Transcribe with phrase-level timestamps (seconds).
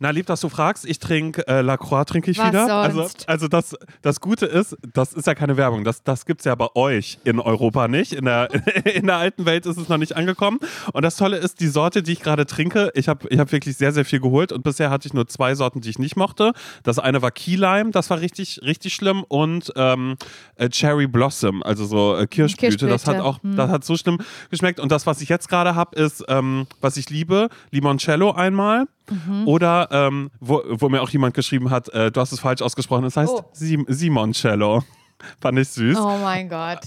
[0.00, 0.86] Na, lieb, dass du fragst.
[0.86, 2.72] Ich trinke äh, Lacroix, trinke ich Was wieder.
[2.72, 3.28] Also, sonst?
[3.28, 5.82] also das, das Gute ist, das ist ja keine Werbung.
[5.82, 8.12] Das, das gibt es ja bei euch in Europa nicht.
[8.12, 8.48] In der,
[8.84, 10.60] in der alten Welt ist es noch nicht angekommen.
[10.92, 13.76] Und das Tolle ist, die Sorte, die ich gerade trinke, ich habe ich hab wirklich
[13.76, 14.52] sehr, sehr viel geholt.
[14.52, 16.52] Und bisher hatte ich nur zwei Sorten, die ich nicht mochte.
[16.84, 19.24] Das eine war Key Lime, das war richtig, richtig schlimm.
[19.26, 20.16] Und ähm,
[20.54, 22.86] äh, Cherry Blossom, also so äh, Kirschblüte.
[22.86, 23.56] Das hat Kirschblüte, auch, hm.
[23.56, 24.18] das hat so schlimm
[24.50, 24.78] geschmeckt.
[24.78, 28.86] Und das, was ich jetzt gerade habe, ist, ähm, was ich liebe, Limoncello einmal.
[29.10, 29.48] Mhm.
[29.48, 33.04] Oder ähm, wo, wo mir auch jemand geschrieben hat, äh, du hast es falsch ausgesprochen,
[33.04, 33.44] es heißt Oh.
[33.52, 34.82] Sim Simoncello.
[35.40, 35.98] Fand ich süß.
[35.98, 36.80] Oh mein Gott.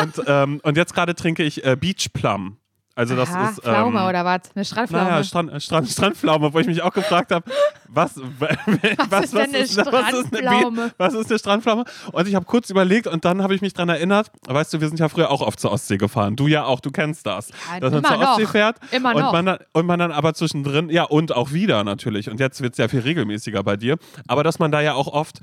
[0.00, 2.56] Und, ähm, und jetzt gerade trinke ich äh, Beach Plum.
[2.96, 3.60] Also das Aha, ist.
[3.60, 4.40] Pflaume ähm, oder was?
[4.54, 5.04] Eine Strandpflaume.
[5.10, 7.44] naja, Strand, Strand, Strandpflaume, wo ich mich auch gefragt habe,
[7.88, 10.76] was, was, ist denn eine was ist Strandpflaume?
[10.88, 11.84] Be- was ist eine Strandpflaume?
[12.12, 14.88] Und ich habe kurz überlegt und dann habe ich mich dran erinnert, weißt du, wir
[14.88, 16.36] sind ja früher auch oft zur Ostsee gefahren.
[16.36, 17.48] Du ja auch, du kennst das.
[17.72, 18.50] Ja, dass man zur Ostsee noch.
[18.50, 19.32] fährt Immer und, noch.
[19.32, 22.30] Man dann, und man dann aber zwischendrin, ja und auch wieder natürlich.
[22.30, 23.96] Und jetzt wird es ja viel regelmäßiger bei dir.
[24.28, 25.40] Aber dass man da ja auch oft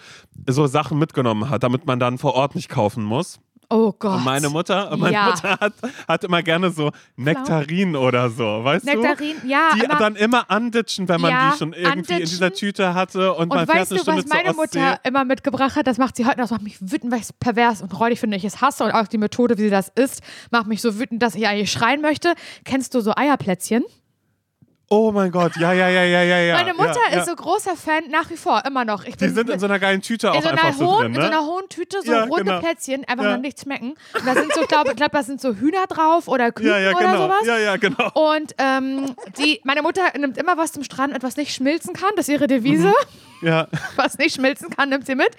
[0.48, 3.40] so Sachen mitgenommen hat, damit man dann vor Ort nicht kaufen muss.
[3.72, 4.18] Oh Gott.
[4.18, 5.26] Und meine Mutter, meine Ja.
[5.28, 5.74] Mutter hat,
[6.08, 9.48] hat immer gerne so Nektarinen oder so, weißt Nektarin, du?
[9.48, 9.70] ja.
[9.76, 12.68] Die immer, dann immer anditschen, wenn man Ja, die schon irgendwie in dieser anditschen.
[12.70, 14.54] Tüte hatte und, man und fährt weißt eine du, was meine.
[14.54, 15.88] Mutter immer mitgebracht hat?
[15.88, 16.44] Das macht sie heute noch.
[16.44, 18.38] Das macht mich wütend, weil ich es pervers und räudig finde.
[18.38, 21.22] Ich es hasse und auch die Methode, wie sie das isst, macht mich so wütend,
[21.24, 22.34] dass ich eigentlich schreien möchte.
[22.66, 23.84] Kennst du so Eierplätzchen?
[24.94, 26.54] Oh mein Gott, ja, ja, ja, ja, ja, ja.
[26.56, 27.20] Meine Mutter ja, ja.
[27.22, 29.06] ist so großer Fan, nach wie vor, immer noch.
[29.06, 31.00] Ich Die sind in so einer geilen Tüte auch in so einer, einfach so hohen,
[31.00, 31.28] drin, in so ne?
[31.28, 32.60] einer hohen Tüte, so Ja, runde genau.
[32.60, 33.36] Plätzchen, einfach Ja.
[33.38, 33.96] noch nicht schmecken.
[34.14, 36.92] Und da sind so, glaube ich, glaub, da sind so Hühner drauf oder Küken ja,
[36.92, 37.18] oder genau.
[37.24, 37.46] sowas.
[37.46, 38.12] Ja, ja, genau.
[38.34, 42.10] Und ähm, die, meine Mutter nimmt immer was zum Strand, etwas nicht schmilzen kann.
[42.18, 42.94] Das ist ihre Devise.
[43.42, 43.70] Ja.
[43.96, 45.32] Was nicht schmilzen kann, nimmt sie mit.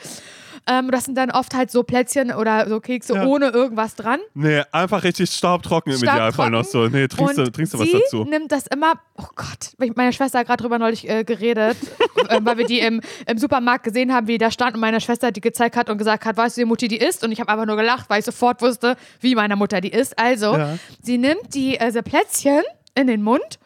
[0.67, 3.25] Ähm, das sind dann oft halt so Plätzchen oder so Kekse Ja.
[3.27, 4.21] ohne irgendwas dran.
[4.35, 6.53] Nee, einfach richtig staubtrocken im Idealfall Staubtrocken.
[6.53, 6.87] noch so.
[6.89, 8.25] Nee, trinkst du, Und trinkst du was sie dazu?
[8.25, 11.77] nimmt das immer, oh Gott, meine Schwester hat gerade drüber neulich äh, geredet,
[12.29, 15.01] äh, weil wir die im, im Supermarkt gesehen haben, wie die da stand und meine
[15.01, 17.25] Schwester die gezeigt hat und gesagt hat, weißt du, wie Mutti die isst?
[17.25, 20.19] Und ich habe einfach nur gelacht, weil ich sofort wusste, wie meine Mutter die isst.
[20.19, 20.79] Also, Ja.
[21.03, 22.63] sie nimmt die äh, diese Plätzchen
[22.95, 23.59] in den Mund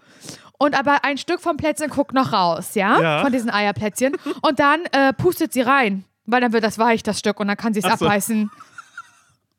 [0.59, 3.01] und aber ein Stück vom Plätzchen guckt noch raus, ja?
[3.01, 3.23] Ja.
[3.23, 4.17] Von diesen Eierplätzchen.
[4.41, 7.57] Und dann äh, pustet sie rein, weil dann wird das weich, das Stück, und dann
[7.57, 7.93] kann sie es so.
[8.07, 8.51] abbeißen.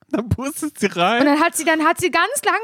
[0.12, 1.19] Dann pustet sie rein.
[1.19, 2.57] Und dann hat sie, dann hat sie ganz lange,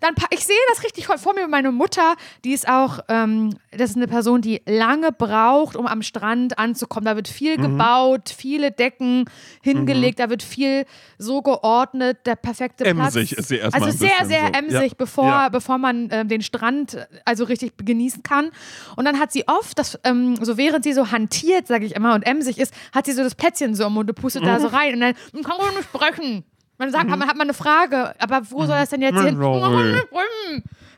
[0.00, 3.96] dann, ich sehe das richtig vor mir, meine Mutter, die ist auch, ähm, das ist
[3.96, 7.06] eine Person, die lange braucht, um am Strand anzukommen.
[7.06, 7.62] Da wird viel Mhm.
[7.62, 9.24] gebaut, viele Decken
[9.62, 10.84] hingelegt, da wird viel
[11.16, 13.14] so geordnet, der perfekte Platz.
[13.16, 14.58] Emsig ist sie erstmal Also sehr, sehr so.
[14.58, 14.94] emsig, Ja.
[14.98, 15.48] bevor, Ja.
[15.48, 18.50] bevor man ähm, den Strand äh, also richtig genießen kann.
[18.96, 22.14] Und dann hat sie oft, das, ähm, so während sie so hantiert, sage ich immer,
[22.14, 24.68] und emsig ist, hat sie so das Plätzchen so im Mund und pustet da so
[24.68, 24.74] Mhm.
[24.74, 26.44] rein und dann "Hm, kann man nicht sprechen.
[26.80, 29.36] Man sagt, man hat mal eine Frage, aber wo soll das denn jetzt hin?
[29.36, 30.00] Sorry.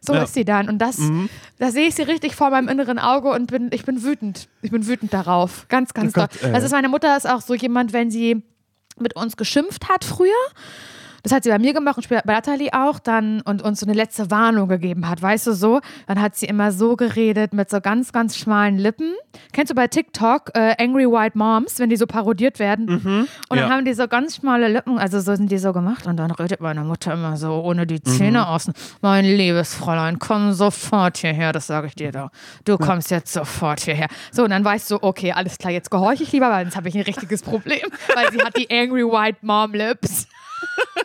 [0.00, 0.22] So Ja.
[0.22, 0.68] ist sie dann.
[0.68, 1.00] Und das,
[1.58, 4.48] da sehe ich sie richtig vor meinem inneren Auge und bin, ich bin wütend.
[4.62, 5.66] Ich bin wütend darauf.
[5.68, 6.52] Ganz, ganz Oh Gott, doll.
[6.52, 8.44] Das ist meine Mutter ist auch so jemand, wenn sie
[9.00, 10.30] mit uns geschimpft hat früher.
[11.22, 13.86] Das hat sie bei mir gemacht und später bei Natalie auch dann und uns so
[13.86, 15.80] eine letzte Warnung gegeben hat, weißt du so?
[16.06, 19.14] Dann hat sie immer so geredet mit so ganz, ganz schmalen Lippen.
[19.52, 22.88] Kennst du bei TikTok äh, Angry White Moms, wenn die so parodiert werden?
[22.88, 23.56] Und dann Mhm.
[23.56, 23.68] ja.
[23.70, 26.60] haben die so ganz schmale Lippen, also so sind die so gemacht und dann redet
[26.60, 28.44] meine Mutter immer so ohne die Zähne Mhm.
[28.46, 28.74] außen.
[29.00, 32.30] Mein liebes Fräulein, komm sofort hierher, das sage ich dir doch.
[32.64, 34.08] Du kommst jetzt sofort hierher.
[34.32, 36.88] So, und dann weißt du, okay, alles klar, jetzt gehorche ich lieber, weil sonst habe
[36.88, 37.80] ich ein richtiges Problem,
[38.14, 40.26] weil sie hat die Angry White Mom Lips.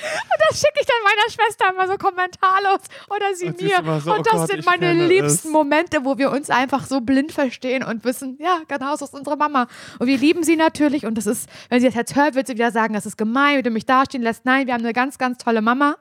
[0.00, 4.00] Und das schicke ich dann meiner Schwester immer so kommentarlos oder sie Und mir.
[4.00, 5.52] so, und oh das Gott, sind meine liebsten es.
[5.52, 9.36] Momente, wo wir uns einfach so blind verstehen und wissen, ja, genau, so ist unsere
[9.36, 9.66] Mama.
[9.98, 11.06] Und wir lieben sie natürlich.
[11.06, 13.58] Und das ist, wenn sie das jetzt hört, wird sie wieder sagen, das ist gemein,
[13.58, 14.44] wie du mich dastehen lässt.
[14.44, 15.96] Nein, wir haben eine ganz, ganz tolle Mama.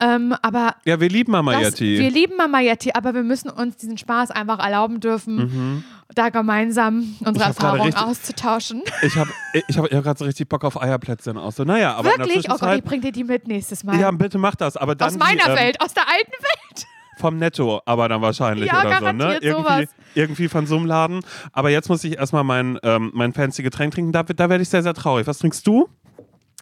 [0.00, 1.98] Ähm, aber Ja, wir lieben Mama das, Yeti.
[1.98, 7.16] wir lieben Mama Yeti, aber wir müssen uns diesen Spaß einfach erlauben dürfen, da gemeinsam
[7.20, 7.54] unsere Mhm.
[7.56, 8.82] Erfahrungen richtig- auszutauschen.
[9.02, 9.30] Ich habe
[9.66, 11.56] ich hab, ich hab gerade so richtig Bock auf Eierplätzchen aus.
[11.56, 12.48] So, naja, aber Wirklich?
[12.48, 13.98] Oh Gott, ich bring dir die mit nächstes Mal.
[13.98, 14.76] ja, bitte mach das.
[14.76, 16.86] Aber dann aus meiner die, ähm, Welt, aus der alten Welt.
[17.18, 19.38] Vom Netto, aber dann wahrscheinlich Ja, oder so, ne?
[19.40, 19.84] Irgendwie, sowas.
[20.14, 21.20] irgendwie von so einem Laden.
[21.52, 24.12] Aber jetzt muss ich erstmal mein, ähm, mein fancy Getränk trinken.
[24.12, 25.26] Da, da werde ich sehr, sehr traurig.
[25.26, 25.88] Was trinkst du?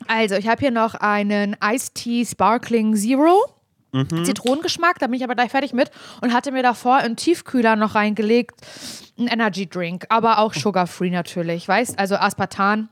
[0.08, 3.44] Also, ich habe hier noch einen Iced Tea Sparkling Zero.
[3.92, 4.24] Mhm.
[4.24, 7.94] Zitronengeschmack, da bin ich aber gleich fertig mit und hatte mir davor in Tiefkühler noch
[7.94, 8.60] reingelegt
[9.18, 11.98] einen Energy Drink, aber auch sugar-free natürlich, weißt?
[11.98, 12.88] Also Aspartan,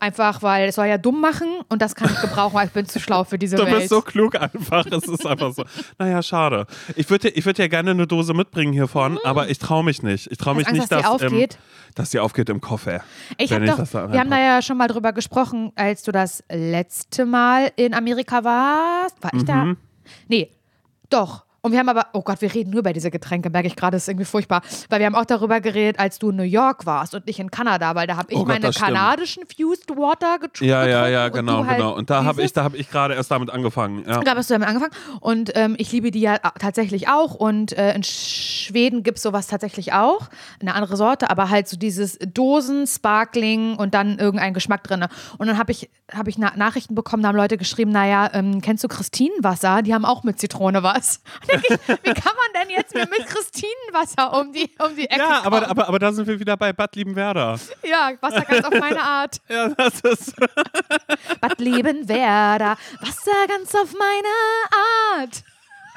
[0.00, 2.86] einfach weil es soll ja dumm machen und das kann ich gebrauchen, weil ich bin
[2.86, 3.76] zu schlau für diese Du Welt.
[3.76, 4.86] bist so klug einfach.
[4.86, 5.64] Es ist einfach so.
[5.98, 6.66] Naja, schade.
[6.96, 10.30] Ich würde ich würd ja gerne eine Dose mitbringen hiervon, aber ich traue mich nicht.
[10.30, 11.54] Ich traue mich Angst, nicht, dass dass, die aufgeht?
[11.54, 13.02] Ähm, dass die aufgeht im Koffer.
[13.36, 16.02] Ich wenn habe doch, das da wir haben da ja schon mal drüber gesprochen, als
[16.02, 19.22] du das letzte Mal in Amerika warst.
[19.22, 19.66] War ich da?
[19.66, 19.76] Mhm.
[20.28, 20.50] Nee,
[21.10, 21.44] doch.
[21.62, 23.96] Und wir haben aber, oh Gott, wir reden nur über diese Getränke, merke ich gerade,
[23.96, 24.62] das ist irgendwie furchtbar.
[24.88, 27.50] Weil wir haben auch darüber geredet, als du in New York warst und nicht in
[27.50, 30.70] Kanada, weil da habe ich Oh Gott, meine kanadischen Fused Water getrunken.
[30.70, 31.94] Ja, ja, ja, und genau, du halt genau.
[31.94, 34.04] Und da habe ich, da habe ich gerade erst damit angefangen.
[34.06, 34.20] Ja.
[34.20, 34.92] Da hast du damit angefangen.
[35.20, 37.34] Und ähm, ich liebe die ja tatsächlich auch.
[37.34, 40.28] Und äh, in Schweden gibt es sowas tatsächlich auch.
[40.60, 45.04] Eine andere Sorte, aber halt so dieses Dosen, Sparkling und dann irgendein Geschmack drin.
[45.38, 48.60] Und dann habe ich, hab ich Na Nachrichten bekommen, da haben Leute geschrieben, naja, ähm,
[48.60, 49.82] kennst du Christinenwasser?
[49.82, 51.20] Die haben auch mit Zitrone was.
[51.52, 51.68] Ich,
[52.02, 55.46] wie kann man denn jetzt mit Christinenwasser um die, um die Ecke Ja, kommen?
[55.46, 57.58] aber, aber, aber da sind wir wieder bei Bad Liebenwerder.
[57.82, 59.36] ja, Wasser ganz auf meine Art.
[59.48, 60.34] Ja, das ist.
[61.40, 65.42] Bad Liebenwerder, Wasser ganz auf meine Art.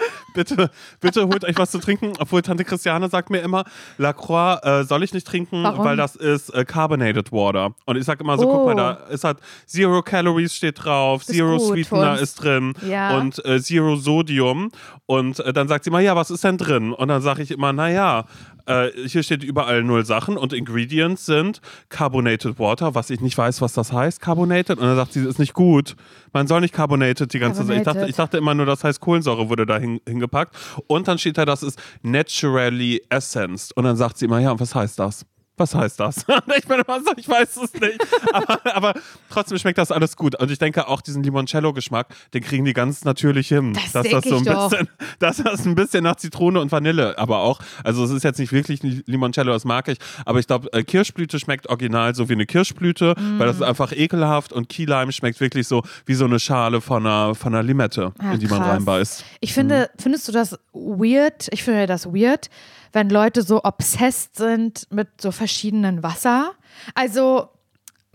[0.34, 2.14] Bitte, bitte holt euch was zu trinken.
[2.20, 3.66] Obwohl Tante Christiane sagt mir immer,
[4.00, 5.86] La Croix äh, soll ich nicht trinken, Warum?
[5.86, 7.76] weil das ist äh, Carbonated Water.
[7.86, 8.76] Und ich sage immer so, guck mal, Oh.
[8.76, 13.16] da ist halt Zero Calories steht drauf, ist Zero Sweetener ist drin Ja.
[13.20, 14.72] und äh, Zero Sodium.
[15.06, 16.94] Und äh, dann sagt sie immer, ja, was ist denn drin?
[16.94, 18.26] Und dann sage ich immer, naja,
[18.66, 23.62] äh, hier steht überall null Sachen und Ingredients sind Carbonated Water, was ich nicht weiß,
[23.62, 24.80] was das heißt, Carbonated.
[24.80, 25.96] Und dann sagt sie, ist nicht gut.
[26.32, 27.78] Man soll nicht Carbonated die ganze Zeit.
[27.78, 30.56] Ich dachte, ich dachte immer nur, das heißt Kohlensäure wurde da hin, hingepackt.
[30.88, 33.76] Und dann steht da, das ist naturally essenced.
[33.76, 35.26] Und dann sagt sie immer, ja, und was heißt das?
[35.58, 36.26] Was heißt das?
[36.58, 38.00] Ich immer so, ich weiß es nicht.
[38.34, 38.94] aber, aber
[39.30, 40.40] trotzdem schmeckt das alles gut.
[40.40, 43.74] Und ich denke auch diesen Limoncello-Geschmack, den kriegen die ganz natürlich hin.
[43.74, 44.90] Das dass das so ein bisschen,
[45.20, 48.52] dass das ein bisschen nach Zitrone und Vanille, aber auch, also es ist jetzt nicht
[48.52, 52.34] wirklich ein Limoncello, das mag ich, aber ich glaube, äh, Kirschblüte schmeckt original so wie
[52.34, 53.40] eine Kirschblüte, weil Mm.
[53.40, 57.06] das ist einfach ekelhaft und Key Lime schmeckt wirklich so wie so eine Schale von
[57.06, 58.70] einer, von einer Limette, Ah, in die man krass.
[58.70, 59.26] reinbeißt.
[59.40, 61.48] Ich finde, findest du das weird?
[61.52, 62.50] Ich finde das weird,
[62.94, 66.52] wenn Leute so obsessed sind mit so verschiedenen Wasser.
[66.96, 67.50] Also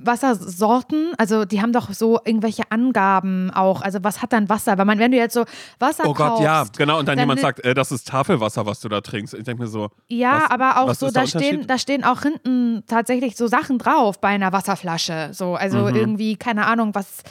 [0.00, 3.82] Wassersorten, also die haben doch so irgendwelche Angaben auch.
[3.82, 4.78] Also was hat dann Wasser?
[4.78, 5.44] Weil man, wenn du jetzt so
[5.80, 6.98] Wasser Oh Gott, kaufst, ja, genau.
[7.00, 9.34] Und dann, dann jemand sagt, äh, das ist Tafelwasser, was du da trinkst.
[9.34, 12.84] Ich denke mir so, Ja, was, aber auch so, da stehen, da stehen auch hinten
[12.86, 15.30] tatsächlich so Sachen drauf bei einer Wasserflasche.
[15.32, 15.96] So, also Mhm.
[15.96, 17.22] irgendwie, keine Ahnung, was,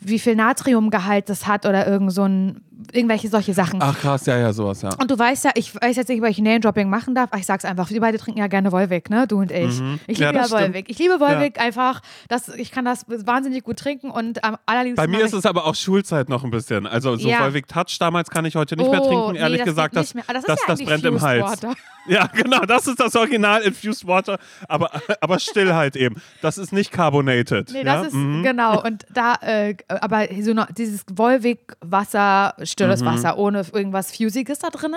[0.00, 2.60] wie viel Natriumgehalt das hat oder irgend so ein,
[2.92, 3.80] irgendwelche solche Sachen.
[3.82, 4.90] Ach krass, ja, ja, sowas, ja.
[5.00, 7.46] Und du weißt ja, ich weiß jetzt nicht, ob ich Name-Dropping machen darf, aber ich
[7.46, 9.26] sag's einfach, wir beide trinken ja gerne Wolwig, ne?
[9.26, 9.64] Du und ich.
[9.66, 9.98] Ich Mhm.
[10.08, 10.60] Ja, liebe ja, stimmt.
[10.60, 10.90] Wolwig.
[10.90, 12.00] Ich liebe Wolwig einfach.
[12.28, 15.04] Das, ich kann das wahnsinnig gut trinken und am allerliebsten.
[15.04, 16.86] Bei mir ist ich- es aber auch Schulzeit noch ein bisschen.
[16.86, 17.40] Also so Ja.
[17.40, 19.32] Volvic Touch damals kann ich heute nicht mehr Oh, trinken.
[19.32, 20.24] nee, Ehrlich das gesagt, das, mehr.
[20.26, 21.42] Ah, das ist das, ja das brennt im Hals.
[21.42, 21.72] Water.
[22.08, 24.38] Ja, genau, das ist das Original Infused Water,
[24.68, 26.14] aber, aber still halt eben.
[26.40, 27.70] Das ist nicht carbonated.
[27.72, 27.96] Nee, ja?
[27.96, 28.44] das ist Mhm.
[28.44, 28.80] genau.
[28.80, 33.06] Und da, äh, aber so noch, dieses Wolwig-Wasser, stilles Mhm.
[33.06, 34.94] Wasser, ohne irgendwas Fusiges da drin,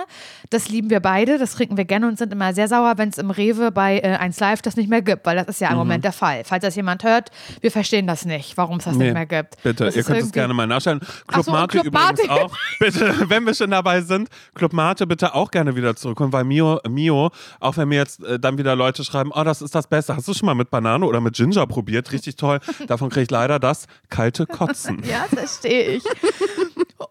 [0.50, 3.18] das lieben wir beide, das trinken wir gerne und sind immer sehr sauer, wenn es
[3.18, 5.72] im Rewe bei äh, 1 Live das nicht mehr gibt, weil das ist ja Mhm.
[5.74, 6.42] im Moment der Fall.
[6.44, 9.62] Falls das jemand hört, wir verstehen das nicht, warum es das Nee, nicht mehr gibt.
[9.62, 11.00] Bitte, das ihr könnt es gerne mal nachstellen.
[11.28, 12.30] Ach Club so, Mate Club übrigens Mate.
[12.30, 12.56] auch.
[12.80, 16.80] Bitte, wenn wir schon dabei sind, Club Mate bitte auch gerne wieder zurückholen, weil Mio,
[16.88, 20.16] Mio auch wenn mir jetzt äh, dann wieder Leute schreiben, oh, das ist das Beste.
[20.16, 22.10] Hast du schon mal mit Banane oder mit Ginger probiert?
[22.12, 22.58] Richtig toll.
[22.86, 24.79] Davon kriege ich leider das kalte Kotzen.
[25.04, 26.04] Ja, verstehe ich.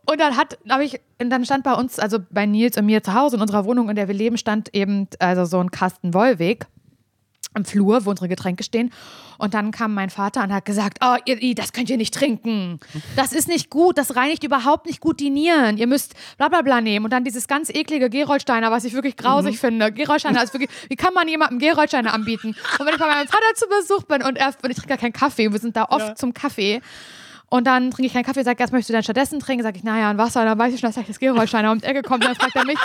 [0.06, 3.14] Und dann hat, habe ich, dann stand bei uns, also bei Nils und mir zu
[3.14, 6.66] Hause in unserer Wohnung, in der wir leben, stand eben also so ein Kasten Wollweg
[7.56, 8.92] im Flur, wo unsere Getränke stehen.
[9.40, 12.80] Und dann kam mein Vater und hat gesagt, oh, ihr, das könnt ihr nicht trinken.
[13.16, 15.78] Das ist nicht gut, das reinigt überhaupt nicht gut die Nieren.
[15.78, 17.06] Ihr müsst bla bla bla nehmen.
[17.06, 19.92] Und dann dieses ganz eklige Gerolsteiner, was ich wirklich grausig finde.
[19.92, 22.50] Gerolsteiner ist wirklich, wie kann man jemandem Gerolsteiner anbieten?
[22.78, 24.98] Und wenn ich bei meinem Vater zu Besuch bin und, er, und ich trinke ja
[24.98, 26.16] keinen Kaffee, wir sind da oft Ja.
[26.16, 26.82] zum Kaffee.
[27.50, 29.64] Und dann trinke ich keinen Kaffee, sage, was möchtest du denn stattdessen trinken?
[29.64, 30.42] Sage ich, naja, ein Wasser.
[30.42, 32.24] Und dann weiß ich schon, dass gleich das Gerolsteiner um die Ecke kommt.
[32.24, 32.78] Dann fragt er mich,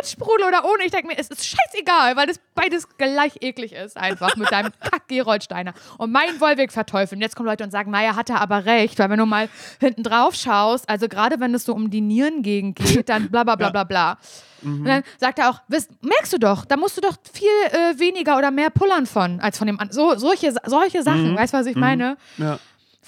[0.00, 0.84] mit Sprudel oder ohne?
[0.84, 4.72] Ich denke mir, es ist scheißegal, weil das beides gleich eklig ist, einfach mit deinem
[4.80, 5.72] Kack-Gerolsteiner.
[5.96, 7.18] Und mein Wollweg verteufeln.
[7.18, 9.48] Und jetzt kommen Leute und sagen, naja, hat er aber recht, weil wenn du mal
[9.80, 13.56] hinten drauf schaust, also gerade wenn es so um die Nierengegend geht, dann bla bla
[13.56, 14.18] bla bla bla.
[14.62, 15.60] Und dann sagt er auch,
[16.00, 19.56] merkst du doch, da musst du doch viel äh, weniger oder mehr pullern von, als
[19.56, 19.92] von dem anderen.
[19.92, 22.16] So, solche, solche Sachen, weißt du, was ich meine?
[22.38, 22.58] Ja.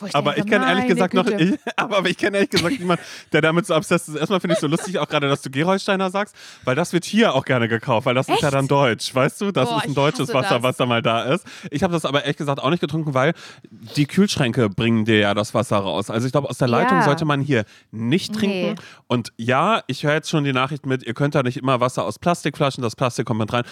[0.08, 2.78] Ich Aber denke, ich kenne ehrlich gesagt noch, ich, aber, aber ich kenne ehrlich gesagt
[2.78, 3.02] niemanden,
[3.32, 4.16] der damit so obsessed ist.
[4.16, 7.34] Erstmal finde ich so lustig auch gerade, dass du Gerolsteiner sagst, weil das wird hier
[7.34, 8.54] auch gerne gekauft, weil das ist ja Echt?
[8.54, 9.50] dann deutsch, weißt du?
[9.52, 10.62] Das Boah, ist ein deutsches Wasser, das.
[10.62, 11.46] was da mal da ist.
[11.70, 13.34] Ich habe das aber ehrlich gesagt auch nicht getrunken, weil
[13.96, 16.10] die Kühlschränke bringen dir ja das Wasser raus.
[16.10, 17.04] Also ich glaube, aus der Leitung Ja.
[17.04, 18.72] sollte man hier nicht trinken.
[18.72, 18.74] Nee.
[19.06, 22.04] Und ja, ich höre jetzt schon die Nachricht mit, ihr könnt da nicht immer Wasser
[22.04, 23.64] aus Plastikflaschen, das Plastik kommt mit rein.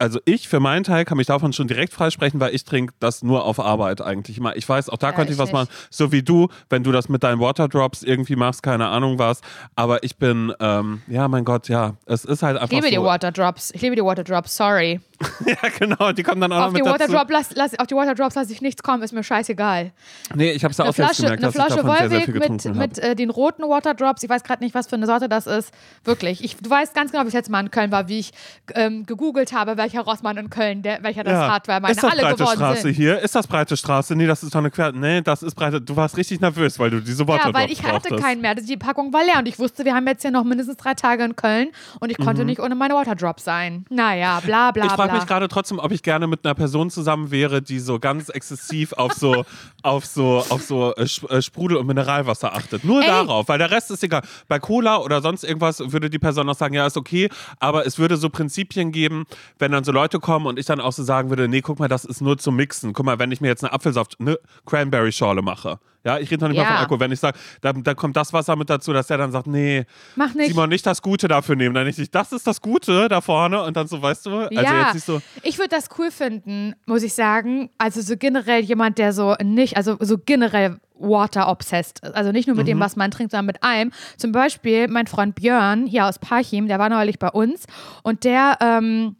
[0.00, 3.22] Also ich für meinen Teil kann mich davon schon direkt freisprechen, weil ich trinke das
[3.22, 4.56] nur auf Arbeit eigentlich immer.
[4.56, 5.52] Ich weiß, auch da Ja, könnte ich was nicht.
[5.52, 9.42] machen, so wie du, wenn du das mit deinen Waterdrops irgendwie machst, keine Ahnung was.
[9.76, 13.02] Aber ich bin, ähm, ja, mein Gott, ja, es ist halt einfach Ich liebe so.
[13.02, 13.72] die Waterdrops.
[13.72, 15.00] Ich liebe die Waterdrops, sorry.
[15.46, 17.12] ja, genau, die kommen dann auch noch Auf die, mit dazu.
[17.12, 19.92] Waterdrop lass, lass, auf die Waterdrops lasse ich nichts kommen, ist mir scheißegal.
[20.34, 21.98] Nee, ich habe es ja Eine auch selbst Flasche, gemerkt, eine dass ich Flasche davon
[21.98, 24.22] sehr, sehr Wolwig viel mit, mit äh, den roten Waterdrops.
[24.22, 25.74] Ich weiß gerade nicht, was für eine Sorte das ist.
[26.04, 26.42] Wirklich.
[26.42, 28.32] Ich, du weißt ganz genau, wie ich letztes Mal in Köln war, wie ich
[28.74, 32.12] ähm, gegoogelt habe, welcher Rossmann in Köln, der, welcher das hat, weil meine ist das
[32.12, 32.94] alle breite geworden Straße sind.
[32.94, 33.18] hier?
[33.18, 34.16] Ist das breite Straße?
[34.16, 34.92] Nee, das ist doch eine Quer...
[34.92, 35.80] Nee, das ist breite...
[35.80, 38.54] Du warst richtig nervös, weil du diese Worte Ja, weil ich hatte keinen mehr.
[38.54, 41.24] Die Packung war leer und ich wusste, wir haben jetzt hier noch mindestens drei Tage
[41.24, 41.68] in Köln
[42.00, 43.84] und ich konnte nicht ohne meine Waterdrops sein.
[43.90, 44.90] Naja, bla bla Mhm.
[44.90, 47.98] Ich frage mich gerade trotzdem, ob ich gerne mit einer Person zusammen wäre, die so
[47.98, 49.44] ganz exzessiv auf so,
[49.82, 52.84] auf so, auf so äh, äh, Sprudel- und Mineralwasser achtet.
[52.84, 53.06] Nur Ey.
[53.06, 54.22] darauf, weil der Rest ist egal.
[54.48, 57.98] Bei Cola oder sonst irgendwas würde die Person noch sagen, ja, ist okay, aber es
[57.98, 59.24] würde so Prinzipien geben,
[59.58, 61.88] wenn dann so Leute kommen und ich dann auch so sagen würde, nee, guck mal,
[61.88, 62.92] das ist nur zum Mixen.
[62.92, 65.78] Guck mal, wenn ich mir jetzt eine Apfelsaft, eine Cranberry-Schorle mache.
[66.02, 66.68] Ja, ich rede noch nicht mal Ja.
[66.70, 67.00] von Alkohol.
[67.00, 69.84] Wenn ich sage, dann, dann kommt das Wasser mit dazu, dass der dann sagt, nee,
[70.16, 70.48] Mach nicht.
[70.48, 71.74] Simon, nicht das Gute dafür nehmen.
[71.74, 74.86] Dann nicht, das ist das Gute da vorne und dann so, weißt du, also ja,
[74.86, 75.20] jetzt nicht so.
[75.42, 77.70] ich würde das cool finden, muss ich sagen.
[77.78, 82.04] Also so generell jemand, der so nicht, also so generell Water obsessed.
[82.14, 82.72] Also nicht nur mit Mhm.
[82.72, 83.90] dem, was man trinkt, sondern mit allem.
[84.18, 87.64] Zum Beispiel mein Freund Björn hier aus Parchim, der war neulich bei uns
[88.02, 89.16] und der ähm,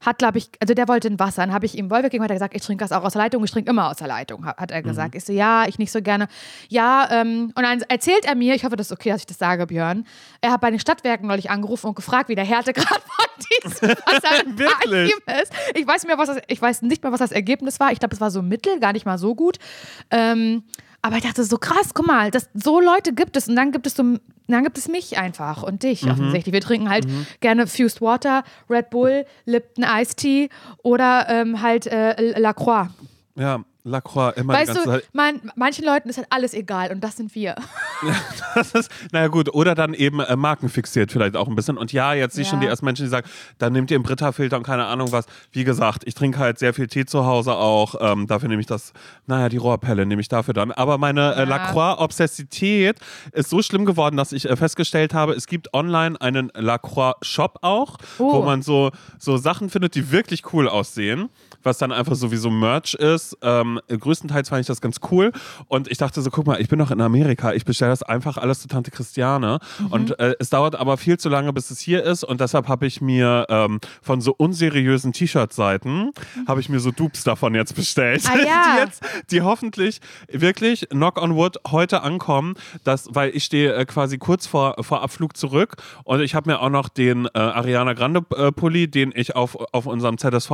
[0.00, 1.42] hat, glaube ich, also der wollte ein Wasser.
[1.42, 3.22] Dann habe ich ihm Wolf gegeben, hat er gesagt, ich trinke das auch aus der
[3.22, 5.14] Leitung, ich trinke immer aus der Leitung, hat, er gesagt.
[5.14, 6.28] Ich so, ja, ich nicht so gerne.
[6.68, 9.38] Ja, ähm, und dann erzählt er mir, ich hoffe, das ist okay, dass ich das
[9.38, 10.06] sage, Björn,
[10.40, 13.26] er hat bei den Stadtwerken neulich angerufen und gefragt, wie der Härtegrad von
[13.64, 15.14] diesem Wasser Wirklich?
[15.42, 15.52] Ist.
[15.74, 17.92] Ich weiß, mehr, was das, ich weiß nicht mehr, was das Ergebnis war.
[17.92, 19.58] Ich glaube, es war so mittel, gar nicht mal so gut.
[20.10, 20.62] Ähm,
[21.08, 23.86] aber ich dachte so krass, guck mal, das, so Leute gibt es und dann gibt
[23.86, 24.02] es so,
[24.46, 26.10] dann gibt es mich einfach und dich Mhm.
[26.10, 26.52] offensichtlich.
[26.52, 27.06] Wir trinken halt
[27.40, 30.50] gerne Fused Water, Red Bull, Lipton Ice Tea
[30.82, 32.88] oder ähm, halt äh, La Croix.
[33.36, 35.08] Ja, Lacroix immer die Weißt ganze du, Zeit.
[35.12, 37.54] man, manchen Leuten ist halt alles egal und das sind wir.
[38.54, 41.76] Das ist, naja gut, oder dann eben äh, markenfixiert vielleicht auch ein bisschen.
[41.76, 42.52] Und ja, jetzt sehe ich Ja.
[42.52, 45.26] schon die ersten Menschen, die sagen, dann nehmt ihr einen Brita-Filter und keine Ahnung was.
[45.52, 47.94] Wie gesagt, ich trinke halt sehr viel Tee zu Hause auch.
[48.00, 48.92] Ähm, dafür nehme ich das,
[49.26, 50.70] naja, die Rohrpelle nehme ich dafür dann.
[50.72, 51.44] Aber meine äh, Ja.
[51.44, 52.98] Lacroix-Obsessität
[53.32, 57.96] ist so schlimm geworden, dass ich äh, festgestellt habe, es gibt online einen Lacroix-Shop auch,
[58.18, 58.42] wo Oh.
[58.42, 61.28] man so, so Sachen findet, die wirklich cool aussehen.
[61.68, 63.36] Was dann einfach sowieso Merch ist.
[63.42, 65.32] Ähm, größtenteils fand ich das ganz cool.
[65.66, 67.52] Und ich dachte so, guck mal, ich bin noch in Amerika.
[67.52, 69.58] Ich bestelle das einfach alles zu Tante Christiane.
[69.90, 72.24] Und äh, es dauert aber viel zu lange, bis es hier ist.
[72.24, 76.12] Und deshalb habe ich mir ähm, von so unseriösen T-Shirt-Seiten,
[76.46, 78.24] habe ich mir so Dupes davon jetzt bestellt.
[78.26, 78.44] Ah, ja.
[78.78, 82.54] Die jetzt, die hoffentlich wirklich, knock on wood, heute ankommen.
[82.84, 85.76] Das, weil ich stehe äh, quasi kurz vor, vor Abflug zurück.
[86.04, 89.54] Und ich habe mir auch noch den äh, Ariana Grande äh, Pulli, den ich auf,
[89.72, 90.50] auf unserem ZSV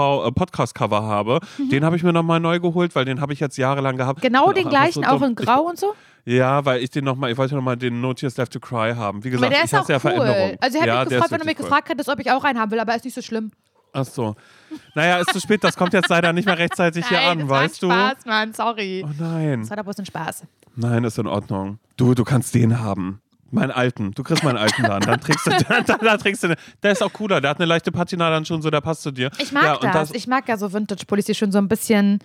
[1.04, 4.18] habe, den habe ich mir nochmal neu geholt, weil den habe ich jetzt jahrelang gehabt.
[4.18, 4.26] Mhm.
[4.26, 5.94] Genau Bin den einfach gleichen, so auch in Grau und so?
[6.25, 9.23] Ja, weil ich den nochmal, ich wollte nochmal den No Tears Left to Cry haben.
[9.25, 10.00] Wie gesagt, Aber der ist auch ja cool.
[10.00, 10.56] Veränderung.
[10.61, 12.44] Also ich hätte ja, mich gefreut, wenn du mich wirklich gefragt hättest, ob ich auch
[12.44, 13.50] einen haben will, aber ist nicht so schlimm.
[13.52, 13.75] Cool.
[13.92, 14.34] Ach so.
[14.94, 17.88] Naja, ist zu spät, das kommt jetzt leider nicht mehr rechtzeitig hier an, weißt du?
[17.88, 19.04] war ein Spaß, Mann, sorry.
[19.06, 19.61] Oh nein.
[19.61, 20.44] Das war doch bloß ein Spaß.
[20.76, 21.78] Nein, ist in Ordnung.
[21.96, 23.20] Du, du kannst den haben.
[23.54, 24.12] Meinen alten.
[24.12, 25.00] Du kriegst meinen alten dann.
[25.00, 26.56] Dann trägst du, dann, dann, dann trägst du den.
[26.82, 27.40] Der ist auch cooler.
[27.40, 29.30] Der hat eine leichte Patina dann schon so, der passt zu dir.
[29.38, 30.11] Ich mag ja, und das.
[30.12, 32.20] Ich mag ja so Vintage-Pullis, die schon so ein bisschen,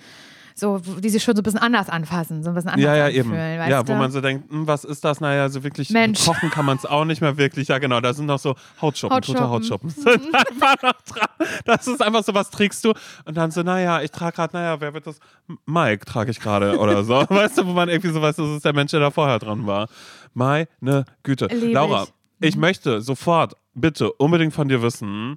[0.55, 3.05] so, die sich schon so ein bisschen anders anfassen, so ein bisschen anders ja, ja,
[3.05, 3.59] anfühlen.
[3.59, 3.69] eben.
[3.69, 3.89] Ja, du?
[3.89, 5.21] wo man so denkt, hm, was ist das?
[5.21, 6.25] Naja, so wirklich Mensch.
[6.25, 7.67] kochen kann man es auch nicht mehr wirklich.
[7.69, 9.89] Ja, genau, da sind noch so Hautschuppen, tote Hautschuppen.
[9.89, 10.19] Hautschuppen.
[10.21, 11.48] Sind einfach noch dran.
[11.65, 12.93] Das ist einfach so, was trägst du?
[13.25, 15.19] Und dann so, naja, ich trage gerade, naja, wer wird das?
[15.65, 17.13] Mike trage ich gerade oder so.
[17.29, 19.65] Weißt du, wo man irgendwie so weiß, das ist der Mensch, der da vorher dran
[19.65, 19.88] war.
[20.33, 21.48] Meine Güte.
[21.48, 22.07] Lieb Laura,
[22.39, 22.50] ich.
[22.50, 25.36] ich möchte sofort, bitte, unbedingt von dir wissen,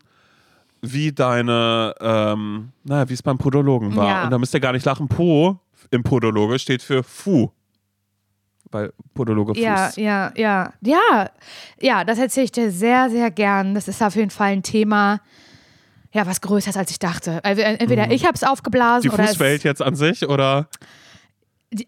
[0.81, 4.09] wie deine, ähm, naja, wie es beim Podologen war.
[4.09, 4.25] Ja.
[4.25, 5.09] Und da müsst ihr gar nicht lachen.
[5.09, 5.59] Po
[5.91, 7.51] im Podologe steht für Fu.
[8.71, 9.63] Weil Podologe Fuß.
[9.63, 10.73] Ja, ja, ja.
[10.81, 11.31] Ja,
[11.81, 13.75] ja, das erzähle ich dir sehr, sehr gern.
[13.75, 15.21] Das ist auf jeden Fall ein Thema,
[16.13, 17.45] ja, was größer ist, als ich dachte.
[17.45, 20.69] Also entweder ich habe es aufgeblasen Die oder Fußwelt jetzt an sich oder?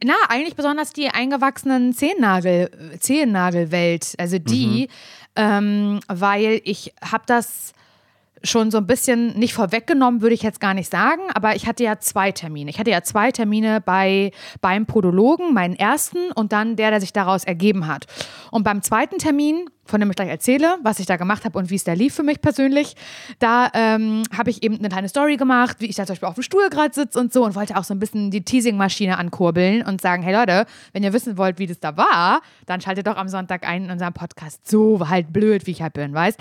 [0.02, 4.88] Na, eigentlich besonders die eingewachsenen Zehennagel, Zehennagelwelt, also die,
[5.36, 7.73] ähm, weil ich habe das
[8.44, 11.82] schon so ein bisschen nicht vorweggenommen, würde ich jetzt gar nicht sagen, aber ich hatte
[11.82, 12.70] ja zwei Termine.
[12.70, 17.12] Ich hatte ja zwei Termine bei, beim Podologen, meinen ersten und dann der, der sich
[17.12, 18.06] daraus ergeben hat.
[18.50, 21.70] Und beim zweiten Termin, von dem ich gleich erzähle, was ich da gemacht habe und
[21.70, 22.94] wie es da lief für mich persönlich,
[23.38, 26.34] da ähm, habe ich eben eine kleine Story gemacht, wie ich da zum Beispiel auf
[26.34, 29.82] dem Stuhl gerade sitze und so und wollte auch so ein bisschen die Teasing-Maschine ankurbeln
[29.82, 33.16] und sagen, hey Leute, wenn ihr wissen wollt, wie das da war, dann schaltet doch
[33.16, 34.68] am Sonntag ein in unserem Podcast.
[34.68, 36.38] So halt blöd, wie ich halt bin, weißt?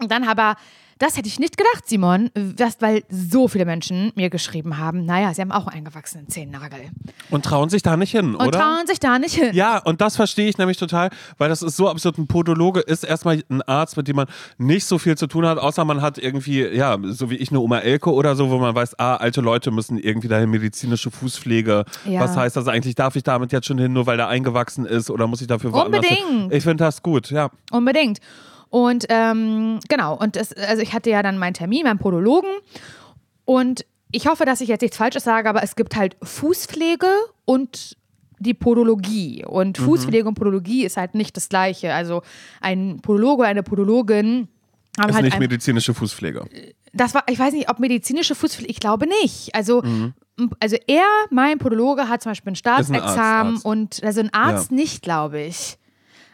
[0.00, 0.56] Und dann aber
[1.00, 5.32] das hätte ich nicht gedacht, Simon, das, weil so viele Menschen mir geschrieben haben, naja,
[5.32, 6.90] sie haben auch einen eingewachsenen Zehennagel.
[7.30, 8.58] Und trauen sich da nicht hin, Und oder?
[8.58, 9.54] trauen sich da nicht hin.
[9.54, 12.18] Ja, und das verstehe ich nämlich total, weil das ist so absurd.
[12.18, 14.26] Ein Podologe ist erstmal ein Arzt, mit dem man
[14.58, 17.60] nicht so viel zu tun hat, außer man hat irgendwie, ja, so wie ich eine
[17.60, 21.86] Oma Elke oder so, wo man weiß, ah, alte Leute müssen irgendwie dahin medizinische Fußpflege.
[22.04, 22.20] Ja.
[22.20, 22.94] Was heißt das eigentlich?
[22.94, 25.72] Darf ich damit jetzt schon hin, nur weil der eingewachsen ist oder muss ich dafür
[25.72, 26.18] woanders hin?
[26.28, 26.52] Unbedingt.
[26.52, 27.48] Ich finde das gut, ja.
[27.70, 28.20] Unbedingt.
[28.70, 32.50] Und ähm, genau, und das, also ich hatte ja dann meinen Termin beim Podologen
[33.44, 37.06] und ich hoffe, dass ich jetzt nichts Falsches sage, aber es gibt halt Fußpflege
[37.44, 37.96] und
[38.38, 39.44] die Podologie.
[39.44, 39.84] Und Mhm.
[39.84, 41.92] Fußpflege und Podologie ist halt nicht das Gleiche.
[41.94, 42.22] Also
[42.60, 44.48] ein Podologe oder eine Podologin
[44.98, 46.44] haben Ist halt nicht ein, medizinische Fußpflege.
[46.92, 49.54] das war, ich weiß nicht, ob medizinische Fußpflege, ich glaube nicht.
[49.54, 50.14] Also, Mhm.
[50.58, 53.64] also er, mein Podologe, hat zum Beispiel ein Ist ein Arzt, Staatsexamen Arzt.
[53.64, 54.76] und also ein Arzt Ja.
[54.76, 55.76] nicht, glaube ich.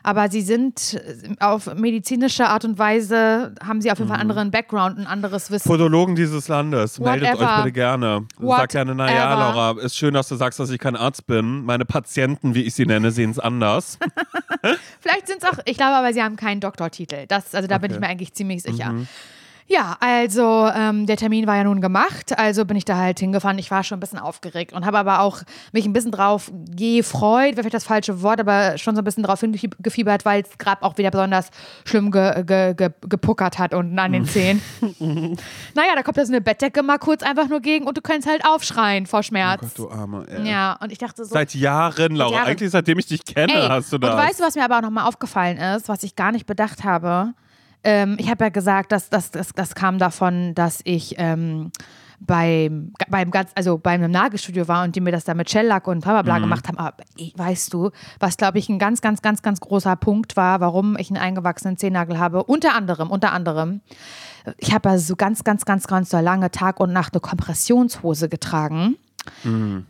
[0.06, 4.30] Aber sie sind äh, auf medizinische Art und Weise, haben sie auf jeden Fall einen
[4.30, 5.68] anderen Background, ein anderes Wissen.
[5.68, 7.50] Podologen dieses Landes, meldet Whatever.
[7.50, 8.26] euch bitte gerne.
[8.40, 9.34] Sagt gerne, naja.
[9.34, 11.64] Laura, ist schön, dass du sagst, dass ich kein Arzt bin.
[11.64, 13.98] Meine Patienten, wie ich sie nenne, sehen es anders.
[15.00, 17.26] Vielleicht sind es auch, ich glaube aber, sie haben keinen Doktortitel.
[17.26, 18.06] Das, also da bin ich Okay.
[18.06, 18.94] mir eigentlich ziemlich sicher.
[19.68, 23.58] Ja, also ähm, der Termin war ja nun gemacht, also bin ich da halt hingefahren.
[23.58, 25.42] Ich war schon ein bisschen aufgeregt und habe aber auch
[25.72, 29.24] mich ein bisschen drauf gefreut, wäre vielleicht das falsche Wort, aber schon so ein bisschen
[29.24, 31.50] drauf hingefiebert, weil es gerade auch wieder besonders
[31.84, 34.62] schlimm ge ge ge gepuckert hat unten an den Zehen.
[35.00, 38.28] naja, da kommt da so eine Bettdecke mal kurz einfach nur gegen und du kannst
[38.28, 39.60] halt aufschreien vor Oh Schmerz.
[39.62, 40.26] Gott, du Arme.
[40.28, 40.48] Ey.
[40.48, 41.32] ja, und ich dachte so.
[41.32, 42.32] Seit Jahren, Laura.
[42.34, 42.46] Jahren.
[42.48, 44.10] Eigentlich seitdem ich dich kenne, Ey, hast du das.
[44.12, 46.84] Und weißt du, was mir aber auch nochmal aufgefallen ist, was ich gar nicht bedacht
[46.84, 47.32] habe?
[47.86, 51.70] Ähm, ich habe ja gesagt, dass das, das, das kam davon, dass ich ähm,
[52.18, 55.86] beim, beim ganz, also bei einem Nagelstudio war und die mir das da mit Shellack
[55.86, 56.42] und bla bla Mhm.
[56.42, 56.78] gemacht haben.
[56.78, 60.58] Aber ich, weißt du, was glaube ich ein ganz, ganz, ganz, ganz großer Punkt war,
[60.60, 62.42] warum ich einen eingewachsenen Zehennagel habe?
[62.42, 63.82] Unter anderem, unter anderem,
[64.58, 68.28] ich habe ja so ganz, ganz, ganz, ganz so lange Tag und Nacht eine Kompressionshose
[68.28, 68.96] getragen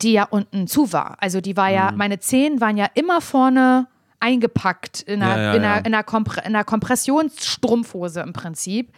[0.02, 1.16] die ja unten zu war.
[1.20, 3.86] Also die war ja, meine Zehen waren ja immer vorne
[4.20, 8.92] eingepackt in einer, Ja, ja, in einer, in einer, Kompre in einer Kompressionsstrumpfhose im Prinzip.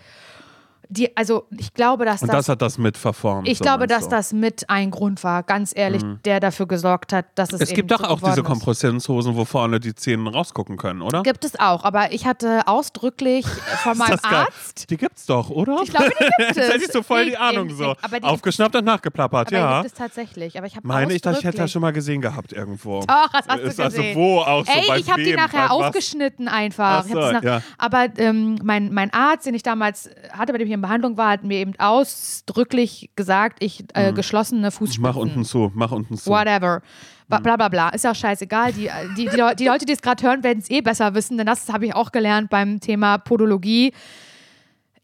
[0.91, 3.47] Die, also ich glaube, dass Und das, das hat das mit verformt.
[3.47, 4.11] ich so glaube, dass du.
[4.11, 7.91] das mit ein Grund war, ganz ehrlich, der dafür gesorgt hat, dass es Es gibt
[7.91, 8.43] doch so auch diese.
[8.43, 11.23] Kompressionshosen, wo vorne die Zähne rausgucken können, oder?
[11.23, 13.47] Gibt es auch, aber ich hatte ausdrücklich
[13.83, 14.19] von meinem?
[14.23, 14.91] Arzt.
[14.91, 15.79] Die gibt's doch, oder?
[15.83, 16.57] Ich glaube, die gibt es.
[16.57, 17.95] Jetzt hätte ich so voll die Ahnung so.
[18.01, 19.77] aber die Aufgeschnappt und nachgeplappert, Aber ja.
[19.77, 20.57] die gibt es tatsächlich.
[20.57, 23.01] Aber ich habe Meine ich, dass ich hätte das schon mal gesehen gehabt irgendwo.
[23.01, 23.85] Doch, das hast du ist gesehen.
[23.85, 27.05] Also wo auch so Ey, ich habe die nachher aufgeschnitten einfach.
[27.05, 27.63] Ach so, nach, ja.
[27.77, 31.31] Aber ähm, mein, mein Arzt, den ich damals hatte, bei dem ich in Behandlung war,
[31.31, 35.03] hat mir eben ausdrücklich gesagt, ich äh, geschlossene Fußspitzen.
[35.03, 35.09] Mhm.
[35.09, 36.31] Mach unten zu, mach unten zu.
[36.31, 36.77] Whatever.
[36.79, 36.83] Mhm.
[37.29, 37.89] Ba- Bla bla bla.
[37.91, 38.73] Ist ja auch scheißegal.
[38.73, 41.47] Die, die, die, die Leute, die es gerade hören, werden es eh besser wissen, denn
[41.47, 43.93] das habe ich auch gelernt beim Thema Podologie.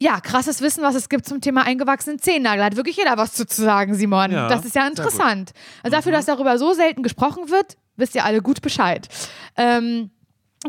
[0.00, 2.64] Ja, krasses Wissen, was es gibt zum Thema eingewachsenen Zehennagel.
[2.64, 4.32] Hat wirklich jeder was zu sagen, Simon.
[4.32, 4.82] Ja, das ist ja.
[4.84, 4.88] Mhm.
[4.90, 5.52] interessant.
[5.82, 9.08] Also dafür, dass darüber so selten gesprochen wird, wisst ihr alle gut Bescheid.
[9.56, 10.10] Ähm,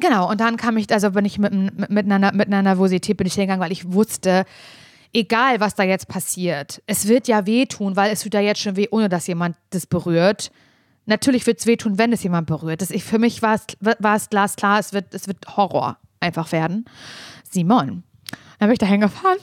[0.02, 3.16] Genau, und dann kam ich, also bin ich mit, mit, mit, einer, mit einer Nervosität
[3.16, 4.44] bin ich hingegangen, weil ich wusste,
[5.16, 8.76] egal was da jetzt passiert, es wird ja wehtun, weil es tut ja jetzt schon
[8.76, 10.52] weh, ohne dass jemand das berührt.
[11.06, 12.82] Natürlich wird es wehtun, wenn es jemand berührt.
[12.82, 16.52] Das, ich, für mich war es, war es glasklar, es wird, es wird Horror einfach
[16.52, 16.86] werden.
[17.50, 18.04] Simon.
[18.60, 19.38] Dann bin ich da hingefahren.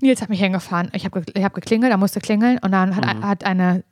[0.00, 0.90] Nils hat mich hingefahren.
[0.94, 3.84] Ich habe ich hab geklingelt, er musste klingeln und dann hat, hat eine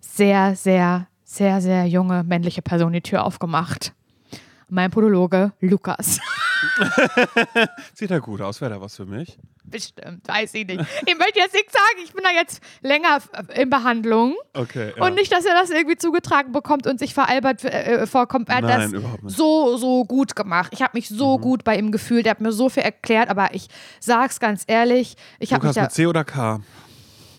[0.00, 3.92] sehr, sehr, sehr, sehr junge männliche Person die Tür aufgemacht.
[4.68, 6.20] Mein Podologe Lukas.
[7.94, 9.38] Sieht ja gut aus, wäre da was für mich?
[9.64, 10.80] Bestimmt, weiß ich nicht.
[11.06, 13.18] Ich möchte jetzt nichts sagen, ich bin da jetzt länger
[13.54, 14.34] in Behandlung.
[14.54, 15.04] Okay, ja.
[15.04, 18.48] Und nicht, dass er das irgendwie zugetragen bekommt und sich veralbert äh, vorkommt.
[18.48, 19.36] Er hat Nein, das überhaupt nicht.
[19.36, 20.72] so, so gut gemacht.
[20.72, 21.42] Ich habe mich so Mhm.
[21.42, 22.26] gut bei ihm gefühlt.
[22.26, 23.68] Er hat mir so viel erklärt, aber ich
[24.00, 25.82] sag's ganz ehrlich, ich habe mich Lukas da.
[25.82, 26.60] mit C oder K?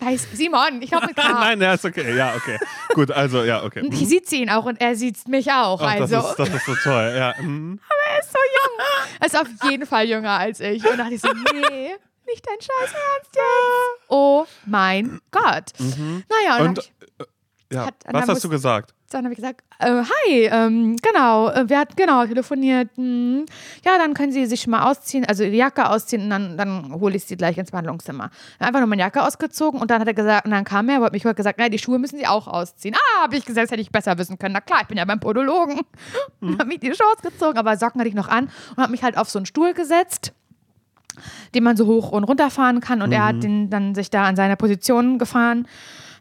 [0.02, 1.28] Heißt Simon, ich glaube mit K.
[1.28, 2.16] Nein, ja, ist okay.
[2.16, 2.58] Ja, okay.
[2.94, 3.86] Gut, also, ja, okay.
[3.90, 5.80] Ich sieht sie ihn auch und er sieht mich auch.
[5.82, 6.16] Ach, also.
[6.16, 7.14] das, ist, das ist so toll.
[7.16, 7.34] Ja.
[7.40, 7.80] mhm.
[8.12, 8.86] Er ist so jung.
[9.20, 10.82] Er ist auf jeden Fall jünger als ich.
[10.82, 11.90] Und dann dachte ich so, nee,
[12.26, 14.08] nicht dein Scheiß Ernst jetzt.
[14.08, 15.72] Oh mein Gott.
[15.78, 16.99] Naja, und, Und, dann
[17.72, 18.94] ja, was hast du gesagt?
[19.10, 22.90] dann habe ich gesagt, äh, hi, ähm, genau, äh, wir hatten genau telefoniert.
[22.96, 23.44] Hm.
[23.84, 27.16] Ja, dann können Sie sich mal ausziehen, also die Jacke ausziehen und dann, dann hole
[27.16, 28.30] ich Sie gleich ins Behandlungszimmer.
[28.58, 31.12] Einfach nur meine Jacke ausgezogen und dann hat er gesagt, und dann kam er, hat
[31.12, 32.94] mich heute gesagt, na, die Schuhe müssen Sie auch ausziehen.
[32.94, 34.54] Ah, habe ich gesagt, das hätte ich besser wissen können.
[34.54, 35.80] Na klar, ich bin ja beim Podologen.
[36.40, 39.02] Und habe mich die Schuhe ausgezogen, aber Socken hatte ich noch an und habe mich
[39.02, 40.32] halt auf so einen Stuhl gesetzt
[41.54, 43.02] den man so hoch und runter fahren kann.
[43.02, 45.66] Und er hat den dann sich da an seine Position gefahren.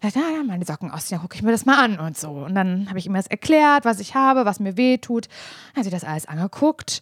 [0.02, 2.30] Ja, ja, meine Socken aus, dann gucke ich mir das mal an und so.
[2.30, 5.28] Und dann habe ich ihm das erklärt, was ich habe, was mir weh tut.
[5.28, 7.02] Dann hat sich das alles angeguckt.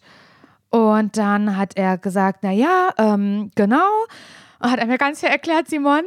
[0.70, 3.88] Und dann hat er gesagt, na ja, ähm, genau.
[4.58, 6.02] und hat er mir ganz viel erklärt, Simon.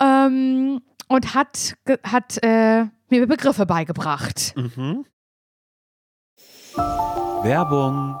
[0.00, 4.54] Ähm, und hat, hat äh, mir Begriffe beigebracht.
[4.56, 5.04] Mhm.
[7.42, 8.20] Werbung.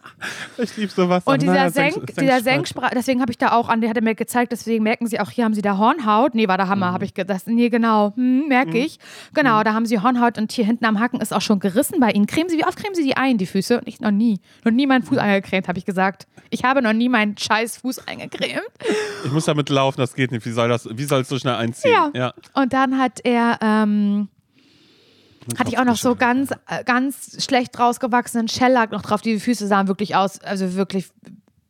[0.57, 1.23] Ich liebe sowas.
[1.25, 4.15] Und dieser, Senk, dieser Senkspreis, deswegen habe ich da auch an, der hat er mir
[4.15, 6.35] gezeigt, deswegen merken sie auch, hier haben sie da Hornhaut.
[6.35, 7.43] Nee, war der Hammer, habe ich gedacht.
[7.47, 8.99] Nee, genau, hm, merke ich.
[9.33, 12.11] Genau, da haben sie Hornhaut und hier hinten am Haken ist auch schon gerissen bei
[12.11, 12.27] ihnen.
[12.27, 13.79] Cremen sie, wie oft cremen sie die ein, die Füße?
[13.79, 14.39] Und ich noch nie.
[14.63, 16.27] Noch nie meinen Fuß eingecremt, habe ich gesagt.
[16.49, 18.61] Ich habe noch nie meinen scheiß Fuß eingecremt.
[19.25, 20.45] Ich muss damit laufen, das geht nicht.
[20.45, 22.11] Wie soll das, wie soll es so schnell einziehen?
[22.13, 22.33] Ja.
[22.53, 24.27] Und dann hat er, ähm,
[25.57, 29.21] hatte ich auch noch so ganz, äh, ganz schlecht rausgewachsenen Shellack noch drauf.
[29.21, 31.09] Die Füße sahen wirklich aus, also wirklich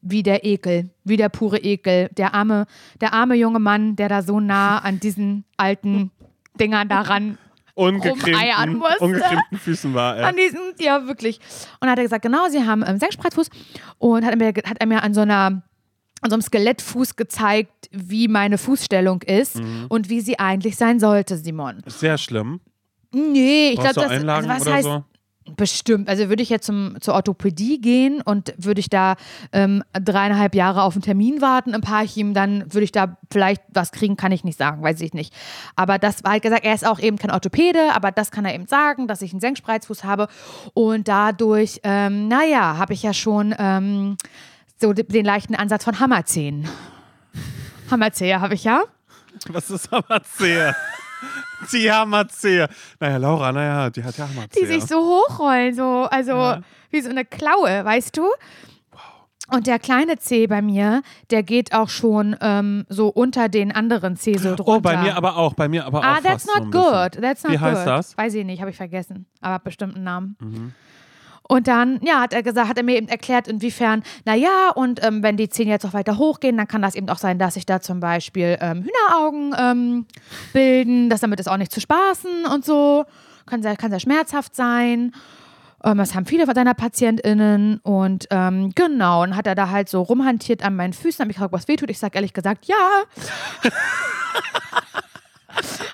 [0.01, 2.09] wie der Ekel, wie der pure Ekel.
[2.17, 2.65] Der arme,
[3.01, 6.11] der arme junge Mann, der da so nah an diesen alten
[6.59, 7.37] Dingern daran
[7.75, 8.99] Ungecremten, musste.
[8.99, 10.27] ungecremten Füßen war er.
[10.27, 11.37] an diesen, ja wirklich.
[11.39, 13.49] Und dann hat er gesagt, genau, sie haben ähm, Senkspreizfuß
[13.97, 15.63] und hat er, mir, hat er mir an so einer
[16.23, 19.85] an so einem Skelettfuß gezeigt, wie meine Fußstellung ist Mhm.
[19.89, 21.81] und wie sie eigentlich sein sollte, Simon.
[21.87, 22.59] Sehr schlimm.
[23.13, 25.03] Nee, ich glaube, das Einlagen also was heißt so?
[25.57, 26.07] bestimmt.
[26.07, 29.15] Also würde ich jetzt zum, zur Orthopädie gehen und würde ich da
[29.51, 33.91] ähm, dreieinhalb Jahre auf einen Termin warten im Parchim, dann würde ich da vielleicht was
[33.91, 35.33] kriegen, kann ich nicht sagen, weiß ich nicht.
[35.75, 38.53] Aber das war halt gesagt, er ist auch eben kein Orthopäde, aber das kann er
[38.53, 40.27] eben sagen, dass ich einen Senkspreizfuß habe
[40.73, 44.15] und dadurch, ähm, naja, habe ich ja schon ähm,
[44.79, 46.69] so de- den leichten Ansatz von Hammerzähnen.
[47.89, 48.83] Hammerzehe habe ich ja.
[49.49, 50.75] Was ist Hammerzehe?
[51.71, 52.67] Die Hammerzehe.
[52.99, 54.61] Naja, Laura, naja, die hat ja Hammerzehe.
[54.61, 56.61] die sich so hochrollen, so, also Ja.
[56.89, 58.25] wie so eine Klaue, weißt du?
[59.53, 64.15] Und der kleine Zeh bei mir, der geht auch schon ähm, so unter den anderen
[64.15, 64.65] Zeh so drunter.
[64.77, 66.91] oh, bei mir aber auch, bei mir aber auch Ah, that's so not bisschen.
[66.93, 67.21] good.
[67.21, 67.87] That's not Wie heißt good.
[67.87, 68.17] das?
[68.17, 69.25] Weiß ich nicht, habe ich vergessen.
[69.41, 70.37] Aber bestimmt einen Namen.
[70.39, 70.73] Mhm.
[71.51, 75.21] Und dann, ja, hat er gesagt, hat er mir eben erklärt, inwiefern, naja, und ähm,
[75.21, 77.65] wenn die Zähne jetzt noch weiter hochgehen, dann kann das eben auch sein, dass sich
[77.65, 80.05] da zum Beispiel ähm, Hühneraugen ähm,
[80.53, 83.03] bilden, dass damit ist auch nicht zu spaßen und so.
[83.47, 85.13] Kann sehr, kann sehr schmerzhaft sein.
[85.83, 89.89] Ähm, das haben viele von seiner PatientInnen und ähm, genau, und hat er da halt
[89.89, 91.89] so rumhantiert an meinen Füßen, habe ich gefragt, was wehtut.
[91.89, 93.01] Ich sage ehrlich gesagt, ja.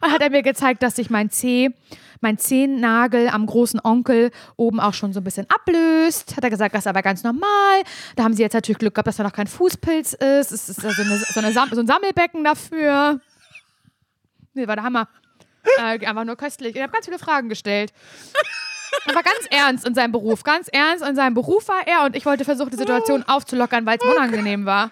[0.03, 1.71] und hat er mir gezeigt, dass sich mein Zeh,
[2.21, 6.35] mein Zehennagel am großen Onkel oben auch schon so ein bisschen ablöst.
[6.35, 7.83] Hat er gesagt, das ist aber ganz normal.
[8.15, 10.51] Da haben sie jetzt natürlich Glück gehabt, dass da noch kein Fußpilz ist.
[10.51, 13.19] Es ist also eine, so, eine Sam so ein Sammelbecken dafür.
[14.53, 15.07] Nee, war der Hammer.
[15.77, 16.75] Äh, einfach nur köstlich.
[16.75, 17.93] Ich habe ganz viele Fragen gestellt.
[19.05, 20.43] Er war ganz ernst in seinem Beruf.
[20.43, 23.97] Ganz ernst in seinem Beruf war er und ich wollte versuchen, die Situation aufzulockern, weil
[23.99, 24.91] es mir unangenehm war.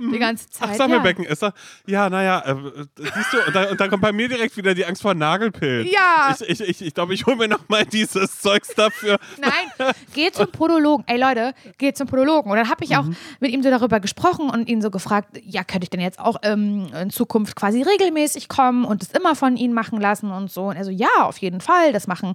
[0.00, 0.62] Die ganze Zeit.
[0.66, 0.76] Ach, ja.
[0.78, 1.52] Sammelbecken ist er.
[1.86, 2.54] Ja, naja, äh,
[2.96, 5.88] siehst du, und dann, und dann kommt bei mir direkt wieder die Angst vor Nagelpilz.
[5.92, 6.34] Ja.
[6.40, 9.16] Ich, ich, ich, ich glaube, ich hole mir noch mal dieses Zeugs dafür.
[9.38, 11.04] Nein, geh zum Podologen.
[11.06, 12.50] Ey Leute, geh zum Podologen.
[12.50, 13.16] Und dann habe ich auch Mhm.
[13.38, 16.36] mit ihm so darüber gesprochen und ihn so gefragt, ja, könnte ich denn jetzt auch
[16.42, 20.64] ähm, in Zukunft quasi regelmäßig kommen und es immer von ihnen machen lassen und so.
[20.64, 21.92] Und er so, ja, auf jeden Fall.
[21.92, 22.32] Das machen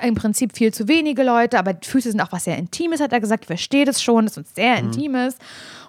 [0.00, 3.12] im Prinzip viel zu wenige Leute, aber die Füße sind auch was sehr Intimes, hat
[3.12, 3.44] er gesagt.
[3.44, 4.86] Ich verstehe das schon, dass uns sehr Mhm.
[4.92, 5.38] intim ist.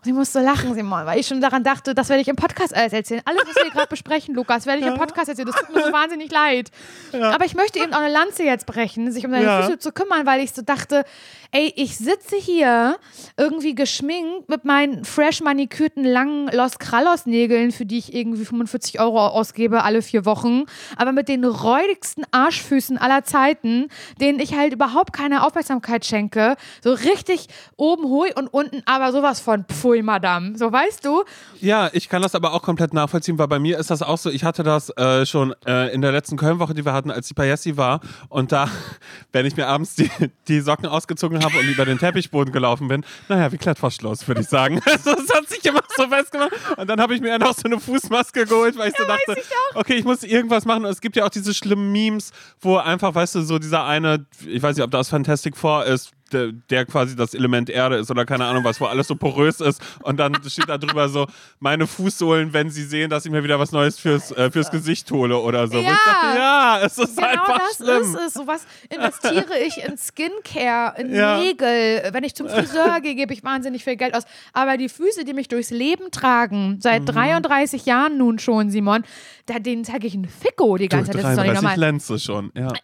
[0.03, 2.75] Und ich musste lachen, Simon, weil ich schon daran dachte, das werde ich im Podcast
[2.75, 3.21] alles erzählen.
[3.23, 5.47] Alles, was wir gerade besprechen, Lukas, werde ich im Podcast erzählen.
[5.47, 6.71] Das tut mir so wahnsinnig leid.
[7.13, 9.61] Aber ich möchte eben auch eine Lanze jetzt brechen, sich um deine Ja.
[9.63, 11.05] Füße zu kümmern, weil ich so dachte,
[11.51, 12.97] ey, ich sitze hier
[13.37, 18.99] irgendwie geschminkt mit meinen fresh manikürten langen Los Krallos Nägeln, für die ich irgendwie 45
[18.99, 20.63] Euro ausgebe alle vier Wochen,
[20.97, 23.87] aber mit den räudigsten Arschfüßen aller Zeiten,
[24.19, 26.55] denen ich halt überhaupt keine Aufmerksamkeit schenke.
[26.83, 30.57] So richtig oben hui und unten aber sowas von Pfui, Madame.
[30.57, 31.23] So weißt du?
[31.59, 34.29] Ja, ich kann das aber auch komplett nachvollziehen, weil bei mir ist das auch so.
[34.29, 37.35] Ich hatte das äh, schon äh, in der letzten Kölnwoche, die wir hatten, als die
[37.41, 38.01] Jessie war.
[38.29, 38.69] Und da,
[39.31, 40.09] wenn ich mir abends die,
[40.47, 44.47] die Socken ausgezogen habe und über den Teppichboden gelaufen bin, naja, wie Klettverschluss, würde ich
[44.47, 44.81] sagen.
[44.93, 46.51] Also, das hat sich immer so festgemacht.
[46.77, 49.41] Und dann habe ich mir ja noch so eine Fußmaske geholt, weil ich so dachte,
[49.73, 50.85] okay, ich muss irgendwas machen.
[50.85, 54.25] Und es gibt ja auch diese schlimmen Memes, wo einfach, weißt du, so dieser eine,
[54.45, 58.11] ich weiß nicht, ob das Fantastic Four ist, der, der quasi das Element Erde ist
[58.11, 61.27] oder keine Ahnung was, wo alles so porös ist und dann steht da drüber so,
[61.59, 65.09] meine Fußsohlen, wenn sie sehen, dass ich mir wieder was Neues fürs, äh, fürs Gesicht
[65.11, 65.77] hole oder so.
[65.79, 65.91] Ja.
[65.91, 68.01] dachte, ja, es ist Genau einfach das schlimm.
[68.01, 68.33] ist es.
[68.33, 71.37] Sowas investiere ich in Skincare, in Ja.
[71.37, 72.09] Nägel.
[72.11, 74.23] Wenn ich zum Friseur gehe, gebe ich wahnsinnig viel Geld aus.
[74.53, 77.07] Aber die Füße, die mich durchs Leben tragen, seit Mhm.
[77.07, 79.03] 33 Jahren nun schon, Simon,
[79.45, 81.23] da, denen zeige ich einen Ficko die ganze Zeit.
[81.23, 81.79] Das ist doch nicht 33 normal.
[81.79, 82.69] Lenze schon, ja.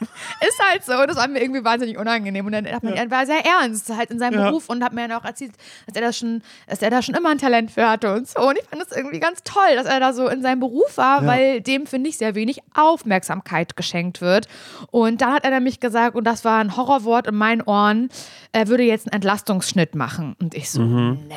[0.46, 0.92] Ist halt so.
[1.06, 2.46] Das war mir irgendwie wahnsinnig unangenehm.
[2.46, 4.48] Und dann hat man, er war sehr ernst halt in seinem Ja.
[4.48, 5.52] Beruf und hat mir dann auch erzählt,
[5.86, 8.40] dass er, das schon, dass er da schon immer ein Talent für hatte und so.
[8.48, 11.22] Und ich fand das irgendwie ganz toll, dass er da so in seinem Beruf war,
[11.22, 11.26] Ja.
[11.28, 14.46] weil dem, finde ich, sehr wenig Aufmerksamkeit geschenkt wird.
[14.90, 18.08] Und da hat er nämlich gesagt, und das war ein Horrorwort in meinen Ohren,
[18.52, 20.36] er würde jetzt einen Entlastungsschnitt machen.
[20.40, 21.18] Und ich so, Mhm.
[21.28, 21.34] nee,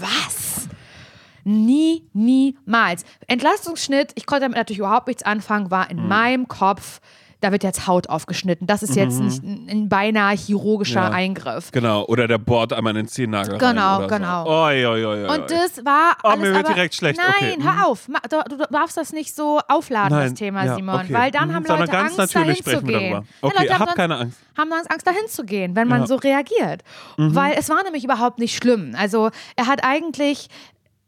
[0.00, 0.68] was?
[1.46, 3.04] Nie, niemals.
[3.26, 5.90] Entlastungsschnitt, ich konnte damit natürlich überhaupt nichts anfangen, war Mhm.
[5.90, 7.00] in meinem Kopf,
[7.44, 8.66] da wird jetzt Haut aufgeschnitten.
[8.66, 11.06] Das ist jetzt nicht ein, ein beinahe chirurgischer Mhm.
[11.06, 11.12] Ja.
[11.12, 11.70] Eingriff.
[11.72, 14.44] Genau, oder der bohrt einmal in den Zehennagel Genau, rein genau.
[14.44, 14.50] So.
[14.50, 15.34] Oi, oi, oi, oi.
[15.34, 17.18] Und das war Oh, alles mir wird aber, direkt schlecht.
[17.18, 17.64] Nein, Okay, mhm.
[17.64, 18.08] hör auf.
[18.08, 20.94] Ma- Du, du darfst das nicht so aufladen, das Nein, Thema, ja, Simon.
[21.00, 21.12] okay.
[21.12, 23.26] Weil dann Mhm, haben Leute ganz Angst, dahin zu gehen.
[23.42, 24.38] Okay, Leute haben hab dann- keine Angst.
[24.56, 26.04] haben sonst Angst, dahin zu gehen, wenn man Ja.
[26.04, 26.08] Mhm.
[26.08, 26.82] so reagiert.
[27.16, 28.94] Weil es war nämlich überhaupt nicht schlimm.
[28.98, 30.48] Also er hat eigentlich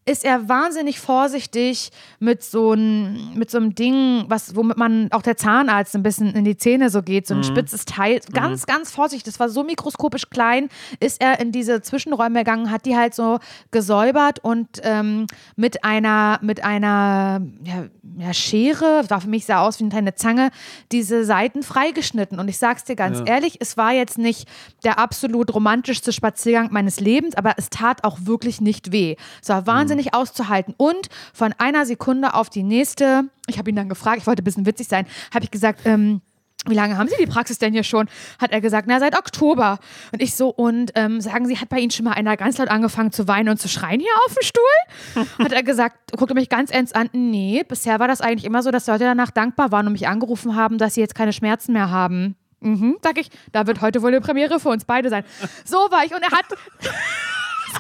[0.08, 1.90] ist er wahnsinnig vorsichtig
[2.20, 6.32] mit so, ein, mit so einem Ding, was, womit man auch der Zahnarzt ein bisschen
[6.34, 7.40] in die Zähne so geht, so Mhm.
[7.40, 8.20] ein spitzes Teil.
[8.32, 9.24] Ganz, ganz vorsichtig.
[9.24, 10.68] Das war so mikroskopisch klein,
[11.00, 13.40] ist er in diese Zwischenräume gegangen, hat die halt so
[13.72, 17.86] gesäubert und ähm, mit einer, mit einer ja,
[18.18, 20.50] ja, Schere, war für mich sah aus wie eine kleine Zange,
[20.92, 22.38] diese Seiten freigeschnitten.
[22.38, 23.24] Und ich sag's dir ganz Ja.
[23.26, 24.48] ehrlich, es war jetzt nicht
[24.84, 29.16] der absolut romantischste Spaziergang meines Lebens, aber es tat auch wirklich nicht weh.
[29.42, 30.74] Es war wahnsinnig auszuhalten.
[30.76, 34.44] Und von einer Sekunde auf die nächste, ich habe ihn dann gefragt, ich wollte ein
[34.44, 36.20] bisschen witzig sein, habe ich gesagt, ähm,
[36.68, 38.08] wie lange haben Sie die Praxis denn hier schon?
[38.40, 39.78] Hat er gesagt, na, seit Oktober.
[40.12, 42.68] Und ich so, und ähm, sagen Sie, hat bei Ihnen schon mal einer ganz laut
[42.68, 45.26] angefangen zu weinen und zu schreien hier auf dem Stuhl?
[45.44, 48.70] Hat er gesagt, guckte mich ganz ernst an, nee, bisher war das eigentlich immer so,
[48.70, 51.90] dass Leute danach dankbar waren und mich angerufen haben, dass sie jetzt keine Schmerzen mehr
[51.90, 52.36] haben.
[52.60, 55.24] Mhm, sag ich, da wird heute wohl eine Premiere für uns beide sein.
[55.64, 56.46] So war ich und er hat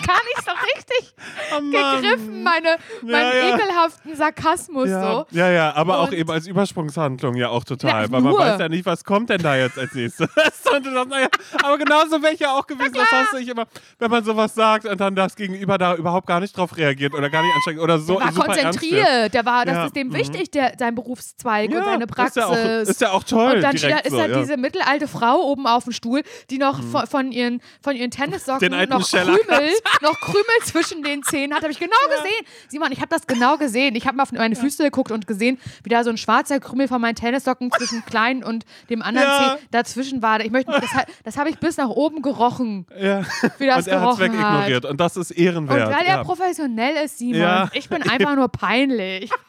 [0.06, 1.14] gar nicht so richtig
[1.56, 3.54] Oh gegriffen, meine, meinen ja.
[3.54, 5.26] ekelhaften Sarkasmus Ja, so.
[5.30, 8.60] ja, ja, aber auch Und- eben als Übersprungshandlung ja auch total, Ja, weil man weiß
[8.60, 10.28] ja nicht, was kommt denn da jetzt als nächstes.
[10.74, 11.28] Und naja,
[11.62, 13.66] aber genauso wäre ich ja auch gewesen, das hast du nicht immer,
[13.98, 17.30] wenn man sowas sagt und dann das Gegenüber da überhaupt gar nicht drauf reagiert oder
[17.30, 20.14] gar nicht anstrengt oder so Der war konzentriert, der war, das Ja, ist dem mhm.
[20.14, 22.36] wichtig, der, sein Berufszweig und seine ist Praxis.
[22.36, 23.54] ja, auch, ist ja auch toll.
[23.56, 24.36] und dann ist so, da ja.
[24.36, 24.40] Mhm.
[24.40, 28.70] diese mittelalte Frau oben auf dem Stuhl, die noch von, von, ihren, von ihren Tennissocken
[28.88, 29.70] noch Krümel,
[30.02, 31.62] noch Krümel zwischen den Zähnen hat.
[31.62, 32.46] Habe ich genau gesehen.
[32.68, 33.94] Simon, ich habe das genau gesehen.
[33.96, 36.88] Ich habe mal auf meine Füße geguckt und gesehen, wie da so ein schwarzer Krümel
[36.88, 39.56] von meinen Tennissocken zwischen kleinen und dem anderen Ja.
[39.58, 40.40] Zeh dazwischen war.
[40.40, 40.90] Ich möchte, das,
[41.24, 43.22] das habe ich bis nach oben gerochen, ja.
[43.58, 45.88] wie das Und er hat wegignoriert und das ist Und ehrenwert.
[45.92, 46.16] weil ja.
[46.18, 47.68] er professionell ist, Simon, Ja.
[47.72, 49.30] ich bin einfach nur peinlich.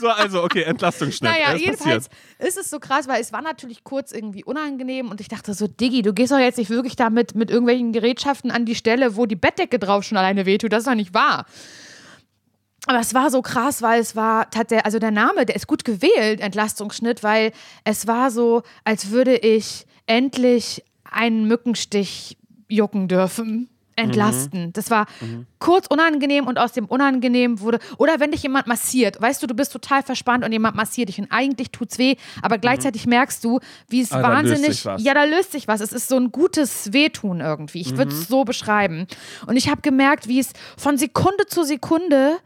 [0.00, 1.30] So, also, okay, Entlastungsschnitt.
[1.30, 2.48] Naja, ist jedenfalls passiert.
[2.48, 5.66] ist es so krass, weil es war natürlich kurz irgendwie unangenehm und ich dachte so,
[5.66, 9.26] Diggi, du gehst doch jetzt nicht wirklich damit mit irgendwelchen Gerätschaften an die Stelle, wo
[9.26, 10.72] die Bettdecke drauf schon alleine wehtut.
[10.72, 11.46] Das ist doch nicht wahr.
[12.86, 15.66] Aber es war so krass, weil es war, hat der, also der Name, der ist
[15.66, 17.52] gut gewählt, Entlastungsschnitt, weil
[17.84, 23.68] es war so, als würde ich endlich einen Mückenstich jucken dürfen.
[24.00, 24.72] Entlasten.
[24.72, 25.06] Das war
[25.58, 27.78] kurz unangenehm und aus dem Unangenehm wurde.
[27.98, 31.18] Oder wenn dich jemand massiert, weißt du, du bist total verspannt und jemand massiert dich
[31.18, 34.76] und eigentlich tut's weh, aber gleichzeitig merkst du, wie es da löst wahnsinnig.
[34.76, 35.02] sich was.
[35.02, 35.80] Ja, da löst sich was.
[35.80, 37.80] Es ist so ein gutes Wehtun irgendwie.
[37.80, 39.06] Ich würde es so beschreiben.
[39.46, 42.38] Und ich habe gemerkt, wie es von Sekunde zu Sekunde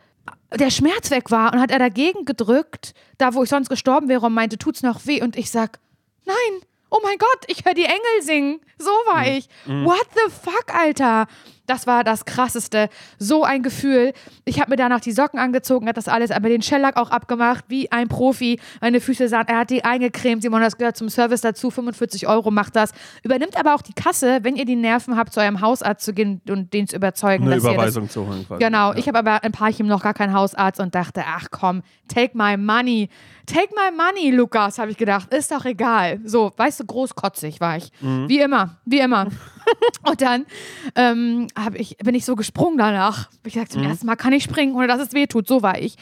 [0.59, 4.27] der Schmerz weg war und hat er dagegen gedrückt, da wo ich sonst gestorben wäre
[4.27, 5.23] und meinte, tut's noch weh?
[5.23, 5.79] Und ich sag,
[6.25, 6.63] nein,
[6.95, 8.61] oh mein Gott, ich höre die Engel singen.
[8.79, 9.49] So war ich.
[9.85, 11.27] What the fuck, Alter?
[11.67, 12.89] Das war das Krasseste.
[13.19, 14.13] So ein Gefühl.
[14.45, 17.65] Ich habe mir danach die Socken angezogen, hat das alles, aber den Shellack auch abgemacht,
[17.69, 18.61] wie ein Profi.
[18.81, 20.43] Meine Füße sahen, er hat die eingecremt.
[20.43, 21.71] Simon, das gehört zum Service dazu.
[21.71, 22.93] 45 Euro macht das.
[23.23, 26.41] Übernimmt aber auch die Kasse, wenn ihr die Nerven habt, zu eurem Hausarzt zu gehen
[26.49, 28.45] und den zu überzeugen, Eine dass ihr das Überweisung zu holen.
[28.47, 28.63] Quasi.
[28.63, 28.99] Genau, Ja.
[28.99, 32.57] ich habe aber in Parchim noch gar keinen Hausarzt und dachte, ach komm, take my
[32.57, 33.09] money.
[33.47, 35.33] Take my money, Lukas, habe ich gedacht.
[35.33, 36.21] Ist doch egal.
[36.25, 37.91] So, weißt du, großkotzig war ich.
[38.01, 38.29] Mhm.
[38.29, 39.29] Wie immer, wie immer.
[40.03, 40.47] und dann
[40.95, 43.29] ähm, ich, bin ich so gesprungen danach.
[43.47, 43.89] Ich gesagt, zum Mhm.
[43.89, 45.47] ersten Mal kann ich springen, ohne dass es weh tut.
[45.49, 45.97] So war ich.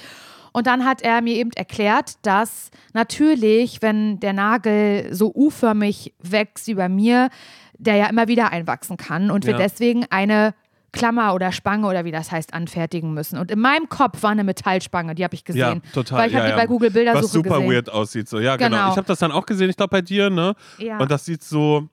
[0.53, 6.67] Und dann hat er mir eben erklärt, dass natürlich, wenn der Nagel so U-förmig wächst
[6.67, 7.31] wie bei mir,
[7.79, 9.59] der ja immer wieder einwachsen kann und wir Ja.
[9.59, 10.55] deswegen eine
[10.93, 13.39] Klammer oder Spange oder wie das heißt, anfertigen müssen.
[13.39, 15.83] Und in meinem Kopf war eine Metallspange, die habe ich Ja, gesehen.
[15.95, 16.19] total.
[16.19, 16.55] Weil ich ja, habe ja.
[16.55, 17.71] die bei Google Bildersuche Was super gesehen.
[17.73, 18.29] weird aussieht.
[18.29, 18.39] So.
[18.39, 18.77] Ja, genau.
[18.77, 18.91] Genau.
[18.91, 20.55] Ich habe das dann auch gesehen, ich glaube bei dir, ne?
[20.77, 20.99] Ja.
[20.99, 21.89] Und das sieht so.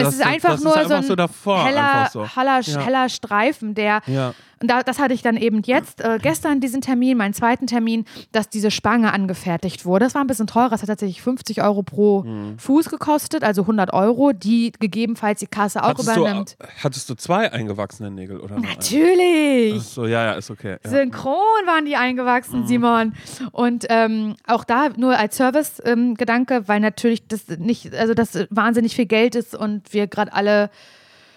[0.00, 1.64] Das, es ist einfach das nur ist einfach so ein so davor.
[1.64, 2.26] heller, so.
[2.36, 2.80] heller, Ja.
[2.80, 4.34] heller Streifen, der Ja.
[4.60, 8.04] Und da, das hatte ich dann eben jetzt, äh, gestern diesen Termin, meinen zweiten Termin,
[8.32, 10.04] dass diese Spange angefertigt wurde.
[10.06, 12.58] Das war ein bisschen teurer, das hat tatsächlich 50 Euro pro Mhm.
[12.58, 16.56] Fuß gekostet, also 100 Euro, die gegebenenfalls die Kasse auch Hattest übernimmt.
[16.58, 18.58] du, hattest du zwei eingewachsene Nägel oder?
[18.58, 19.82] Natürlich!
[19.82, 20.76] So, ja, ja, ist okay.
[20.84, 20.90] Ja.
[20.90, 21.34] Synchron
[21.66, 22.66] waren die eingewachsen, Mhm.
[22.66, 23.12] Simon.
[23.52, 29.06] Und ähm, auch da nur als Service-Gedanke, weil natürlich das nicht, also das wahnsinnig viel
[29.06, 30.70] Geld ist und wir gerade alle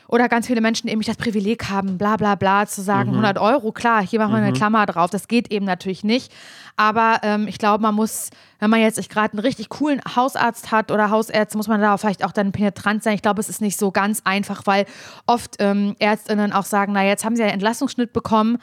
[0.08, 3.38] oder ganz viele Menschen eben nicht das Privileg haben, bla bla bla, zu sagen, 100
[3.38, 5.10] Euro, klar, hier machen wir eine Klammer drauf.
[5.10, 6.32] Das geht eben natürlich nicht.
[6.76, 10.92] Aber ähm, ich glaube, man muss, wenn man jetzt gerade einen richtig coolen Hausarzt hat
[10.92, 13.16] oder Hausärzte, muss man da vielleicht auch dann penetrant sein.
[13.16, 14.86] Ich glaube, es ist nicht so ganz einfach, weil
[15.26, 18.60] oft ähm, Ärztinnen auch sagen, na, jetzt haben sie ja einen Entlassungsschnitt bekommen.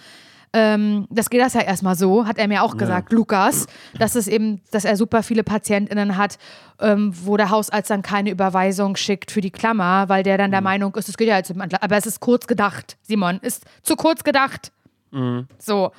[0.56, 3.66] Ähm, das geht das ja erstmal so, hat er mir auch gesagt, Lukas,
[3.98, 6.38] dass es eben, dass er super viele PatientInnen hat,
[6.80, 10.60] ähm, wo der Hausarzt dann keine Überweisung schickt für die Klammer, weil der dann der
[10.60, 13.64] Meinung ist, es geht ja jetzt, um Entla- aber es ist kurz gedacht, Simon, ist
[13.82, 14.70] zu kurz gedacht.
[15.58, 15.90] So,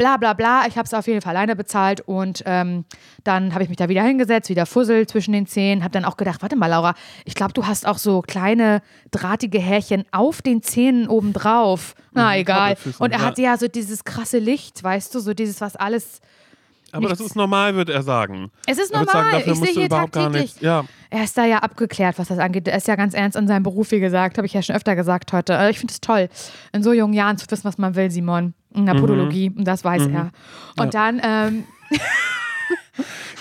[0.00, 0.64] bla bla bla.
[0.66, 2.86] Ich habe es auf jeden Fall alleine bezahlt und ähm,
[3.22, 5.84] dann habe ich mich da wieder hingesetzt, wieder Fussel zwischen den Zähnen.
[5.84, 6.94] Habe dann auch gedacht, warte mal, Laura,
[7.26, 11.94] ich glaube, du hast auch so kleine drahtige Härchen auf den Zähnen obendrauf.
[12.12, 12.76] Na, egal.
[12.76, 16.20] Krabbelfüßen, Und er hatte ja so dieses krasse Licht, weißt du, so dieses, was alles.
[16.92, 18.50] Aber das nichts- ist normal, würde er sagen.
[18.66, 19.32] Es ist wird sagen, normal.
[19.44, 20.60] dafür ich sehe hier tagtäglich.
[20.60, 20.84] Ja.
[21.10, 22.66] Er ist da ja abgeklärt, was das angeht.
[22.66, 24.38] Er ist ja ganz ernst in seinem Beruf, wie gesagt.
[24.38, 25.56] Habe ich ja schon öfter gesagt heute.
[25.58, 26.28] Aber Ich finde es toll,
[26.72, 28.54] in so jungen Jahren zu wissen, was man will, Simon.
[28.74, 28.86] In Mhm.
[28.86, 29.50] der Podologie.
[29.56, 30.30] Und das weiß er.
[30.78, 31.64] Und dann ähm,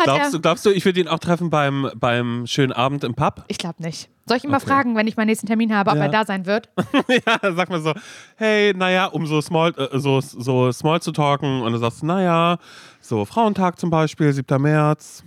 [0.04, 3.44] Glaubst du, glaubst du, ich würde ihn auch treffen beim, beim schönen Abend im Pub?
[3.50, 4.10] Ich glaube nicht.
[4.26, 4.68] Soll ich ihn mal Okay.
[4.68, 6.04] fragen, wenn ich meinen nächsten Termin habe, ob Ja.
[6.04, 6.70] er da sein wird?
[7.10, 7.94] ja, sag mal so,
[8.38, 12.58] hey, naja, um so small, äh, so, so small zu talken und du sagst, naja,
[13.02, 14.62] so Frauentag zum Beispiel, 7.
[14.62, 15.24] März.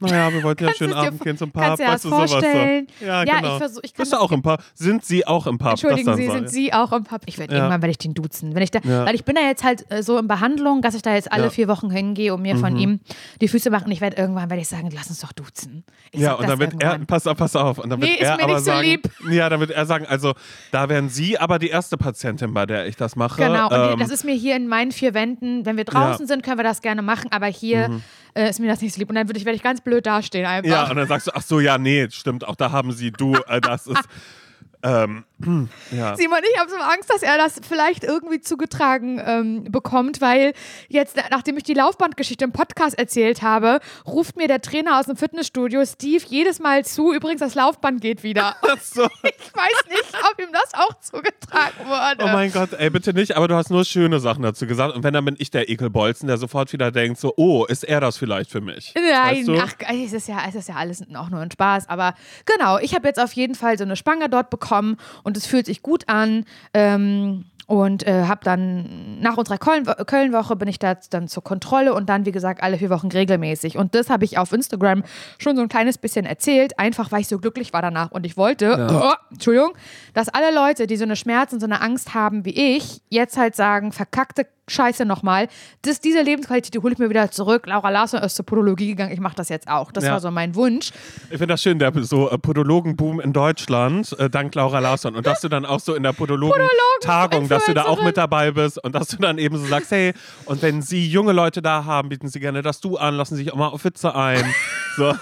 [0.00, 1.62] Naja, wir wollten ja schönen Abend gehen zum Pub.
[1.62, 2.86] kannst du dir das vorstellen?
[2.98, 3.06] So.
[3.06, 3.52] Ja, Ja, genau.
[3.56, 4.62] ich versuch- ich Bist du auch im Pub?
[4.74, 5.70] Sind sie auch im Pub?
[5.70, 6.50] Entschuldigen Sie, sind ich.
[6.50, 7.20] Sie auch im Pub?
[7.26, 7.60] Ich werde Ja.
[7.60, 8.54] irgendwann werde ich den duzen.
[8.54, 9.04] Wenn ich da, Ja.
[9.04, 11.42] Weil ich bin da jetzt halt äh, so in Behandlung, dass ich da jetzt alle
[11.44, 11.48] Ja.
[11.48, 11.52] Mhm.
[11.52, 13.00] vier Wochen hingehe und mir von ihm
[13.40, 13.90] die Füße machen.
[13.92, 15.84] Ich werde irgendwann werde ich sagen, lass uns doch duzen.
[16.12, 17.06] Ich Ja, und dann wird er, irgendwann.
[17.06, 17.78] pass auf, pass auf.
[17.78, 19.10] Und dann wird Nee, ist er mir aber nicht so sagen, lieb.
[19.30, 20.34] Ja, dann wird er sagen, also
[20.72, 23.42] da wären Sie aber die erste Patientin, bei der ich das mache.
[23.42, 26.42] Genau, und Ähm, das ist mir hier in meinen vier Wänden, wenn wir draußen sind,
[26.42, 28.00] können wir das gerne machen, aber hier
[28.34, 29.08] äh, ist mir das nicht so lieb.
[29.08, 30.70] Und dann würde ich, werde ich ganz blöd dastehen einfach.
[30.70, 33.36] Ja, und dann sagst du, ach so, ja, nee, stimmt, auch da haben Sie, du,
[33.48, 33.96] äh, das ist,
[34.82, 35.24] ähm,
[35.90, 36.16] ja.
[36.16, 40.52] Simon, ich habe so Angst, dass er das vielleicht irgendwie zugetragen ähm, bekommt, weil
[40.88, 45.16] jetzt, nachdem ich die Laufbandgeschichte im Podcast erzählt habe, ruft mir der Trainer aus dem
[45.16, 48.56] Fitnessstudio, Steve, jedes Mal zu, übrigens, das Laufband geht wieder.
[48.62, 49.08] Ach so.
[49.22, 50.09] Ich weiß nicht,
[50.50, 52.24] ihm das auch zugetragen wurde.
[52.24, 54.94] Oh mein Gott, ey, bitte nicht, aber du hast nur schöne Sachen dazu gesagt.
[54.94, 58.00] Und wenn, dann bin ich der Ekelbolzen, der sofort wieder denkt, so, oh, ist er
[58.00, 58.94] das vielleicht für mich?
[58.94, 59.58] Nein, weißt du?
[59.60, 61.88] ach, es ist, ja, es ist ja alles auch nur ein Spaß.
[61.88, 65.46] Aber genau, ich habe jetzt auf jeden Fall so eine Spange dort bekommen und es
[65.46, 66.44] fühlt sich gut an.
[66.74, 71.94] Ähm, und äh, habe dann nach unserer Köln- Köln-Woche bin ich da dann zur Kontrolle
[71.94, 73.76] und dann, wie gesagt, alle vier Wochen regelmäßig.
[73.76, 75.04] Und das habe ich auf Instagram
[75.38, 78.10] schon so ein kleines bisschen erzählt, einfach weil ich so glücklich war danach.
[78.10, 79.70] Und ich wollte, oh, Entschuldigung,
[80.14, 83.36] dass alle Leute, die so eine Schmerz und so eine Angst haben wie ich, jetzt
[83.36, 85.48] halt sagen, verkackte Scheiße nochmal.
[85.82, 87.66] Das, diese Lebensqualität, die hole ich mir wieder zurück.
[87.66, 89.12] Laura Larsson ist zur Podologie gegangen.
[89.12, 89.90] Ich mache das jetzt auch.
[89.92, 90.12] Das Ja.
[90.12, 90.90] war so mein Wunsch.
[91.24, 95.16] Ich finde das schön, der so äh, Podologenboom in Deutschland, äh, dank Laura Larsson.
[95.16, 98.52] Und dass du dann auch so in der Podologen-Tagung, dass du da auch mit dabei
[98.52, 100.12] bist und dass du dann eben so sagst, hey,
[100.46, 103.42] und wenn Sie junge Leute da haben, bieten Sie gerne das Du an, lassen Sie
[103.44, 104.44] sich auch mal auf Witze ein.
[104.96, 105.14] So.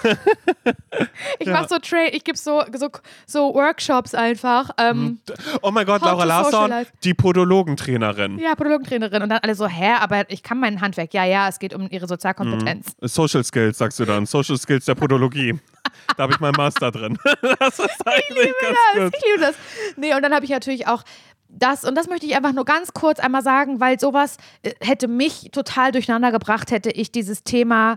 [1.39, 2.89] Ich mache so Tra ich gebe so, so,
[3.27, 4.71] so Workshops einfach.
[4.79, 5.19] Ähm,
[5.63, 6.73] Oh mein Gott, Laura Larsson,
[7.05, 8.39] die Podologentrainerin.
[8.39, 9.23] Ja, Podologentrainerin.
[9.23, 11.15] Und dann alle so, hä, aber ich kann mein Handwerk.
[11.15, 12.95] Ja, ja, es geht um ihre Sozialkompetenz.
[13.03, 14.27] Social Skills, sagst du dann.
[14.27, 15.59] Social Skills der Podologie.
[16.17, 17.19] da habe ich meinen Master drin.
[17.59, 19.15] das ist eigentlich ganz das, gut.
[19.17, 19.55] ich liebe das.
[19.97, 21.03] Nee, und dann habe ich natürlich auch
[21.49, 25.09] das, und das möchte ich einfach nur ganz kurz einmal sagen, weil sowas äh, hätte
[25.09, 27.97] mich total durcheinander gebracht, hätte ich dieses Thema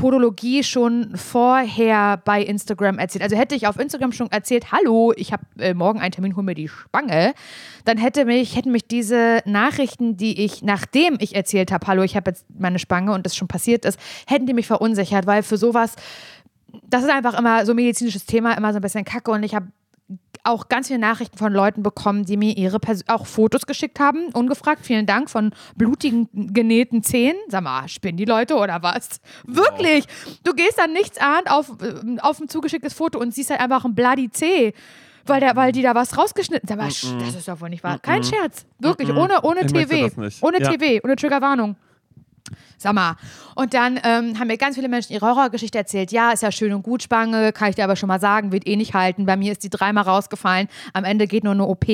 [0.00, 3.22] Podologie schon vorher bei Instagram erzählt.
[3.22, 6.44] Also hätte ich auf Instagram schon erzählt, hallo, ich habe äh, morgen einen Termin, hol
[6.44, 7.34] mir die Spange,
[7.84, 12.14] dann hätte mich, hätten mich diese Nachrichten, die ich, nachdem ich erzählt habe, hallo, ich
[12.14, 15.56] habe jetzt meine Spange und das schon passiert ist, hätten die mich verunsichert, weil für
[15.56, 15.96] sowas,
[16.88, 19.56] das ist einfach immer so ein medizinisches Thema, immer so ein bisschen Kacke und ich
[19.56, 19.66] habe
[20.48, 24.28] auch ganz viele Nachrichten von Leuten bekommen, die mir ihre Pers auch Fotos geschickt haben,
[24.32, 24.84] ungefragt.
[24.84, 27.38] Vielen Dank von blutigen, genähten Zähnen.
[27.48, 29.20] Sag mal, spinnen die Leute oder was?
[29.46, 30.04] Wirklich.
[30.44, 33.84] Du gehst dann nichts an auf, äh, auf ein zugeschicktes Foto und siehst halt einfach
[33.84, 34.72] ein bloody Zeh.
[35.26, 36.80] Weil, der, weil die da was rausgeschnitten haben.
[36.88, 37.98] Sch- das ist doch wohl nicht wahr.
[37.98, 38.64] Kein Scherz.
[38.78, 39.10] Wirklich.
[39.10, 40.42] Ohne, ohne Ich nicht.
[40.42, 40.70] Ohne Ja.
[40.74, 41.04] TV.
[41.04, 41.76] Ohne Triggerwarnung.
[42.78, 43.16] Sag mal.
[43.56, 46.12] Und dann ähm, haben mir ganz viele Menschen ihre Horrorgeschichte erzählt.
[46.12, 48.68] Ja, ist ja schön und gut, Spange, kann ich dir aber schon mal sagen, wird
[48.68, 49.26] eh nicht halten.
[49.26, 50.68] Bei mir ist die dreimal rausgefallen.
[50.92, 51.86] Am Ende geht nur eine OP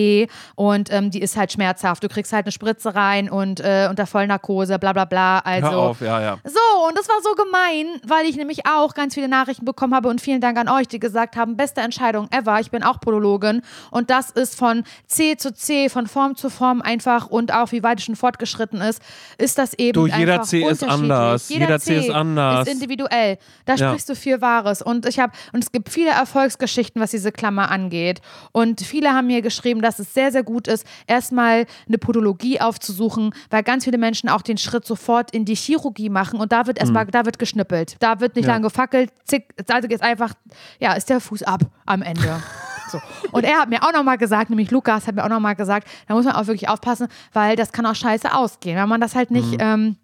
[0.56, 2.04] und ähm, die ist halt schmerzhaft.
[2.04, 5.38] Du kriegst halt eine Spritze rein und äh, unter Vollnarkose, bla bla bla.
[5.38, 6.38] Also, Hör auf, ja, ja.
[6.44, 10.10] so, und das war so gemein, weil ich nämlich auch ganz viele Nachrichten bekommen habe
[10.10, 12.60] und vielen Dank an euch, die gesagt haben, beste Entscheidung ever.
[12.60, 16.82] Ich bin auch Podologin und das ist von C zu C, von Form zu Form
[16.82, 19.00] einfach und auch wie weit es schon fortgeschritten ist,
[19.38, 21.48] ist das eben Du, jeder einfach C ist anders.
[21.48, 22.66] Jeder C ist anders.
[22.68, 23.38] Ist individuell.
[23.64, 23.88] Da Ja.
[23.88, 27.70] sprichst du viel Wahres und ich habe und es gibt viele Erfolgsgeschichten, was diese Klammer
[27.70, 28.20] angeht
[28.52, 33.34] und viele haben mir geschrieben, dass es sehr sehr gut ist, erstmal eine Podologie aufzusuchen,
[33.50, 36.78] weil ganz viele Menschen auch den Schritt sofort in die Chirurgie machen und da wird
[36.78, 37.96] erstmal da wird geschnippelt.
[38.00, 38.52] Da wird nicht Ja.
[38.54, 40.34] lang gefackelt, zick, da geht einfach
[40.80, 42.42] ja, ist der Fuß ab am Ende.
[42.86, 43.00] So.
[43.32, 46.14] Und er hat mir auch nochmal gesagt, nämlich Lukas hat mir auch nochmal gesagt, da
[46.14, 48.76] muss man auch wirklich aufpassen, weil das kann auch scheiße ausgehen.
[48.76, 49.96] Wenn man das halt nicht, ähm,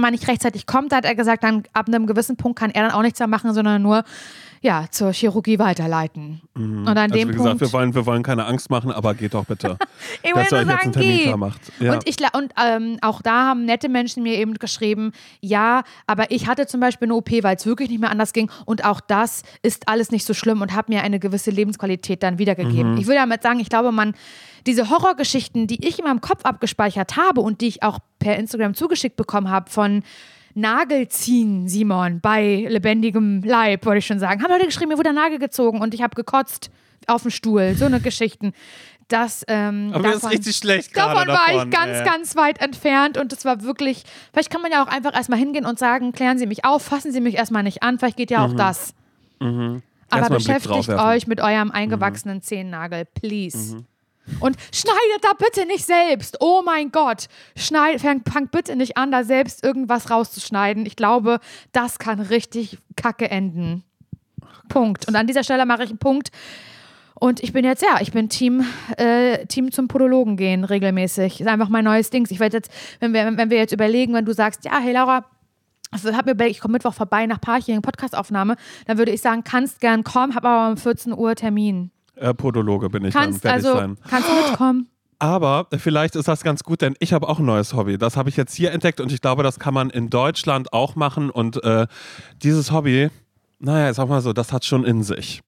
[0.00, 2.92] man nicht rechtzeitig kommt, hat er gesagt, dann ab einem gewissen Punkt kann er dann
[2.92, 4.04] auch nichts mehr machen, sondern nur
[4.62, 6.40] ja, zur Chirurgie weiterleiten.
[6.54, 7.60] Und an Also dem wie gesagt, Punkt.
[7.60, 9.76] wir wollen, wir wollen keine Angst machen, aber geht doch bitte.
[10.22, 11.22] Ich dass ihr nur euch jetzt einen sagen, Termin geh.
[11.24, 11.60] klar macht.
[11.80, 11.92] Ja.
[11.94, 16.46] Und, ich, und ähm, auch da haben nette Menschen mir eben geschrieben, ja, aber ich
[16.46, 18.50] hatte zum Beispiel eine OP, weil es wirklich nicht mehr anders ging.
[18.64, 22.38] Und auch das ist alles nicht so schlimm und hat mir eine gewisse Lebensqualität dann
[22.38, 22.92] wiedergegeben.
[22.92, 22.98] Mhm.
[22.98, 24.14] Ich will damit sagen, ich glaube, man,
[24.66, 28.74] diese Horrorgeschichten, die ich in meinem Kopf abgespeichert habe und die ich auch per Instagram
[28.74, 30.02] zugeschickt bekommen habe von
[30.54, 34.42] Nagelziehen, Simon, bei lebendigem Leib, wollte ich schon sagen.
[34.42, 36.70] Haben Leute geschrieben, mir wurde der Nagel gezogen und ich habe gekotzt
[37.06, 37.74] auf dem Stuhl.
[37.74, 38.52] So eine Geschichten.
[39.08, 41.68] Das, ähm, aber mir ist davon- richtig schlecht Davon war davon.
[41.68, 42.04] ich ganz, ey.
[42.04, 45.66] ganz weit entfernt und es war wirklich, vielleicht kann man ja auch einfach erstmal hingehen
[45.66, 48.44] und sagen, klären Sie mich auf, fassen Sie mich erstmal nicht an, vielleicht geht ja
[48.44, 48.94] auch das.
[49.40, 49.82] Aber Mhm.
[50.10, 50.88] Erstmal einen Blick beschäftigt.
[50.88, 50.98] Mhm.
[50.98, 53.84] euch mit eurem eingewachsenen Zehennagel, please.
[54.40, 56.36] Und schneidet da bitte nicht selbst.
[56.40, 57.26] Oh mein Gott.
[57.56, 60.86] Schneid, fang, fangt bitte nicht an, da selbst irgendwas rauszuschneiden.
[60.86, 61.40] Ich glaube,
[61.72, 63.84] das kann richtig kacke enden.
[64.68, 65.08] Punkt.
[65.08, 66.30] Und an dieser Stelle mache ich einen Punkt.
[67.14, 68.64] Und ich bin jetzt, ja, ich bin Team,
[68.96, 71.40] äh, Team zum Podologen gehen regelmäßig.
[71.40, 72.26] Ist einfach mein neues Ding.
[72.30, 75.24] Ich werde jetzt, wenn wir, wenn wir jetzt überlegen, wenn du sagst, ja, hey Laura,
[76.48, 78.56] ich komme Mittwoch vorbei nach Parching, Podcastaufnahme,
[78.86, 81.90] dann würde ich sagen, kannst gern kommen, hab aber um 14 Uhr Termin.
[82.22, 83.98] Äh, Podologe bin ich Kannst dann, also, sein.
[84.08, 84.88] kannst mitkommen.
[85.18, 87.98] Aber vielleicht ist das ganz gut, denn ich habe auch ein neues Hobby.
[87.98, 90.94] Das habe ich jetzt hier entdeckt und ich glaube, das kann man in Deutschland auch
[90.96, 91.30] machen.
[91.30, 91.86] Und äh,
[92.42, 93.08] dieses Hobby,
[93.58, 95.40] naja, ich sag mal so, das hat schon in sich.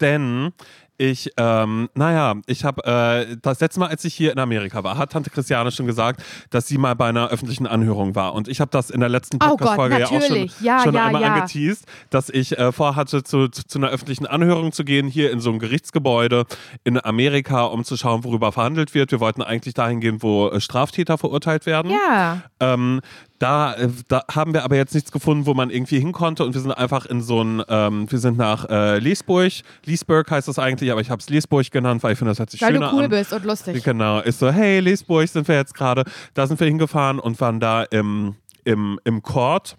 [0.00, 0.52] Denn
[0.98, 4.98] ich, ähm, naja, ich habe äh, das letzte Mal, als ich hier in Amerika war,
[4.98, 8.34] hat Tante Christiane schon gesagt, dass sie mal bei einer öffentlichen Anhörung war.
[8.34, 10.50] Und ich habe das in der letzten Oh Podcast-Folge ja auch schon.
[10.60, 11.34] Ja, schon ja, einmal ja.
[11.34, 15.40] angeteased, dass ich äh, vorhatte, zu, zu, zu einer öffentlichen Anhörung zu gehen, hier in
[15.40, 16.44] so einem Gerichtsgebäude
[16.84, 19.10] in Amerika, um zu schauen, worüber verhandelt wird.
[19.12, 21.90] Wir wollten eigentlich dahin gehen, wo äh, Straftäter verurteilt werden.
[21.90, 22.42] Ja.
[22.60, 23.00] Ähm,
[23.42, 26.54] da, äh, da haben wir aber jetzt nichts gefunden, wo man irgendwie hin konnte und
[26.54, 29.52] wir sind einfach in so ein, ähm, wir sind nach äh, Liesburg,
[29.84, 32.50] Liesburg heißt das eigentlich, aber ich habe es Liesburg genannt, weil ich finde, das hört
[32.50, 33.10] sich Weil du schöner cool an.
[33.10, 33.82] bist und lustig.
[33.82, 37.58] Genau, ist so, hey, Liesburg sind wir jetzt gerade, da sind wir hingefahren und waren
[37.58, 39.76] da im, im, im Court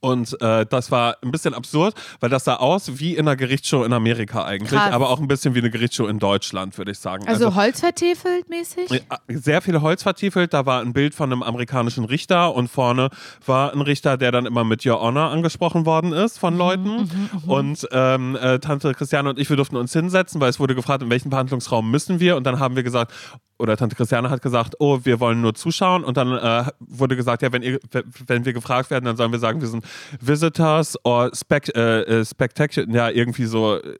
[0.00, 3.84] Und äh, das war ein bisschen absurd, weil das sah aus wie in einer Gerichtsshow
[3.84, 4.92] in Amerika eigentlich, Krass.
[4.92, 7.26] aber auch ein bisschen wie eine Gerichtsshow in Deutschland, würde ich sagen.
[7.26, 9.02] Also, Holz vertefelt mäßig?
[9.28, 10.54] sehr viel Holz vertiefelt.
[10.54, 13.10] Da war ein Bild von einem amerikanischen Richter und vorne
[13.44, 17.10] war ein Richter, der dann immer mit Your Honor angesprochen worden ist von Leuten.
[17.46, 21.02] und ähm, äh, Tante Christiane und ich, wir durften uns hinsetzen, weil es wurde gefragt,
[21.02, 22.36] in welchen Verhandlungsraum müssen wir.
[22.36, 23.12] Und dann haben wir gesagt,
[23.58, 26.04] oder Tante Christiane hat gesagt, oh, wir wollen nur zuschauen.
[26.04, 27.78] Und dann äh, wurde gesagt, ja, wenn, ihr,
[28.26, 29.84] wenn wir gefragt werden, dann sollen wir sagen, wir sind
[30.20, 33.76] Visitors or spec, äh, äh, Spectacular, ja, irgendwie so.
[33.76, 33.96] äh,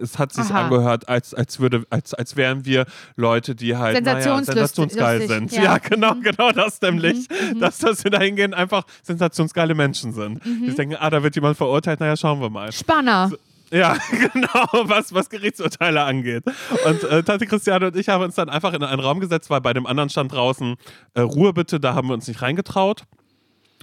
[0.00, 0.64] Es hat sich Aha.
[0.64, 5.36] angehört, als, als, würde, als, als wären wir Leute, die halt Sensationslustig- naja, sensationsgeil lustig,
[5.36, 5.52] sind.
[5.52, 5.62] ja.
[5.62, 7.28] Ja, genau, genau das nämlich.
[7.60, 10.44] Dass, dass wir da hingehen, einfach sensationsgeile Menschen sind.
[10.44, 12.72] Die denken, ah, da wird jemand verurteilt, naja, schauen wir mal.
[12.72, 13.30] Spanner.
[13.70, 16.44] Ja, genau, was, was Gerichtsurteile angeht.
[16.86, 19.60] Und äh, Tante Christiane und ich haben uns dann einfach in einen Raum gesetzt, weil
[19.60, 20.76] bei dem anderen stand draußen
[21.14, 23.04] äh, Ruhe bitte, da haben wir uns nicht reingetraut.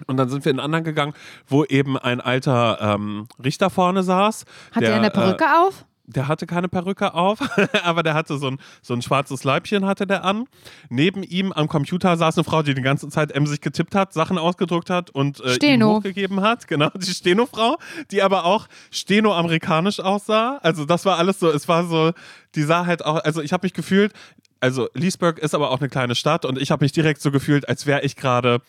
[0.06, 1.14] Und dann sind wir in einen anderen gegangen,
[1.48, 4.46] wo eben ein alter ähm, Richter vorne saß.
[4.72, 5.86] Hat der, er eine äh, Perücke auf?
[6.08, 7.39] Der hatte keine Perücke auf,
[7.84, 10.45] aber der hatte so ein, so ein schwarzes Leibchen hatte der an.
[10.89, 14.38] Neben ihm am Computer saß eine Frau, die die ganze Zeit emsig getippt hat, Sachen
[14.38, 16.68] ausgedruckt hat und äh, ihm hochgegeben hat.
[16.68, 17.78] Genau, die Steno-Frau,
[18.12, 20.58] die aber auch Steno-amerikanisch aussah.
[20.64, 22.14] Also das war alles so, es war so,
[22.55, 24.14] die sah halt auch, also ich habe mich gefühlt,
[24.60, 27.68] also Leesburg ist aber auch eine kleine Stadt und ich habe mich direkt so gefühlt,
[27.68, 28.62] als wäre ich gerade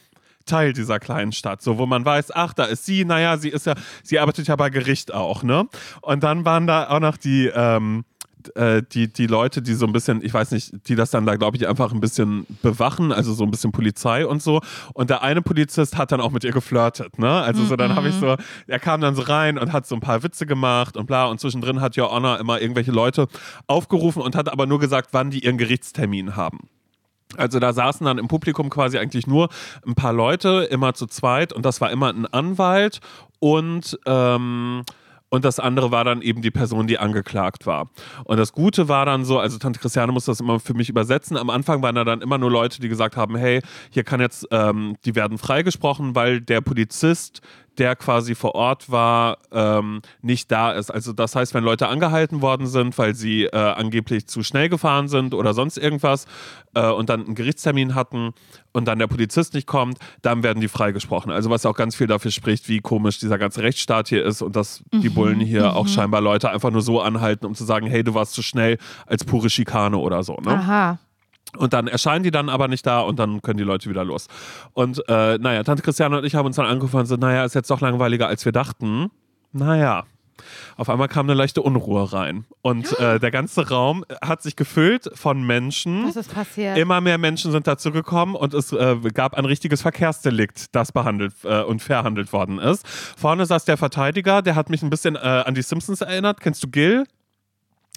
[0.48, 3.66] Teil dieser kleinen Stadt, so wo man weiß, ach, da ist sie, naja, sie ist
[3.66, 5.68] ja, sie arbeitet ja bei Gericht auch, ne?
[6.02, 8.04] Und dann waren da auch noch die, ähm,
[8.54, 11.36] äh, die, die Leute, die so ein bisschen, ich weiß nicht, die das dann da,
[11.36, 14.60] glaube ich, einfach ein bisschen bewachen, also so ein bisschen Polizei und so.
[14.94, 17.30] Und der eine Polizist hat dann auch mit ihr geflirtet, ne?
[17.30, 18.36] Also so, dann habe ich so,
[18.66, 21.26] er kam dann so rein und hat so ein paar Witze gemacht und bla.
[21.26, 23.28] Und zwischendrin hat Your Honor immer irgendwelche Leute
[23.66, 26.68] aufgerufen und hat aber nur gesagt, wann die ihren Gerichtstermin haben.
[27.36, 29.48] Also da saßen dann im Publikum quasi eigentlich nur
[29.86, 33.00] ein paar Leute, immer zu zweit und das war immer ein Anwalt
[33.38, 34.84] und ähm,
[35.30, 37.90] und das andere war dann eben die Person, die angeklagt war.
[38.24, 41.36] Und das Gute war dann so, also Tante Christiane muss das immer für mich übersetzen.
[41.36, 43.60] Am Anfang waren da dann immer nur Leute, die gesagt haben, hey,
[43.90, 47.42] hier kann jetzt, ähm, die werden freigesprochen, weil der Polizist,
[47.78, 50.90] der quasi vor Ort war, ähm, nicht da ist.
[50.90, 55.08] Also das heißt, wenn Leute angehalten worden sind, weil sie äh, angeblich zu schnell gefahren
[55.08, 56.26] sind oder sonst irgendwas
[56.74, 58.32] äh, und dann einen Gerichtstermin hatten
[58.72, 61.30] und dann der Polizist nicht kommt, dann werden die freigesprochen.
[61.30, 64.56] Also was auch ganz viel dafür spricht, wie komisch dieser ganze Rechtsstaat hier ist und
[64.56, 68.02] dass die Bullen hier auch scheinbar Leute einfach nur so anhalten, um zu sagen, hey,
[68.04, 70.36] du warst zu schnell als pure Schikane oder so.
[70.36, 70.50] Ne?
[70.50, 70.98] Aha.
[71.56, 74.26] Und dann erscheinen die dann aber nicht da und dann können die Leute wieder los.
[74.74, 77.54] Und äh, naja, Tante Christiane und ich haben uns dann angefangen und so, naja, ist
[77.54, 79.10] jetzt doch langweiliger, als wir dachten.
[79.52, 80.04] Naja.
[80.76, 82.44] Auf einmal kam eine leichte Unruhe rein.
[82.62, 86.06] Und äh, der ganze Raum hat sich gefüllt von Menschen.
[86.06, 86.78] Was ist passiert?
[86.78, 91.34] Immer mehr Menschen sind dazu gekommen und es äh, gab ein richtiges Verkehrsdelikt, das behandelt
[91.44, 92.86] äh, und verhandelt worden ist.
[92.86, 96.40] Vorne saß der Verteidiger, der hat mich ein bisschen äh, an die Simpsons erinnert.
[96.40, 97.04] Kennst du Gil?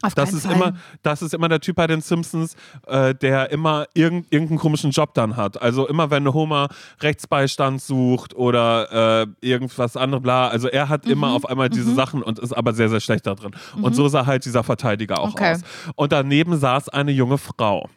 [0.04, 0.56] Auf Das ist, Fall.
[0.56, 0.74] immer,
[1.04, 2.56] das ist immer der Typ bei den Simpsons,
[2.88, 5.62] äh, der immer irgend, irgendeinen komischen Job dann hat.
[5.62, 6.70] Also immer, wenn Homer
[7.02, 10.48] Rechtsbeistand sucht oder äh, irgendwas anderes, bla.
[10.48, 11.12] Also er hat Mhm.
[11.12, 13.52] immer auf einmal diese Sachen und ist aber sehr, sehr schlecht da drin.
[13.82, 15.54] Und so sah halt dieser Verteidiger auch Okay.
[15.54, 15.62] aus.
[15.96, 17.90] Und daneben saß eine junge Frau.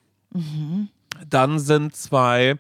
[1.29, 2.57] Dann sind zwei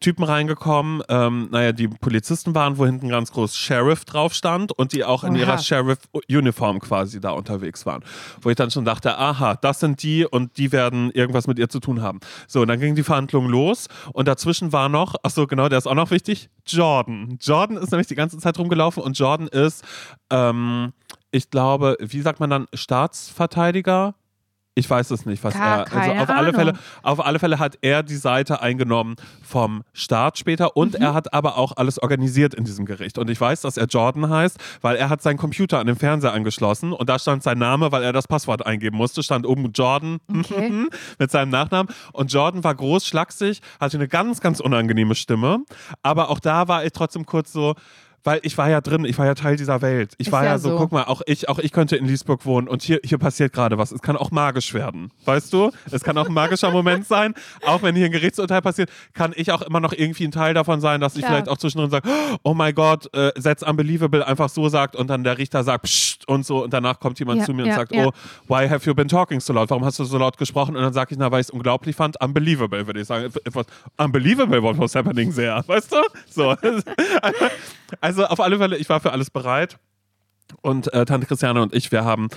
[0.00, 4.92] Typen reingekommen, ähm, naja, die Polizisten waren, wo hinten ganz groß Sheriff drauf stand und
[4.92, 5.38] die auch in Oha.
[5.38, 8.04] ihrer Sheriff-Uniform quasi da unterwegs waren.
[8.40, 11.68] Wo ich dann schon dachte, aha, das sind die und die werden irgendwas mit ihr
[11.68, 12.20] zu tun haben.
[12.46, 15.78] So, und dann ging die Verhandlung los und dazwischen war noch, ach so, genau, der
[15.78, 17.38] ist auch noch wichtig, Jordan.
[17.40, 19.84] Jordan ist nämlich die ganze Zeit rumgelaufen und Jordan ist,
[20.30, 20.92] ähm,
[21.30, 24.14] ich glaube, wie sagt man dann, Staatsverteidiger?
[24.78, 25.92] Ich weiß es nicht, was Gar er.
[25.92, 26.52] Also auf alle.
[26.52, 26.72] Fälle,
[27.02, 31.02] auf alle Fälle hat er die Seite eingenommen vom Staat später und Mhm.
[31.04, 33.18] er hat aber auch alles organisiert in diesem Gericht.
[33.18, 36.32] Und ich weiß, dass er Jordan heißt, weil er hat seinen Computer an den Fernseher
[36.32, 40.18] angeschlossen und da stand sein Name, weil er das Passwort eingeben musste, stand oben Jordan
[40.32, 40.86] Okay.
[41.18, 41.92] mit seinem Nachnamen.
[42.12, 45.58] Und Jordan war groß, schlaksig, hatte eine ganz, ganz unangenehme Stimme.
[46.04, 47.74] Aber auch da war ich trotzdem kurz so,
[48.28, 50.12] weil ich war ja drin, ich war ja Teil dieser Welt.
[50.18, 50.76] Ich Ist war ja, ja so, so.
[50.76, 53.78] guck mal, auch ich, auch ich könnte in Liesburg wohnen und hier, hier passiert gerade
[53.78, 53.90] was.
[53.90, 55.70] Es kann auch magisch werden, weißt du?
[55.90, 57.32] Es kann auch ein magischer Moment sein.
[57.64, 60.82] Auch wenn hier ein Gerichtsurteil passiert, kann ich auch immer noch irgendwie ein Teil davon
[60.82, 61.32] sein, dass ich Klar.
[61.32, 62.06] vielleicht auch zwischendrin sage,
[62.42, 66.28] oh mein Gott, äh, setz unbelievable einfach so sagt und dann der Richter sagt, Psst
[66.28, 68.08] und so und danach kommt jemand Ja, zu mir und ja, sagt, ja.
[68.08, 68.12] oh,
[68.46, 69.70] why have you been talking so laut?
[69.70, 70.76] Warum hast du so laut gesprochen?
[70.76, 73.24] Und dann sage ich, na, weil ich es unglaublich fand, unbelievable, würde ich sagen.
[73.24, 73.64] It was
[73.96, 75.96] unbelievable what was happening there, weißt du?
[76.28, 76.54] So.
[78.00, 79.78] Also auf alle Fälle, ich war für alles bereit.
[80.62, 82.28] Und äh, Tante Christiane und ich, wir haben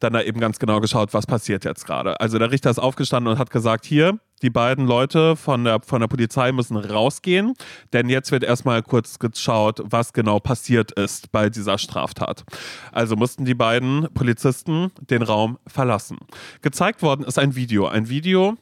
[0.00, 2.20] dann da eben ganz genau geschaut, was passiert jetzt gerade.
[2.20, 6.00] Also der Richter ist aufgestanden und hat gesagt, hier, die beiden Leute von der, von
[6.00, 7.54] der Polizei müssen rausgehen,
[7.92, 12.44] denn jetzt wird erstmal kurz geschaut, was genau passiert ist bei dieser Straftat.
[12.92, 16.18] Also mussten die beiden Polizisten den Raum verlassen.
[16.62, 17.86] Gezeigt worden ist ein Video.
[17.86, 18.56] Ein Video,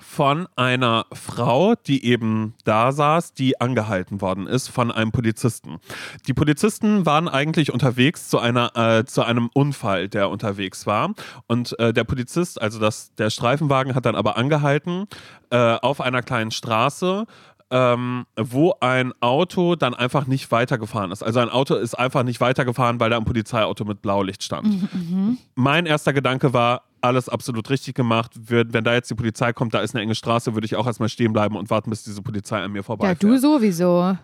[0.00, 5.78] von einer Frau, die eben da saß, die angehalten worden ist von einem Polizisten.
[6.26, 11.14] Die Polizisten waren eigentlich unterwegs zu einer äh, zu einem Unfall, der unterwegs war
[11.46, 15.06] und äh, der Polizist, also das der Streifenwagen hat dann aber angehalten
[15.50, 17.26] äh, auf einer kleinen Straße
[17.70, 21.22] ähm, wo ein Auto dann einfach nicht weitergefahren ist.
[21.22, 24.68] Also ein Auto ist einfach nicht weitergefahren, weil da ein Polizeiauto mit Blaulicht stand.
[24.94, 28.32] Mhm, mein erster Gedanke war, alles absolut richtig gemacht.
[28.34, 31.08] Wenn da jetzt die Polizei kommt, da ist eine enge Straße, würde ich auch erstmal
[31.08, 34.16] stehen bleiben und warten, bis diese Polizei an mir vorbei Ja, du sowieso.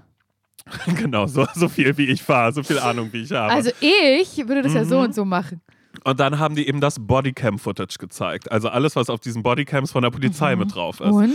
[0.96, 3.52] genau, so, so viel wie ich fahre, so viel Ahnung wie ich habe.
[3.52, 5.04] Also ich würde das ja so Mhm.
[5.06, 5.60] und so machen.
[6.04, 8.50] Und dann haben die eben das Bodycam-Footage gezeigt.
[8.50, 11.10] Also alles, was auf diesen Bodycams von der Polizei mit drauf ist.
[11.10, 11.34] Und?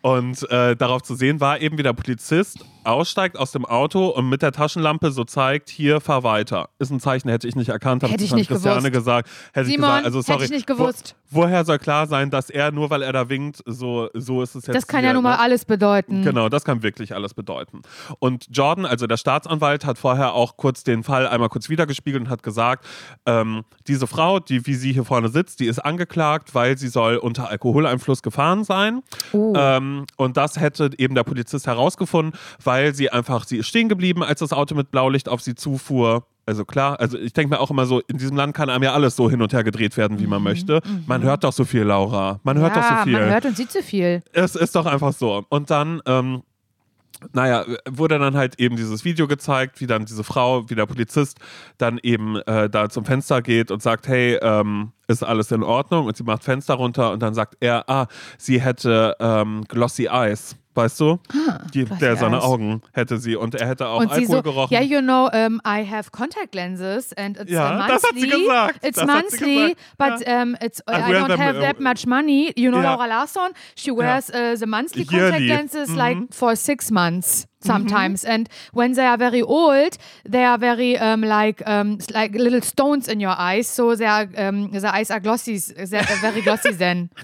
[0.00, 4.28] Und äh, darauf zu sehen war eben, wie der Polizist aussteigt aus dem Auto und
[4.28, 6.70] mit der Taschenlampe so zeigt, hier, fahr weiter.
[6.78, 8.92] Ist ein Zeichen, hätte ich nicht erkannt, habe Hätte ich nicht Christiane gewusst.
[8.92, 9.28] gesagt.
[9.52, 10.44] Hätte ich Simon, gesagt, also hätte sorry.
[10.44, 11.14] ich nicht gewusst.
[11.30, 14.54] Wo, woher soll klar sein, dass er, nur weil er da winkt, so, so ist
[14.54, 15.40] es jetzt Das kann hier, ja nun mal ne?
[15.40, 16.22] alles bedeuten.
[16.22, 17.82] Genau, das kann wirklich alles bedeuten.
[18.18, 22.30] Und Jordan, also der Staatsanwalt, hat vorher auch kurz den Fall einmal kurz wiedergespiegelt und
[22.30, 22.86] hat gesagt,
[23.26, 27.18] ähm, diese Frau, die wie sie hier vorne sitzt, die ist angeklagt, weil sie soll
[27.18, 29.02] unter Alkoholeinfluss gefahren sein.
[29.32, 29.52] Oh.
[29.54, 34.22] Ähm, und das hätte eben der Polizist herausgefunden, weil sie einfach, sie ist stehen geblieben,
[34.22, 36.26] als das Auto mit Blaulicht auf sie zufuhr.
[36.46, 38.94] Also klar, also ich denke mir auch immer so, in diesem Land kann einem ja
[38.94, 40.80] alles so hin und her gedreht werden, wie man möchte.
[41.06, 42.40] Man hört doch so viel, Laura.
[42.42, 43.12] Man hört ja, doch so viel.
[43.12, 44.22] man hört und sieht so viel.
[44.32, 45.44] Es ist doch einfach so.
[45.50, 46.42] Und dann, ähm,
[47.32, 51.38] naja, wurde dann halt eben dieses Video gezeigt, wie dann diese Frau, wie der Polizist
[51.76, 56.06] dann eben äh, da zum Fenster geht und sagt, hey, ähm, ist alles in Ordnung?
[56.06, 58.06] Und sie macht Fenster runter und dann sagt er, ah,
[58.38, 60.56] sie hätte ähm, glossy eyes.
[60.78, 61.18] Weißt du?
[61.74, 62.40] Die, glossy der seine.
[62.42, 64.72] Augen hätte sie und er hätte auch und sie Alkohol so, gerochen.
[64.76, 67.88] yeah, you know, um, I have contact lenses and it's Ja, monthly.
[67.94, 68.84] das hat sie gesagt.
[68.84, 72.52] It's Das monthly, but um, it's, I I wear don't them, have that much money.
[72.56, 72.94] You know, ja.
[72.94, 75.48] Laura Larsson, she wears uh, the monthly contact Yearly.
[75.48, 76.32] lenses like Mhm.
[76.32, 78.24] for six months sometimes.
[78.24, 79.96] And when they are very old,
[80.30, 83.66] they are very um, like um, like little stones in your eyes.
[83.66, 87.10] So they are, um, the eyes are glossy, they're very glossy then.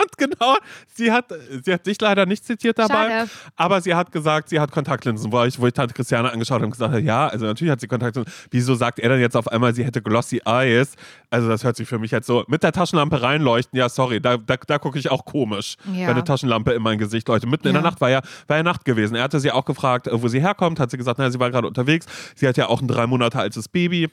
[0.00, 0.56] Und genau,
[0.94, 1.26] sie hat,
[1.64, 3.30] sie hat dich leider nicht zitiert dabei, Schade.
[3.56, 6.66] aber sie hat gesagt, sie hat Kontaktlinsen, wo ich, wo ich Tante Christiane angeschaut habe
[6.66, 8.32] und gesagt habe, ja, also natürlich hat sie Kontaktlinsen.
[8.50, 10.94] Wieso sagt er dann jetzt auf einmal, sie hätte glossy eyes?
[11.30, 14.36] Also das hört sich für mich jetzt so, mit der Taschenlampe reinleuchten, ja sorry, da,
[14.36, 16.02] da, da gucke ich auch komisch, Ja.
[16.08, 17.50] wenn eine Taschenlampe in mein Gesicht leuchtet.
[17.50, 17.90] Mitten in der Ja.
[17.90, 19.14] Nacht war ja, war ja Nacht gewesen.
[19.16, 21.50] Er hatte sie auch gefragt, äh, wo sie herkommt, hat sie gesagt, naja, sie war
[21.50, 22.06] gerade unterwegs.
[22.34, 24.08] Sie hat ja auch ein drei Monate altes Baby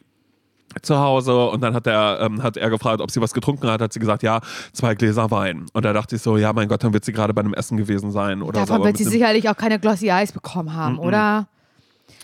[0.82, 3.82] zu Hause und dann hat er, ähm, hat er gefragt, ob sie was getrunken hat,
[3.82, 4.42] hat sie gesagt, ja,
[4.74, 5.66] zwei Gläser Wein.
[5.74, 7.78] Und da dachte ich so, ja, mein Gott, dann wird sie gerade bei einem Essen
[7.78, 8.66] gewesen sein oder so.
[8.66, 11.48] Davon aber wird sie sicherlich auch keine glossy eyes bekommen haben, oder?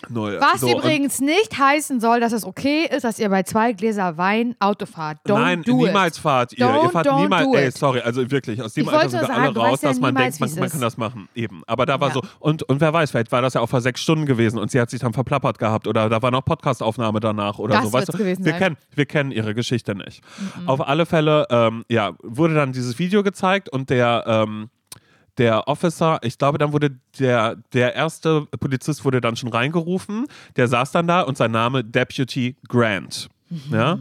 [0.09, 0.37] Null.
[0.41, 4.17] Was So, übrigens nicht heißen soll, dass es okay ist, dass ihr bei zwei Gläser
[4.17, 5.19] Wein Auto fahrt.
[5.27, 6.21] Don't Nein, niemals it.
[6.23, 6.59] fahrt ihr.
[6.59, 7.47] ihr Don't- fahrt don't niemals.
[7.53, 9.99] Ey, sorry, also wirklich, aus dem Ich Alter sind wir sagen, alle raus, ja dass
[9.99, 11.29] man denkt, man, man kann das machen.
[11.35, 11.61] Eben.
[11.67, 12.13] Aber da war Ja.
[12.15, 14.71] so, und, und wer weiß, vielleicht war das ja auch vor sechs Stunden gewesen und
[14.71, 17.93] sie hat sich dann verplappert gehabt oder da war noch Podcastaufnahme danach oder Das so.
[17.93, 18.17] Weißt du?
[18.17, 18.59] gewesen wir, sein.
[18.61, 20.21] kennen, wir kennen ihre Geschichte nicht.
[20.65, 24.69] Auf alle Fälle, ähm, ja, wurde dann dieses Video gezeigt und der, ähm,
[25.37, 30.27] der Officer, ich glaube, dann wurde der, der erste Polizist wurde dann schon reingerufen.
[30.55, 33.29] Der saß dann da und sein Name Deputy Grant.
[33.71, 33.99] Ja?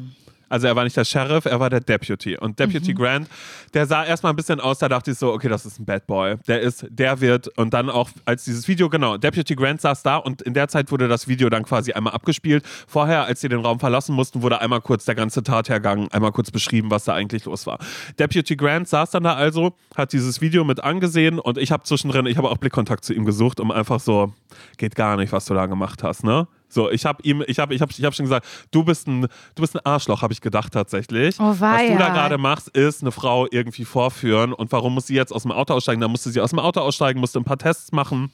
[0.50, 2.36] Also er war nicht der Sheriff, er war der Deputy.
[2.36, 3.28] Und Deputy Grant,
[3.72, 6.06] der sah erstmal ein bisschen aus, da dachte ich so, okay, das ist ein Bad
[6.08, 6.36] Boy.
[6.48, 10.16] Der ist, der wird, und dann auch als dieses Video, genau, Deputy Grant saß da
[10.16, 12.64] und in der Zeit wurde das Video dann quasi einmal abgespielt.
[12.88, 16.50] Vorher, als sie den Raum verlassen mussten, wurde einmal kurz der ganze Tathergang, einmal kurz
[16.50, 17.78] beschrieben, was da eigentlich los war.
[18.18, 22.26] Deputy Grant saß dann da also, hat dieses Video mit angesehen und ich habe zwischendrin,
[22.26, 24.34] ich habe auch Blickkontakt zu ihm gesucht, um einfach so,
[24.78, 26.48] geht gar nicht, was du da gemacht hast, ne?
[26.72, 29.22] So, ich habe ihm, ich habe, ich habe, ich habe schon gesagt, du bist ein,
[29.22, 29.28] du
[29.60, 31.36] bist ein Arschloch, habe ich gedacht tatsächlich.
[31.38, 34.52] Oh, Was du da gerade machst, ist eine Frau irgendwie vorführen.
[34.52, 36.00] Und warum muss sie jetzt aus dem Auto aussteigen?
[36.00, 38.30] Da musste sie aus dem Auto aussteigen, musste ein paar Tests machen.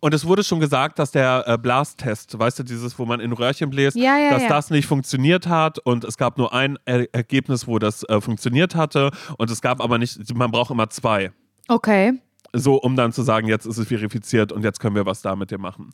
[0.00, 3.32] Und es wurde schon gesagt, dass der äh, Blastest, weißt du, dieses, wo man in
[3.32, 4.48] Röhrchen bläst, Ja, ja, dass ja.
[4.48, 5.78] das nicht funktioniert hat.
[5.78, 9.10] Und es gab nur ein er Ergebnis, wo das äh, funktioniert hatte.
[9.38, 11.32] Und es gab aber nicht, man braucht immer zwei.
[11.68, 12.14] Okay.
[12.56, 15.34] So, um dann zu sagen, jetzt ist es verifiziert und jetzt können wir was da
[15.34, 15.90] mit dir machen.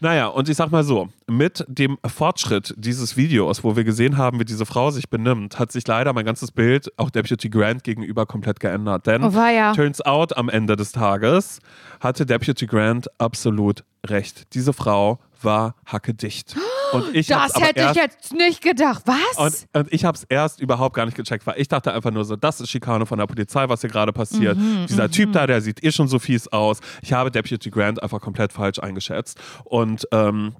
[0.00, 4.38] Naja, und ich sag mal so, mit dem Fortschritt dieses Videos, wo wir gesehen haben,
[4.38, 8.24] wie diese Frau sich benimmt, hat sich leider mein ganzes Bild auch Deputy Grant gegenüber
[8.24, 9.06] komplett geändert.
[9.08, 9.34] Denn Oh,
[9.74, 11.58] turns out, am Ende des Tages
[11.98, 14.54] hatte Deputy Grant absolut recht.
[14.54, 16.54] Diese Frau war hackedicht.
[16.92, 19.02] Und ich Das hätte ich jetzt nicht gedacht.
[19.06, 19.64] Was?
[19.72, 22.24] Und, und ich habe es erst überhaupt gar nicht gecheckt, weil ich dachte einfach nur
[22.24, 24.56] so, das ist Schikane von der Polizei, was hier gerade passiert.
[24.56, 26.80] Mhm, Dieser Typ da, der sieht eh schon so fies aus.
[27.02, 29.38] Ich habe Deputy Grant einfach komplett falsch eingeschätzt.
[29.64, 30.56] Und ähm,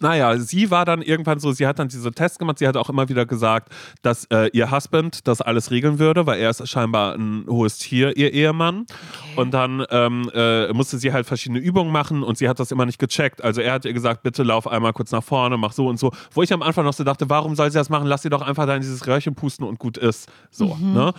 [0.00, 2.88] naja, sie war dann irgendwann so, sie hat dann diese Tests gemacht, sie hat auch
[2.88, 3.72] immer wieder gesagt,
[4.02, 8.16] dass äh, ihr Husband das alles regeln würde, weil er ist scheinbar ein hohes Tier,
[8.16, 8.86] ihr Ehemann.
[9.36, 12.86] Und dann ähm, äh, musste sie halt verschiedene Übungen machen und sie hat das immer
[12.86, 13.42] nicht gecheckt.
[13.42, 16.12] Also er hat ihr gesagt, bitte lauf einmal kurz nach vorne, mach so und so.
[16.32, 18.06] Wo ich am Anfang noch so dachte, warum soll sie das machen?
[18.06, 20.30] Lass sie doch einfach da in dieses Röhrchen pusten und gut ist.
[20.50, 21.12] So, ne?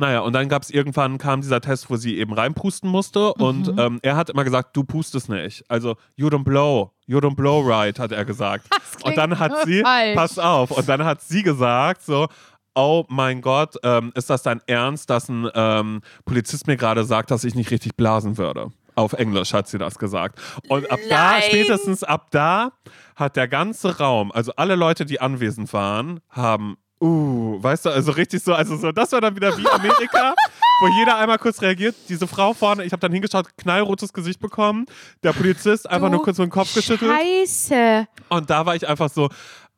[0.00, 3.68] Naja, und dann gab es irgendwann, kam dieser Test, wo sie eben reinpusten musste und
[3.78, 5.62] ähm, er hat immer gesagt, du pustest nicht.
[5.68, 8.66] Also, you don't blow, you don't blow right, hat er gesagt.
[9.04, 10.14] Und dann hat sie, falsch.
[10.14, 12.28] pass auf, und dann hat sie gesagt so,
[12.74, 17.30] oh mein Gott, ähm, ist das dein Ernst, dass ein ähm, Polizist mir gerade sagt,
[17.30, 18.68] dass ich nicht richtig blasen würde?
[18.94, 20.38] Auf Englisch hat sie das gesagt.
[20.68, 21.42] Und ab da, Nein.
[21.46, 22.72] spätestens ab da,
[23.16, 28.12] hat der ganze Raum, also alle Leute, die anwesend waren, haben, uh, weißt du, also
[28.12, 30.34] richtig so, also so, das war dann wieder wie Amerika,
[30.80, 31.94] wo jeder einmal kurz reagiert.
[32.08, 34.86] Diese Frau vorne, ich habe dann hingeschaut, knallrotes Gesicht bekommen.
[35.22, 37.10] Der Polizist einfach Du nur kurz mit dem Kopf geschüttelt.
[37.10, 38.06] Scheiße.
[38.28, 39.28] Und da war ich einfach so,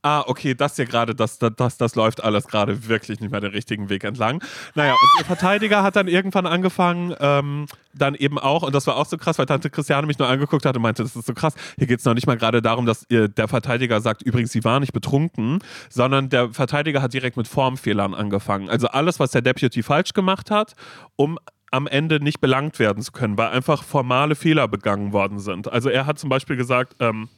[0.02, 3.40] ah, okay, das hier gerade, das, das, das, das läuft alles gerade wirklich nicht mehr
[3.40, 4.42] den richtigen Weg entlang.
[4.74, 8.96] Naja, und der Verteidiger hat dann irgendwann angefangen, ähm, dann eben auch, und das war
[8.96, 11.34] auch so krass, weil Tante Christiane mich nur angeguckt hat und meinte, das ist so
[11.34, 14.52] krass, hier geht es noch nicht mal gerade darum, dass ihr, der Verteidiger sagt, übrigens,
[14.52, 18.68] sie war nicht betrunken, sondern der Verteidiger hat direkt mit Formfehlern angefangen.
[18.68, 20.74] Also alles, was der Deputy falsch gemacht hat,
[21.16, 21.38] um
[21.70, 25.72] am Ende nicht belangt werden zu können, weil einfach formale Fehler begangen worden sind.
[25.72, 27.28] Also er hat zum Beispiel gesagt, ähm,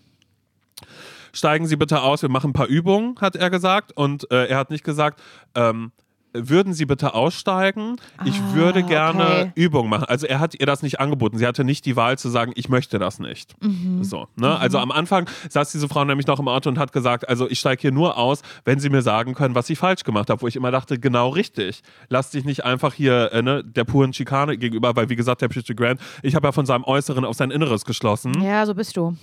[1.35, 3.93] steigen Sie bitte aus, wir machen ein paar Übungen, hat er gesagt.
[3.97, 5.20] Und äh, er hat nicht gesagt,
[5.55, 5.93] ähm,
[6.37, 7.95] würden Sie bitte aussteigen?
[8.24, 9.53] Ich Ah, würde gerne okay.
[9.55, 10.07] Übungen machen.
[10.07, 11.39] Also er hat ihr das nicht angeboten.
[11.39, 13.55] Sie hatte nicht die Wahl zu sagen, ich möchte das nicht.
[13.62, 14.03] Mhm.
[14.03, 14.59] So, ne?
[14.59, 17.61] Also am Anfang saß diese Frau nämlich noch im Auto und hat gesagt, also ich
[17.61, 20.43] steige hier nur aus, wenn Sie mir sagen können, was ich falsch gemacht habe.
[20.43, 21.82] Wo ich immer dachte, genau richtig.
[22.09, 25.47] Lass dich nicht einfach hier äh, ne, der puren Schikane gegenüber, weil wie gesagt, der
[25.47, 28.43] Peter Grant, ich habe ja von seinem Äußeren auf sein Inneres geschlossen.
[28.43, 29.16] Ja, so bist du.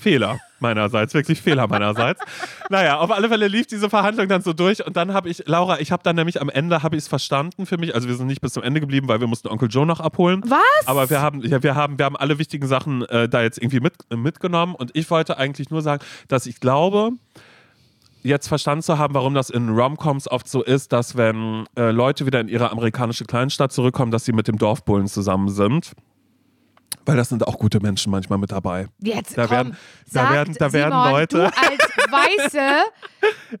[0.00, 2.20] Fehler meinerseits, wirklich Fehler meinerseits.
[2.70, 5.80] naja, auf alle Fälle lief diese Verhandlung dann so durch und dann habe ich, Laura,
[5.80, 8.26] ich habe dann nämlich am Ende, habe ich es verstanden für mich, also wir sind
[8.26, 10.42] nicht bis zum Ende geblieben, weil wir mussten Onkel Joe noch abholen.
[10.46, 10.86] Was?
[10.86, 13.80] Aber wir haben, ja, wir haben, wir haben alle wichtigen Sachen äh, da jetzt irgendwie
[13.80, 17.10] mit, äh, mitgenommen und ich wollte eigentlich nur sagen, dass ich glaube,
[18.22, 22.26] jetzt verstanden zu haben, warum das in Romcoms oft so ist, dass wenn äh, Leute
[22.26, 25.92] wieder in ihre amerikanische Kleinstadt zurückkommen, dass sie mit dem Dorfbullen zusammen sind.
[27.06, 28.86] Weil das sind auch gute Menschen manchmal mit dabei.
[29.00, 29.76] Jetzt Da komm, werden-
[30.12, 32.60] da werden- da werden Simon, Leute- Du als weiße,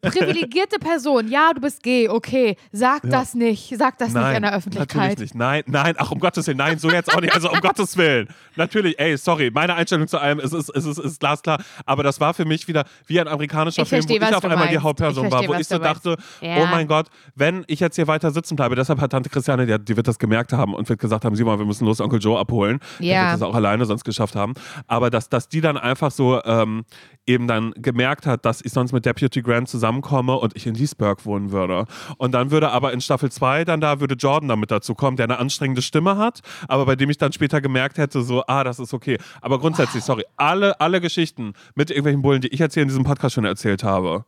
[0.00, 4.54] privilegierte Person, ja, du bist gay, okay, sag das nicht, sag das nicht in der
[4.54, 4.96] Öffentlichkeit.
[4.96, 5.34] Natürlich nicht.
[5.34, 7.34] Nein, nein, ach um Gottes Willen, nein, so jetzt auch nicht.
[7.34, 8.28] Also um Gottes Willen.
[8.56, 11.62] Natürlich, ey, sorry, meine Einstellung zu allem ist, ist, ist, ist, ist glasklar.
[11.86, 14.44] Aber das war für mich wieder wie ein amerikanischer Ich Film, verstehe, wo ich auf
[14.44, 14.84] einmal die meinst.
[14.84, 16.56] Hauptperson Ich war, wo ich so dachte, Ja.
[16.62, 19.84] oh mein Gott, wenn ich jetzt hier weiter sitzen bleibe, deshalb hat Tante Christiane, die,
[19.84, 22.38] die wird das gemerkt haben und wird gesagt haben, Simon, wir müssen los Onkel Joe
[22.38, 22.80] abholen.
[23.00, 23.46] Der Ja.
[23.46, 24.54] das auch alleine sonst geschafft haben.
[24.86, 26.84] Aber dass, dass die dann einfach so ähm,
[27.26, 31.24] eben dann gemerkt hat, dass ich sonst mit Deputy Grant zusammenkomme und ich in Leesburg
[31.24, 31.86] wohnen würde.
[32.18, 35.24] Und dann würde aber in Staffel 2 dann da würde Jordan damit dazu kommen, der
[35.24, 38.78] eine anstrengende Stimme hat, aber bei dem ich dann später gemerkt hätte, so, ah, das
[38.78, 39.18] ist okay.
[39.40, 43.04] Aber grundsätzlich, sorry, alle, alle Geschichten mit irgendwelchen Bullen, die ich jetzt hier in diesem
[43.04, 44.24] Podcast schon erzählt habe,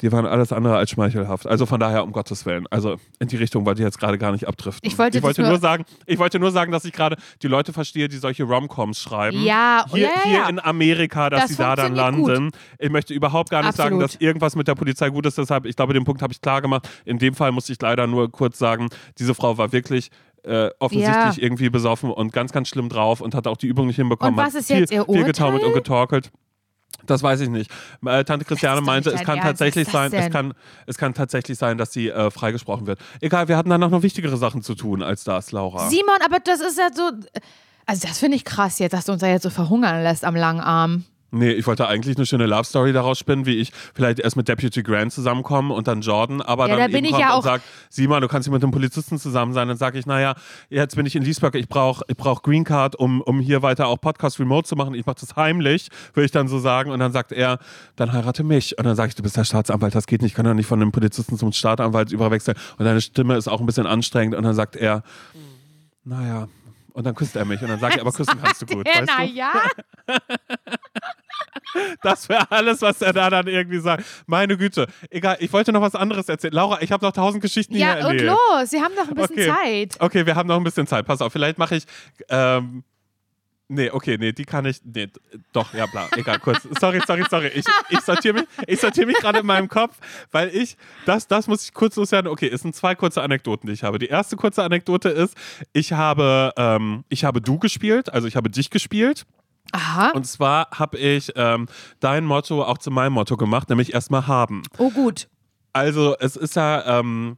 [0.00, 1.46] die waren alles andere als schmeichelhaft.
[1.46, 2.66] Also von daher, um Gottes Willen.
[2.70, 4.88] Also in die Richtung wollte ich jetzt gerade gar nicht abdriften.
[4.88, 7.48] Ich wollte ich wollte nur nur- sagen, ich wollte nur sagen, dass ich gerade die
[7.48, 9.42] Leute verstehe, die solche Romcoms schreiben.
[9.42, 12.28] Ja, hier, ja, ja, hier in Amerika, dass Das sie da dann funktioniert gut.
[12.28, 12.50] landen.
[12.78, 14.04] Ich möchte überhaupt gar nicht sagen, Absolut.
[14.14, 15.36] dass irgendwas mit der Polizei gut ist.
[15.38, 16.88] Deshalb, ich glaube, den Punkt habe ich klar gemacht.
[17.04, 18.88] In dem Fall musste ich leider nur kurz sagen,
[19.18, 20.10] diese Frau war wirklich
[20.44, 21.42] äh, offensichtlich Ja.
[21.42, 24.38] irgendwie besoffen und ganz, ganz schlimm drauf und hat auch die Übung nicht hinbekommen.
[24.38, 25.82] Und was ist viel, jetzt ihr Viel getaumelt und Urteil?
[25.82, 26.30] getorkelt.
[27.06, 27.70] Das weiß ich nicht.
[28.04, 29.48] Äh, Tante Christiane meinte, es kann Ernst.
[29.48, 30.52] tatsächlich sein, es kann,
[30.86, 32.98] es kann tatsächlich sein, dass sie äh, freigesprochen wird.
[33.20, 35.88] Egal, wir hatten danach noch wichtigere Sachen zu tun als das, Laura.
[35.88, 37.10] Simon, aber das ist ja so.
[37.86, 40.36] Also, das finde ich krass jetzt, dass du uns da jetzt so verhungern lässt am
[40.36, 41.04] langen Arm.
[41.30, 44.48] Nee, ich wollte eigentlich eine schöne Love Story daraus spinnen, wie ich vielleicht erst mit
[44.48, 47.42] Deputy Grant zusammenkomme und dann Jordan, aber Ja, dann da bin ich ja und auch-
[47.44, 49.68] sagt, Simon, du kannst hier mit einem Polizisten zusammen sein.
[49.68, 50.34] Dann sage ich, naja,
[50.70, 53.88] jetzt bin ich in Leesburg, ich brauche ich brauch Green Card, um, um hier weiter
[53.88, 54.94] auch Podcast Remote zu machen.
[54.94, 56.90] Ich mache das heimlich, würde ich dann so sagen.
[56.90, 57.58] Und dann sagt er,
[57.96, 58.78] dann heirate mich.
[58.78, 60.66] Und dann sage ich, du bist der Staatsanwalt, das geht nicht, ich kann doch nicht
[60.66, 62.56] von einem Polizisten zum Staatsanwalt überwechseln.
[62.78, 64.34] Und deine Stimme ist auch ein bisschen anstrengend.
[64.34, 65.02] Und dann sagt er,
[66.04, 66.48] naja,
[66.98, 67.62] und dann küsst er mich.
[67.62, 68.86] Und dann sage ich, aber küssen kannst du gut.
[68.92, 69.32] Ja, weißt na du?
[69.32, 69.52] ja.
[72.02, 74.02] Das wäre alles, was er da dann irgendwie sagt.
[74.26, 74.86] Meine Güte.
[75.10, 76.54] Egal, ich wollte noch was anderes erzählen.
[76.54, 78.24] Laura, ich habe noch tausend Geschichten hier Ja, und erlebt.
[78.24, 79.88] los, Sie haben noch ein bisschen Okay.
[79.88, 80.00] Zeit.
[80.00, 81.06] Okay, wir haben noch ein bisschen Zeit.
[81.06, 81.84] Pass auf, vielleicht mache ich.
[82.30, 82.82] Ähm,
[83.70, 84.80] Nee, okay, nee, die kann ich.
[84.82, 85.08] Nee,
[85.52, 86.08] doch, ja, bla.
[86.16, 86.66] Egal, kurz.
[86.80, 87.48] Sorry, sorry, sorry.
[87.48, 89.98] Ich, ich sortiere mich, ich sortiere mich gerade in meinem Kopf,
[90.30, 92.30] weil ich, das, das muss ich kurz loswerden.
[92.30, 93.98] Okay, es sind zwei kurze Anekdoten, die ich habe.
[93.98, 95.36] Die erste kurze Anekdote ist,
[95.74, 99.26] ich habe, ähm, ich habe du gespielt, also ich habe dich gespielt.
[99.72, 100.12] Aha.
[100.14, 101.66] Und zwar habe ich ähm,
[102.00, 104.62] dein Motto auch zu meinem Motto gemacht, nämlich erstmal haben.
[104.78, 105.28] Oh, gut.
[105.74, 107.36] Also, es ist ja, ähm,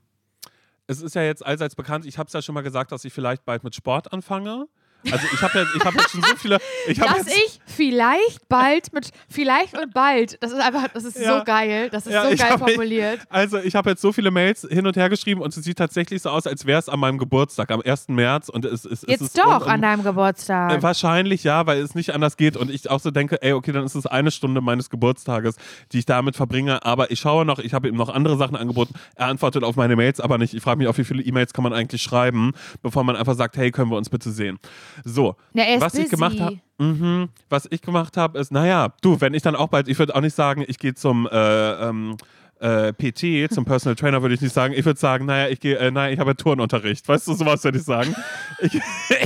[0.87, 3.13] es ist ja jetzt allseits bekannt, ich habe es ja schon mal gesagt, dass ich
[3.13, 4.69] vielleicht bald mit Sport anfange.
[5.11, 6.59] Also ich habe ja, ich hab jetzt schon so viele.
[6.87, 11.19] Ich Dass jetzt, ich vielleicht bald mit vielleicht und bald, das ist einfach, das ist
[11.19, 11.39] Ja.
[11.39, 13.21] so geil, das ist Ja, so ich geil hab- formuliert.
[13.31, 16.21] Also ich habe jetzt so viele Mails hin und her geschrieben und es sieht tatsächlich
[16.23, 18.09] so aus, als wäre es an meinem Geburtstag, am 1.
[18.15, 18.49] März.
[18.49, 20.73] Und es, es, es Jetzt ist doch rund um- an deinem Geburtstag.
[20.73, 23.73] Äh, Wahrscheinlich ja, weil es nicht anders geht und ich auch so denke, ey, okay,
[23.73, 25.57] dann ist es eine Stunde meines Geburtstages,
[25.93, 26.85] die ich damit verbringe.
[26.85, 28.95] Aber ich schaue noch, ich habe ihm noch andere Sachen angeboten.
[29.15, 30.55] Er antwortet auf meine Mails, aber nicht.
[30.55, 33.57] Ich frage mich auch, wie viele E-Mails kann man eigentlich schreiben, bevor man einfach sagt,
[33.57, 34.59] hey, können wir uns bitte sehen.
[35.05, 39.43] So, ist was ich habe, mhm, was ich gemacht habe, ist, naja, du, wenn ich
[39.43, 42.17] dann auch bald, ich würde auch nicht sagen, ich gehe zum äh, ähm,
[42.61, 44.75] äh, PT, zum Personal Trainer würde ich nicht sagen.
[44.77, 47.09] Ich würde sagen, naja, ich gehe, äh, naja, ich habe Turnunterricht.
[47.09, 48.15] Weißt du, sowas würde ich sagen.
[48.63, 48.79] Ich,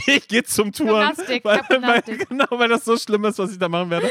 [0.06, 1.08] ich gehe zum Touren.
[1.08, 1.68] Gymnastik, weil, hab.
[1.70, 4.08] Weil, genau, weil das so schlimm ist, was ich da machen werde.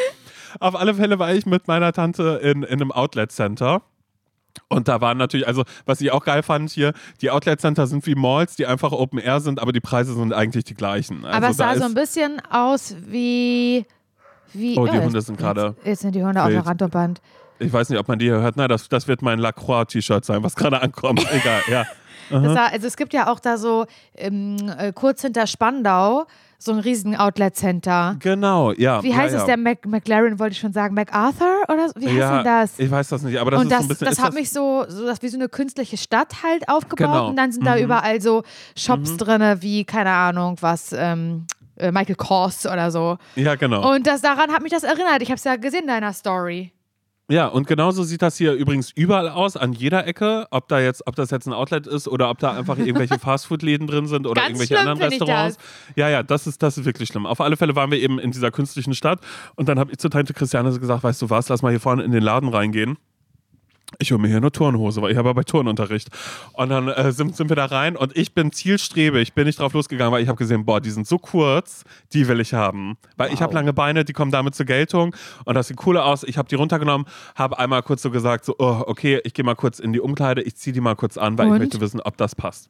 [0.59, 3.81] Auf alle Fälle war ich mit meiner Tante in, in einem Outlet Center.
[4.69, 8.05] Und da waren natürlich, also was ich auch geil fand hier, die Outlet Center sind
[8.05, 11.25] wie Malls, die einfach Open Air sind, aber die Preise sind eigentlich die gleichen.
[11.25, 13.85] Also Aber es sah so ein bisschen aus wie.
[14.53, 16.81] wie Oh, die jetzt- Hunde sind gerade Jetzt, jetzt sind die Hunde auf der Rand
[16.81, 17.21] und Band.
[17.59, 18.57] Ich weiß nicht, ob man die hier hört.
[18.57, 21.25] Nein, das, das wird mein Lacroix-T-Shirt sein, was gerade ankommt.
[21.31, 21.85] Egal, ja.
[22.29, 23.85] War, also es gibt ja auch da so
[24.15, 26.25] ähm, äh, kurz hinter Spandau
[26.65, 28.15] so ein riesen Outlet-Center.
[28.19, 29.01] Genau, ja.
[29.03, 29.39] Wie ja, heißt ja.
[29.41, 29.45] es?
[29.45, 30.93] Der Mac McLaren wollte ich schon sagen.
[30.95, 31.95] MacArthur oder so?
[31.97, 32.79] wie heißt ja, denn das?
[32.79, 34.07] Ich weiß das nicht, aber das und ist das, so ein bisschen.
[34.07, 37.27] das hat mich so, so das wie so eine künstliche Stadt halt aufgebaut Genau.
[37.29, 37.83] und dann sind da Mhm.
[37.83, 38.43] überall so
[38.77, 41.45] Shops drinne wie keine Ahnung was ähm,
[41.77, 43.17] äh, Michael Kors oder so.
[43.35, 43.93] ja, genau.
[43.93, 45.21] Und das daran hat mich das erinnert.
[45.21, 46.71] Ich habe es ja gesehen in deiner Story.
[47.33, 51.07] Ja, und genauso sieht das hier übrigens überall aus, an jeder Ecke, ob da jetzt,
[51.07, 54.39] ob das jetzt ein Outlet ist oder ob da einfach irgendwelche Fastfood-Läden drin sind oder
[54.39, 55.57] Ganz irgendwelche schlimm anderen Restaurants.
[55.95, 57.25] Ja, ja, das ist, das ist wirklich schlimm.
[57.25, 59.19] Auf alle Fälle waren wir eben in dieser künstlichen Stadt
[59.55, 62.03] und dann habe ich zu Tante Christiane gesagt, weißt du was, lass mal hier vorne
[62.03, 62.99] in den Laden reingehen.
[63.99, 66.09] Ich hole mir hier eine Turnhose, weil ich habe ja bei Turnunterricht.
[66.53, 69.73] Und dann äh, sind, sind wir da rein und ich bin zielstrebig, bin nicht drauf
[69.73, 71.83] losgegangen, weil ich habe gesehen, boah, die sind so kurz,
[72.13, 72.97] die will ich haben.
[73.17, 75.15] Weil ich habe lange Beine, die kommen damit zur Geltung
[75.45, 76.23] und das sieht cool aus.
[76.23, 79.55] Ich habe die runtergenommen, habe einmal kurz so gesagt, so, oh, okay, ich gehe mal
[79.55, 81.55] kurz in die Umkleide, ich ziehe die mal kurz an, weil Und?
[81.55, 82.69] ich möchte wissen, ob das passt.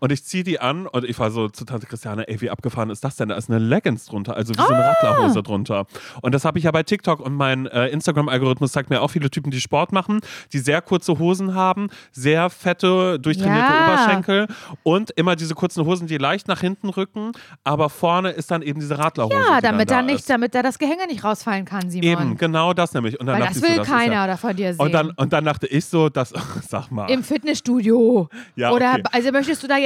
[0.00, 2.90] Und ich ziehe die an und ich war so zu Tante Christiane, ey, wie abgefahren
[2.90, 3.28] ist das denn?
[3.30, 4.92] Da ist eine Leggings drunter, also wie so eine Ah.
[4.92, 5.86] Radlerhose drunter.
[6.22, 9.30] Und das habe ich ja bei TikTok und mein äh, Instagram-Algorithmus zeigt mir auch viele
[9.30, 10.20] Typen, die Sport machen,
[10.52, 13.84] die sehr kurze Hosen haben, sehr fette, durchtrainierte Ja.
[13.94, 14.46] Oberschenkel
[14.82, 17.32] und immer diese kurzen Hosen, die leicht nach hinten rücken,
[17.64, 19.34] aber vorne ist dann eben diese Radlerhose.
[19.36, 20.30] Ja, damit da da nicht, ist.
[20.30, 22.04] damit da das Gehänge nicht rausfallen kann, Simon.
[22.08, 23.18] Eben, genau das nämlich.
[23.18, 24.80] Und dann Weil das will so, das keiner ja, da von dir sehen.
[24.84, 26.32] und dann, und dann dachte ich so, das,
[26.68, 27.10] sag mal.
[27.10, 28.28] Im Fitnessstudio.
[28.56, 29.02] Ja, Oder okay.
[29.12, 29.85] also möchtest du da jetzt,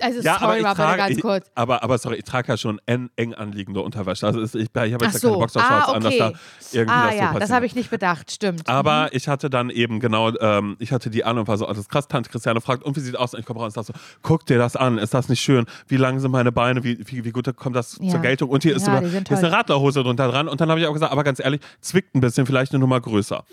[0.00, 1.50] also Ja, aber sorry, bitte trage, ganz ich, kurz.
[1.54, 4.26] aber, aber sorry, ich trage ja schon eng, eng anliegende Unterwäsche.
[4.26, 5.28] Also ich, ich habe jetzt ja so.
[5.28, 6.18] keine Boxershorts Ah, an, dass okay.
[6.18, 6.32] da
[6.72, 7.42] irgendwie Ah das so ja, passiert.
[7.42, 8.68] das habe ich nicht bedacht, stimmt.
[8.68, 11.68] aber ich hatte dann eben genau, ähm, ich hatte die an und war so, oh,
[11.70, 13.34] das ist krass, Tante Christiane fragt, und wie sieht aus?
[13.34, 15.66] Und ich komme raus und sag so, guck dir das an, ist das nicht schön?
[15.88, 16.84] Wie lang sind meine Beine?
[16.84, 18.10] Wie, wie, wie gut kommt das Ja.
[18.10, 18.48] zur Geltung?
[18.50, 19.52] Und hier ist, sogar, hier ist eine.
[19.52, 20.48] Radlerhose drunter dran.
[20.48, 23.00] Und dann habe ich auch gesagt, aber ganz ehrlich, zwickt ein bisschen, vielleicht eine Nummer
[23.00, 23.44] größer.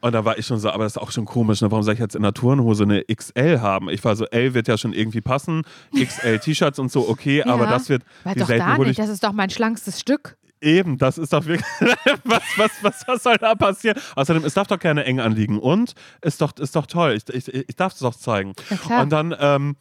[0.00, 1.70] Und da war ich schon so, aber das ist auch schon komisch, ne?
[1.70, 3.88] warum soll ich jetzt in der Turnhose eine XL haben?
[3.90, 5.62] Ich war so, L wird ja schon irgendwie passen,
[5.94, 7.70] XL T-Shirts und so, okay, aber Ja.
[7.70, 10.36] das wird, Weil doch da hole nicht, ich das ist doch mein schlankestes Stück.
[10.60, 11.64] Eben, das ist doch wirklich.
[12.24, 13.96] was, was, was, was soll da passieren?
[14.16, 15.58] Außerdem, es darf doch gerne eng anliegen.
[15.60, 17.12] Und ist doch, ist doch toll.
[17.16, 18.54] Ich, ich, ich darf es doch zeigen.
[19.00, 19.76] Und dann ähm,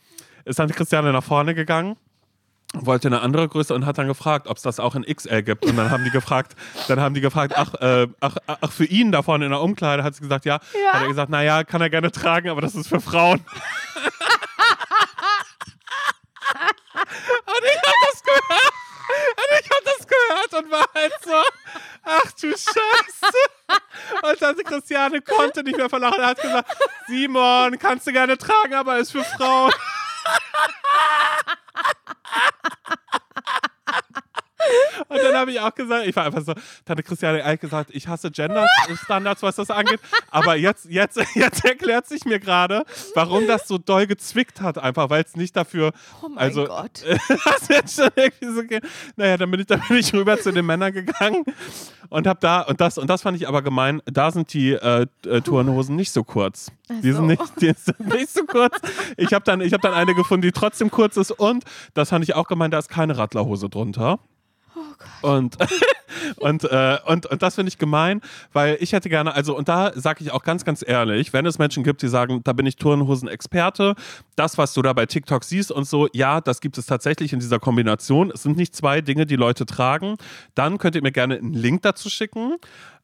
[0.45, 1.97] ist dann Christiane nach vorne gegangen.
[2.73, 5.65] Wollte eine andere Größe und hat dann gefragt, ob es das auch in XL gibt.
[5.65, 6.55] Und dann haben die gefragt,
[6.87, 10.03] dann haben die gefragt, ach, äh, ach, ach, für ihn da vorne in der Umkleide
[10.03, 10.59] hat sie gesagt, ja.
[10.85, 10.93] Ja.
[10.93, 13.41] Hat er gesagt, naja, kann er gerne tragen, aber das ist für Frauen.
[17.45, 18.73] und ich hab das gehört.
[19.09, 21.43] Und ich hab das gehört und war halt so,
[22.03, 23.33] ach du Scheiße.
[24.21, 26.19] Und dann Christiane konnte nicht mehr verlachen.
[26.19, 29.73] Er hat gesagt, Simon, kannst du gerne tragen, aber ist für Frauen.
[35.07, 36.53] Und dann habe ich auch gesagt, ich war einfach so,
[36.85, 39.99] Tante Christiane ehrlich gesagt, ich hasse Gender-Standards, was das angeht.
[40.29, 42.83] Aber jetzt, jetzt, jetzt erklärt sich mir gerade,
[43.15, 45.91] warum das so doll gezwickt hat, einfach, weil es nicht dafür.
[46.21, 47.03] Oh mein also, Gott.
[47.27, 48.79] das jetzt schon irgendwie so.
[49.15, 51.45] Naja, dann bin ich, dann bin ich rüber zu den Männern gegangen
[52.09, 55.05] und habe da, und das, und das fand ich aber gemein, da sind die äh,
[55.25, 56.71] äh, Turnhosen nicht so kurz.
[57.03, 58.75] Die sind, nicht, die sind nicht so kurz.
[59.17, 62.23] Ich habe dann, ich hab dann eine gefunden, die trotzdem kurz ist und, das fand
[62.23, 64.19] ich auch gemein, da ist keine Radlerhose drunter.
[65.21, 65.57] Und,
[66.37, 68.21] und, äh, und, und das finde ich gemein,
[68.53, 71.59] weil ich hätte gerne, also, und da sage ich auch ganz, ganz ehrlich, wenn es
[71.59, 73.95] Menschen gibt, die sagen, da bin ich Turnhosen-Experte,
[74.35, 77.39] das, was du da bei TikTok siehst und so, ja, das gibt es tatsächlich in
[77.39, 78.31] dieser Kombination.
[78.31, 80.15] Es sind nicht zwei Dinge, die Leute tragen.
[80.55, 82.55] Dann könnt ihr mir gerne einen Link dazu schicken.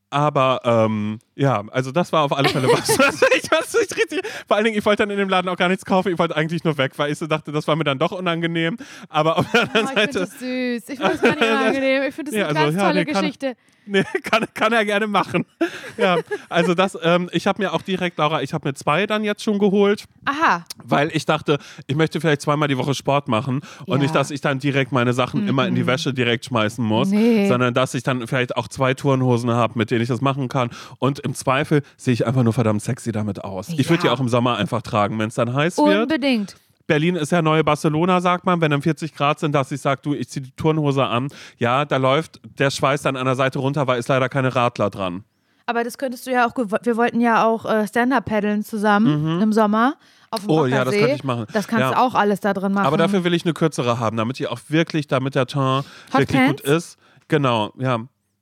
[0.10, 2.90] Aber ähm, ja, also das war auf alle Fälle was.
[3.38, 5.68] ich war so richtig, vor allen Dingen, ich wollte dann in dem Laden auch gar
[5.70, 6.12] nichts kaufen.
[6.14, 8.78] Ich wollte eigentlich nur weg, weil ich so dachte, das war mir dann doch unangenehm.
[9.10, 10.12] Aber auf der anderen Oh, ich Seite.
[10.14, 10.90] finde das süß.
[10.90, 12.04] Ich finde das gar nicht unangenehm.
[12.04, 13.56] Ich finde das Ja, eine also, ganz ja, tolle nee, kann- Geschichte.
[13.88, 15.46] Nee, kann, kann er gerne machen.
[15.98, 16.18] ja,
[16.50, 19.44] also das, ähm, ich habe mir auch direkt, Laura, ich habe mir zwei dann jetzt
[19.44, 20.66] schon geholt, Aha.
[20.84, 24.02] weil ich dachte, ich möchte vielleicht zweimal die Woche Sport machen und Ja.
[24.02, 27.48] nicht, dass ich dann direkt meine Sachen immer in die Wäsche direkt schmeißen muss, Nee.
[27.48, 30.72] sondern dass ich dann vielleicht auch zwei Turnhosen habe, mit denen ich das machen kann.
[30.98, 33.69] Und im Zweifel sehe ich einfach nur verdammt sexy damit aus.
[33.69, 34.13] Ich würde die Ja.
[34.13, 36.03] auch im Sommer einfach tragen, wenn es dann heiß wird.
[36.03, 36.55] Unbedingt.
[36.88, 40.01] Berlin ist ja neue Barcelona, sagt man, wenn dann 40 Grad sind, dass ich sage,
[40.03, 41.30] du, ich ziehe die Turnhose an.
[41.57, 44.91] Ja, da läuft der Schweiß dann an der Seite runter, weil ist leider keine Radler
[44.91, 45.23] dran.
[45.65, 49.51] Aber das könntest du ja auch, wir wollten ja auch äh, Stand-Up paddeln zusammen im
[49.51, 49.95] Sommer
[50.30, 50.99] auf dem Oh, ja, das Rockersee.
[50.99, 51.45] könnte ich machen.
[51.53, 51.91] Das kannst Ja.
[51.93, 52.86] du auch alles da drin machen.
[52.86, 56.19] Aber dafür will ich eine kürzere haben, damit die auch wirklich, damit der Teint Hot
[56.19, 56.61] wirklich Pants?
[56.61, 56.97] gut ist.
[57.30, 57.97] Genau, ja.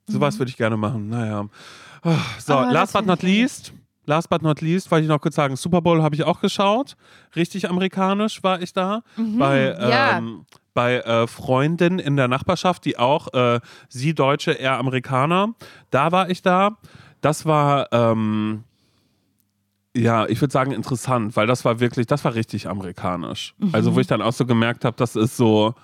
[0.06, 1.08] Sowas würde ich gerne machen.
[1.08, 1.46] Naja.
[2.38, 3.72] So, Aber last but not least.
[4.06, 6.94] Last but not least, wollte ich noch kurz sagen, Super Bowl habe ich auch geschaut.
[7.34, 9.02] Richtig amerikanisch war ich da.
[9.16, 9.22] Bei,
[9.78, 9.90] Mhm.
[9.90, 10.18] ja.
[10.18, 10.44] ähm,
[10.74, 15.54] bei äh, Freundin in der Nachbarschaft, die auch, äh, sie Deutsche, er Amerikaner.
[15.90, 16.76] Da war ich da.
[17.22, 18.64] Das war, ähm,
[19.96, 23.54] ja, ich würde sagen interessant, weil das war wirklich, das war richtig amerikanisch.
[23.72, 25.74] Also wo ich dann auch so gemerkt habe, das ist so,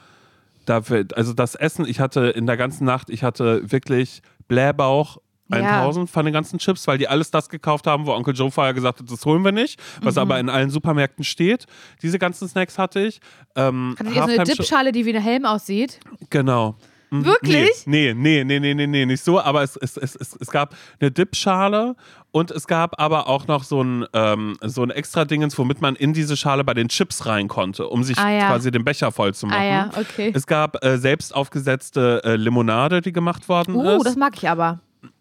[0.67, 0.83] da
[1.15, 5.19] also das Essen, ich hatte in der ganzen Nacht, ich hatte wirklich Blähbauch.
[5.51, 5.81] Ja.
[5.83, 8.75] 1000 von den ganzen Chips, weil die alles das gekauft haben, wo Onkel Joe vorher
[8.75, 11.67] gesagt hat, das holen wir nicht, was aber in allen Supermärkten steht.
[12.03, 13.21] Diese ganzen Snacks hatte ich.
[13.57, 16.01] Ähm, Hattet ihr so eine Dipschale, die wie ein Helm aussieht?
[16.31, 16.77] Genau.
[17.13, 17.25] Mhm.
[17.25, 17.71] Wirklich?
[17.87, 20.77] Nee, nee, nee, nee, nee, nee, nicht so, aber es, es, es, es, es gab
[21.01, 21.97] eine Dipschale
[22.31, 25.97] und es gab aber auch noch so ein, ähm, so ein extra Dingens, womit man
[25.97, 28.47] in diese Schale bei den Chips rein konnte, um sich Ah, ja.
[28.47, 29.59] quasi den Becher voll zu machen.
[29.61, 30.31] Ah ja, okay.
[30.33, 34.05] Es gab äh, selbst aufgesetzte äh, Limonade, die gemacht worden Uh, ist.
[34.07, 34.79] das mag ich aber.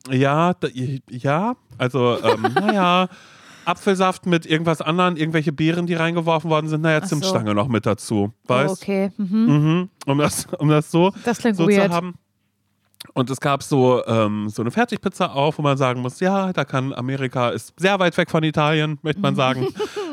[0.09, 0.67] Ja, da,
[1.09, 3.07] ja, also ähm, naja,
[3.65, 7.09] Apfelsaft mit irgendwas anderem, irgendwelche Beeren, die reingeworfen worden sind, naja, Ach so.
[7.15, 8.81] Zimtstange noch mit dazu, Oh, weißt?
[8.81, 9.11] okay.
[9.17, 9.45] Mhm.
[9.45, 12.15] Mhm, um das, um das so, Das klingt so zu haben.
[13.13, 16.65] Und es gab so, ähm, so eine Fertigpizza auf, wo man sagen muss, ja, da
[16.65, 19.67] kann Amerika ist sehr weit weg von Italien, möchte man sagen.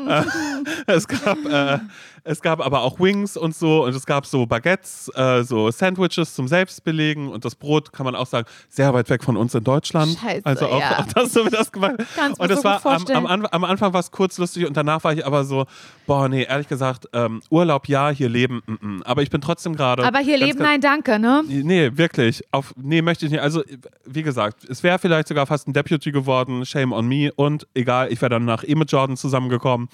[0.07, 0.23] äh,
[0.87, 1.79] es gab, äh,
[2.23, 6.35] es gab aber auch Wings und so und es gab so Baguettes, äh, so Sandwiches
[6.35, 9.63] zum Selbstbelegen und das Brot kann man auch sagen, sehr weit weg von uns in
[9.63, 10.17] Deutschland.
[10.21, 10.99] Scheiße, also auch, ja.
[10.99, 11.95] auch das so wie das gemacht.
[12.15, 14.75] Kann's mir Und es so war am, am, am Anfang war es kurz lustig und
[14.75, 15.65] danach war ich aber so,
[16.05, 19.03] boah, nee, ehrlich gesagt, ähm, Urlaub ja, hier leben, mm, mm.
[19.03, 20.03] aber ich bin trotzdem gerade.
[20.03, 21.43] Aber hier leben, nein, danke, ne?
[21.47, 22.43] Nee, wirklich.
[22.51, 23.41] Auf, nee, möchte ich nicht.
[23.41, 23.63] Also,
[24.05, 26.65] wie gesagt, es wäre vielleicht sogar fast ein Deputy geworden.
[26.65, 27.31] Shame on me.
[27.35, 29.89] Und egal, ich wäre dann nach eh mit Jordan zusammengekommen.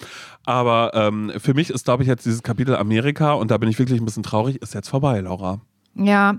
[0.45, 0.62] Aber
[0.93, 3.99] ähm, für mich ist, glaube ich, jetzt dieses Kapitel Amerika und da bin ich wirklich
[3.99, 5.61] ein bisschen traurig, ist jetzt vorbei, Laura.
[5.95, 6.35] Ja.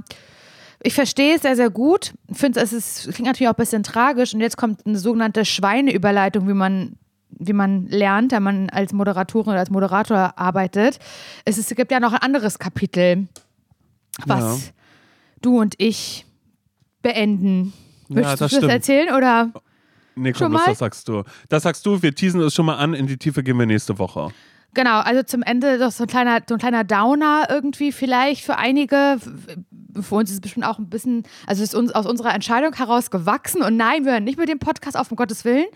[0.83, 2.13] Ich verstehe es sehr, sehr gut.
[2.29, 4.35] Ich finde, es ist, klingt natürlich auch ein bisschen tragisch.
[4.35, 6.97] Und jetzt kommt eine sogenannte Schweineüberleitung, wie man,
[7.31, 10.99] wie man lernt, wenn man als Moderatorin oder als Moderator arbeitet.
[11.47, 13.29] Es, ist, es gibt ja noch ein anderes Kapitel,
[14.27, 14.73] was
[15.41, 16.27] du und ich
[17.01, 17.73] beenden.
[18.09, 18.73] Ja, Möchtest das du das stimmt.
[18.73, 19.53] erzählen oder?
[20.17, 21.25] Nee, komm, das, sagst du.
[21.49, 23.99] Das sagst du, wir teasen es schon mal an, in die Tiefe gehen wir nächste
[23.99, 24.31] Woche.
[24.75, 28.57] Genau, also zum Ende doch so ein kleiner, so ein kleiner Downer irgendwie vielleicht für
[28.57, 29.19] einige.
[30.01, 32.73] Für uns ist es bestimmt auch ein bisschen, also es ist uns aus unserer Entscheidung
[32.75, 33.63] heraus gewachsen.
[33.63, 35.67] Und nein, wir hören nicht mit dem Podcast auf, um Gottes Willen.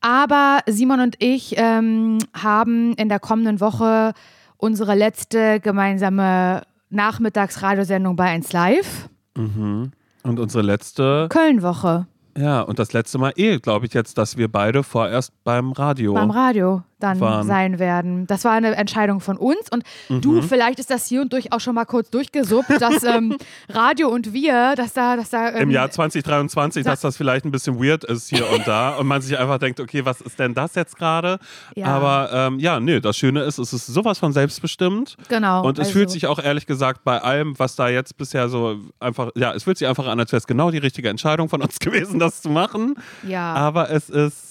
[0.00, 4.12] Aber Simon und ich ähm, haben in der kommenden Woche
[4.56, 9.08] unsere letzte gemeinsame Nachmittagsradiosendung bei 1 Live.
[9.34, 9.92] Und
[10.24, 12.06] unsere letzte, Köln-Woche
[12.38, 16.14] ja, und das letzte Mal eh, glaube ich jetzt, dass wir beide vorerst beim Radio.
[16.14, 17.46] beim Radio dann Waren.
[17.46, 18.26] sein werden.
[18.26, 20.20] Das war eine Entscheidung von uns und Mhm.
[20.20, 23.36] du, vielleicht ist das hier und durch auch schon mal kurz durchgesuppt, dass ähm,
[23.68, 27.50] Radio und wir, dass da, dass da ähm, Im Jahr 2023, dass das vielleicht ein
[27.50, 30.54] bisschen weird ist hier und da und man sich einfach denkt, okay, was ist denn
[30.54, 31.38] das jetzt gerade?
[31.74, 31.86] Ja.
[31.86, 35.16] Aber ähm, ja, nö, das Schöne ist, es ist sowas von selbstbestimmt.
[35.28, 35.64] genau.
[35.64, 38.76] Und es also, fühlt sich auch ehrlich gesagt bei allem, was da jetzt bisher so
[39.00, 41.62] einfach, ja, es fühlt sich einfach an, als wäre es genau die richtige Entscheidung von
[41.62, 42.96] uns gewesen, das zu machen.
[43.26, 44.47] ja, Aber es ist,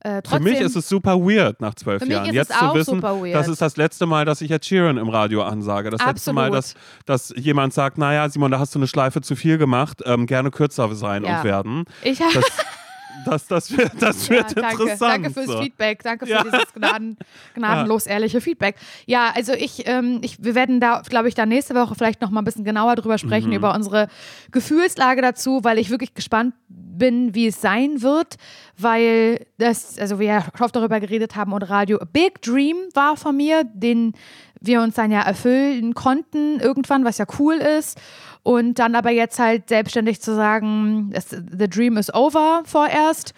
[0.00, 2.32] äh, für trotzdem, mich ist es super weird nach zwölf Für Jahren.
[2.32, 3.00] Jetzt zu wissen,
[3.32, 5.90] das ist das letzte Mal, dass ich Ed Sheeran im Radio ansage.
[5.90, 6.74] Das letzte Mal, Absolut.
[7.06, 10.26] dass, dass jemand sagt, naja, Simon, da hast du eine Schleife zu viel gemacht, ähm,
[10.26, 11.38] gerne kürzer sein Ja.
[11.38, 11.84] und werden.
[12.02, 12.44] ich, Das,
[13.24, 15.12] Das, das wird, das wird Ja, danke, interessant.
[15.12, 15.60] danke fürs so.
[15.60, 16.42] Feedback, danke für Ja.
[16.42, 17.16] dieses gnaden,
[17.54, 18.76] gnadenlos ehrliche Feedback.
[19.06, 22.30] Ja, also ich, ähm, ich, wir werden da, glaube ich, dann nächste Woche vielleicht noch
[22.30, 23.56] mal ein bisschen genauer drüber sprechen, Mhm.
[23.56, 24.08] über unsere
[24.52, 28.36] Gefühlslage dazu, weil ich wirklich gespannt bin, wie es sein wird,
[28.78, 33.16] weil das, also wir ja oft darüber geredet haben und Radio A Big Dream war
[33.16, 34.12] von mir, den
[34.60, 37.98] wir uns dann ja erfüllen konnten irgendwann, was ja cool ist.
[38.42, 43.34] Und dann aber jetzt halt selbstständig zu sagen, the dream is over vorerst.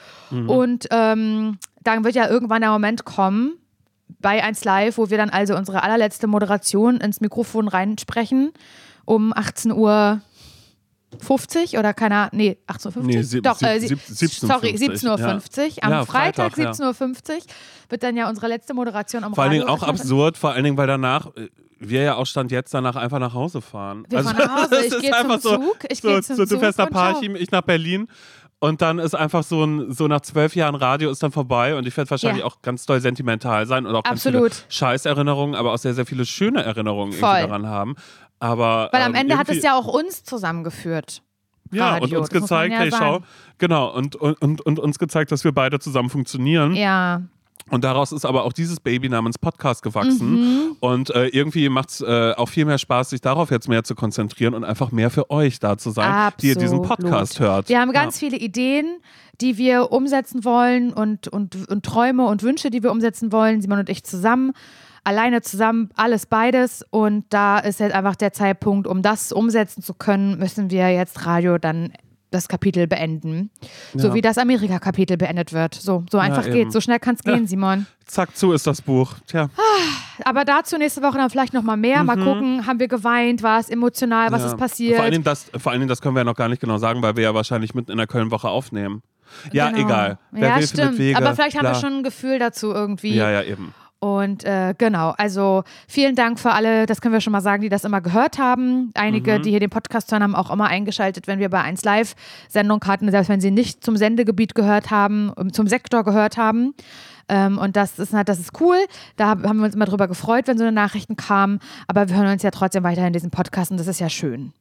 [0.49, 3.55] Und ähm, dann wird ja irgendwann der Moment kommen,
[4.21, 8.53] bei 1 Live, wo wir dann also unsere allerletzte Moderation ins Mikrofon reinsprechen
[9.05, 10.21] um 18 Uhr
[11.21, 13.03] 50 oder keiner, nee, 18.50 Uhr?
[13.05, 15.85] Nee, Doch, äh, sieb- sie- sieb- 17.50 sorry, 17.50 Uhr.
[15.85, 16.71] Am Ja, Freitag, Freitag, ja.
[16.73, 17.43] 17.50 Uhr
[17.91, 19.67] wird dann ja unsere letzte Moderation am Vor allen Radio.
[19.67, 21.49] Dingen auch absurd, vor allen Dingen, weil danach äh,
[21.79, 24.05] wir ja auch Stand jetzt danach einfach nach Hause fahren.
[24.09, 26.43] Wir fahren nach Hause, ich gehe zum einfach so, Zug, ich so, gehe zum so,
[26.45, 26.91] Du Zug fährst nach.
[26.91, 28.07] Parchim, ich nach Berlin.
[28.61, 31.85] Und dann ist einfach so ein, so nach zwölf Jahren Radio ist dann vorbei und
[31.85, 32.47] ich werde wahrscheinlich Ja.
[32.47, 34.55] auch ganz doll sentimental sein und auch ganz Absolut.
[34.55, 37.97] viele Scheißerinnerungen, aber auch sehr, sehr viele schöne Erinnerungen daran haben.
[38.43, 41.23] Aber, Weil am ähm, Ende hat es ja auch uns zusammengeführt.
[41.71, 43.21] ja, Radio, und uns das gezeigt, ja hey, schau,
[43.59, 46.75] genau, und, und, und, und uns gezeigt, dass wir beide zusammen funktionieren.
[46.75, 47.23] Ja,
[47.71, 50.33] Und daraus ist aber auch dieses Baby namens Podcast gewachsen.
[50.33, 50.77] Mhm.
[50.81, 53.95] Und äh, irgendwie macht es äh, auch viel mehr Spaß, sich darauf jetzt mehr zu
[53.95, 57.13] konzentrieren und einfach mehr für euch da zu sein, die ihr diesen Absolut.
[57.13, 57.69] Podcast hört.
[57.69, 58.87] Wir haben ganz viele Ideen,
[59.41, 63.79] die wir umsetzen wollen und, und, und Träume und Wünsche, die wir umsetzen wollen, Simon
[63.79, 64.53] und ich zusammen.
[65.05, 66.85] Alleine zusammen, alles beides.
[66.91, 71.27] Und da ist jetzt einfach der Zeitpunkt, um das umsetzen zu können, müssen wir jetzt
[71.27, 71.93] Radio dann
[72.31, 73.51] das Kapitel beenden.
[73.95, 74.15] So Ja.
[74.15, 75.75] wie das Amerika-Kapitel beendet wird.
[75.75, 76.55] So, so einfach eben.
[76.55, 76.73] geht's.
[76.73, 77.85] So schnell kann es gehen, Simon.
[78.07, 79.15] Zack, zu ist das Buch.
[79.27, 79.51] Tja,
[80.25, 82.03] Aber dazu nächste Woche dann vielleicht nochmal mehr.
[82.05, 84.47] Mal gucken, haben wir geweint, war es emotional, was Mhm.
[84.47, 84.53] ja.
[84.55, 84.95] ist passiert?
[84.97, 86.79] Vor allen, Dingen das, vor allen Dingen, das können wir ja noch gar nicht genau
[86.79, 89.03] sagen, weil wir ja wahrscheinlich mitten in der Köln-Woche aufnehmen.
[89.53, 89.87] Ja, Genau.
[89.87, 90.19] egal.
[90.31, 90.99] Wer ja, will, stimmt.
[90.99, 91.17] Wege.
[91.19, 91.81] Aber vielleicht haben wir Klar.
[91.83, 93.15] schon ein Gefühl dazu irgendwie.
[93.15, 93.75] Ja, ja, eben.
[94.05, 97.69] Und äh, genau, also vielen Dank für alle, das können wir schon mal sagen, die
[97.69, 98.91] das immer gehört haben.
[98.95, 99.43] Einige, Mhm.
[99.43, 102.17] die hier den Podcast hören, haben auch immer eingeschaltet, wenn wir bei 1 Live
[102.49, 106.75] Sendung hatten, selbst wenn sie nicht zum Sendegebiet gehört haben, ähm, zum Sektor gehört haben.
[107.29, 108.79] Ähm, und das ist, das ist cool.
[109.15, 111.61] Da hab- haben wir uns immer drüber gefreut, wenn so eine Nachrichten kamen.
[111.87, 114.53] Aber wir hören uns ja trotzdem weiterhin diesen Podcast und das ist ja schön.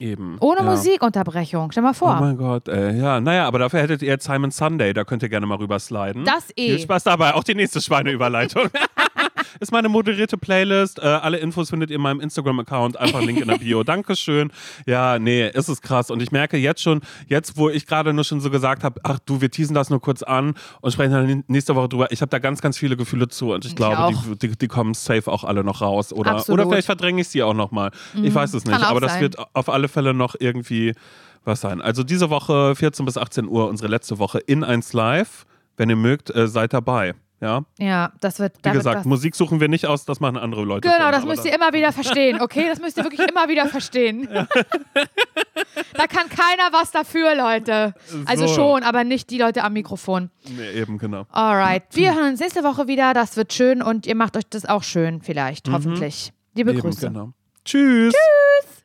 [0.00, 0.36] Eben.
[0.40, 0.62] Ohne ja.
[0.64, 1.72] Musikunterbrechung.
[1.72, 2.20] Stell mal Oh vor.
[2.20, 2.98] mein Gott, ey.
[3.00, 6.24] ja, naja, aber dafür hättet ihr jetzt Simon Sunday, da könnt ihr gerne mal rübersliden.
[6.24, 6.68] Das eh.
[6.70, 8.68] Viel Spaß dabei, auch die nächste Schweineüberleitung.
[9.60, 10.98] ist meine moderierte Playlist.
[10.98, 12.96] Äh, alle Infos findet ihr in meinem Instagram-Account.
[12.96, 13.82] Einfach Link in der Bio.
[13.88, 14.50] Dankeschön.
[14.86, 16.10] Ja, nee, es ist krass.
[16.10, 19.18] Und ich merke jetzt schon, jetzt wo ich gerade nur schon so gesagt habe, ach
[19.24, 22.12] du, wir teasen das nur kurz an und sprechen dann nächste Woche drüber.
[22.12, 24.12] Ich habe da ganz, ganz viele Gefühle zu und ich glaube, auch.
[24.34, 26.12] die, die, die kommen safe auch alle noch raus.
[26.12, 26.60] Oder, Absolut.
[26.60, 27.90] oder vielleicht verdränge ich sie auch nochmal.
[28.22, 28.72] Ich weiß es nicht.
[28.72, 29.22] Kann auch Aber das sein.
[29.22, 30.94] wird auf alle Fälle noch irgendwie
[31.44, 31.80] was sein.
[31.80, 35.46] Also diese Woche 14 bis 18 Uhr, unsere letzte Woche in 1 Live.
[35.76, 37.14] Wenn ihr mögt, äh, seid dabei.
[37.40, 38.56] Ja, Ja, das wird.
[38.64, 40.88] wie gesagt, Musik suchen wir nicht aus, das machen andere Leute.
[40.88, 42.66] Genau, das müsst ihr immer wieder verstehen, okay?
[42.68, 44.28] Das müsst ihr wirklich immer wieder verstehen.
[45.94, 47.94] da kann keiner was dafür, Leute.
[48.26, 48.54] Also So.
[48.54, 50.30] schon, aber nicht die Leute am Mikrofon.
[50.48, 51.26] Nee, eben, genau.
[51.30, 53.14] Alright, wir hören uns nächste Woche wieder.
[53.14, 56.32] Das wird schön und ihr macht euch das auch schön, vielleicht, hoffentlich.
[56.54, 57.06] Liebe Eben, Grüße.
[57.06, 57.32] genau.
[57.64, 58.12] Tschüss.
[58.14, 58.77] Tschüss.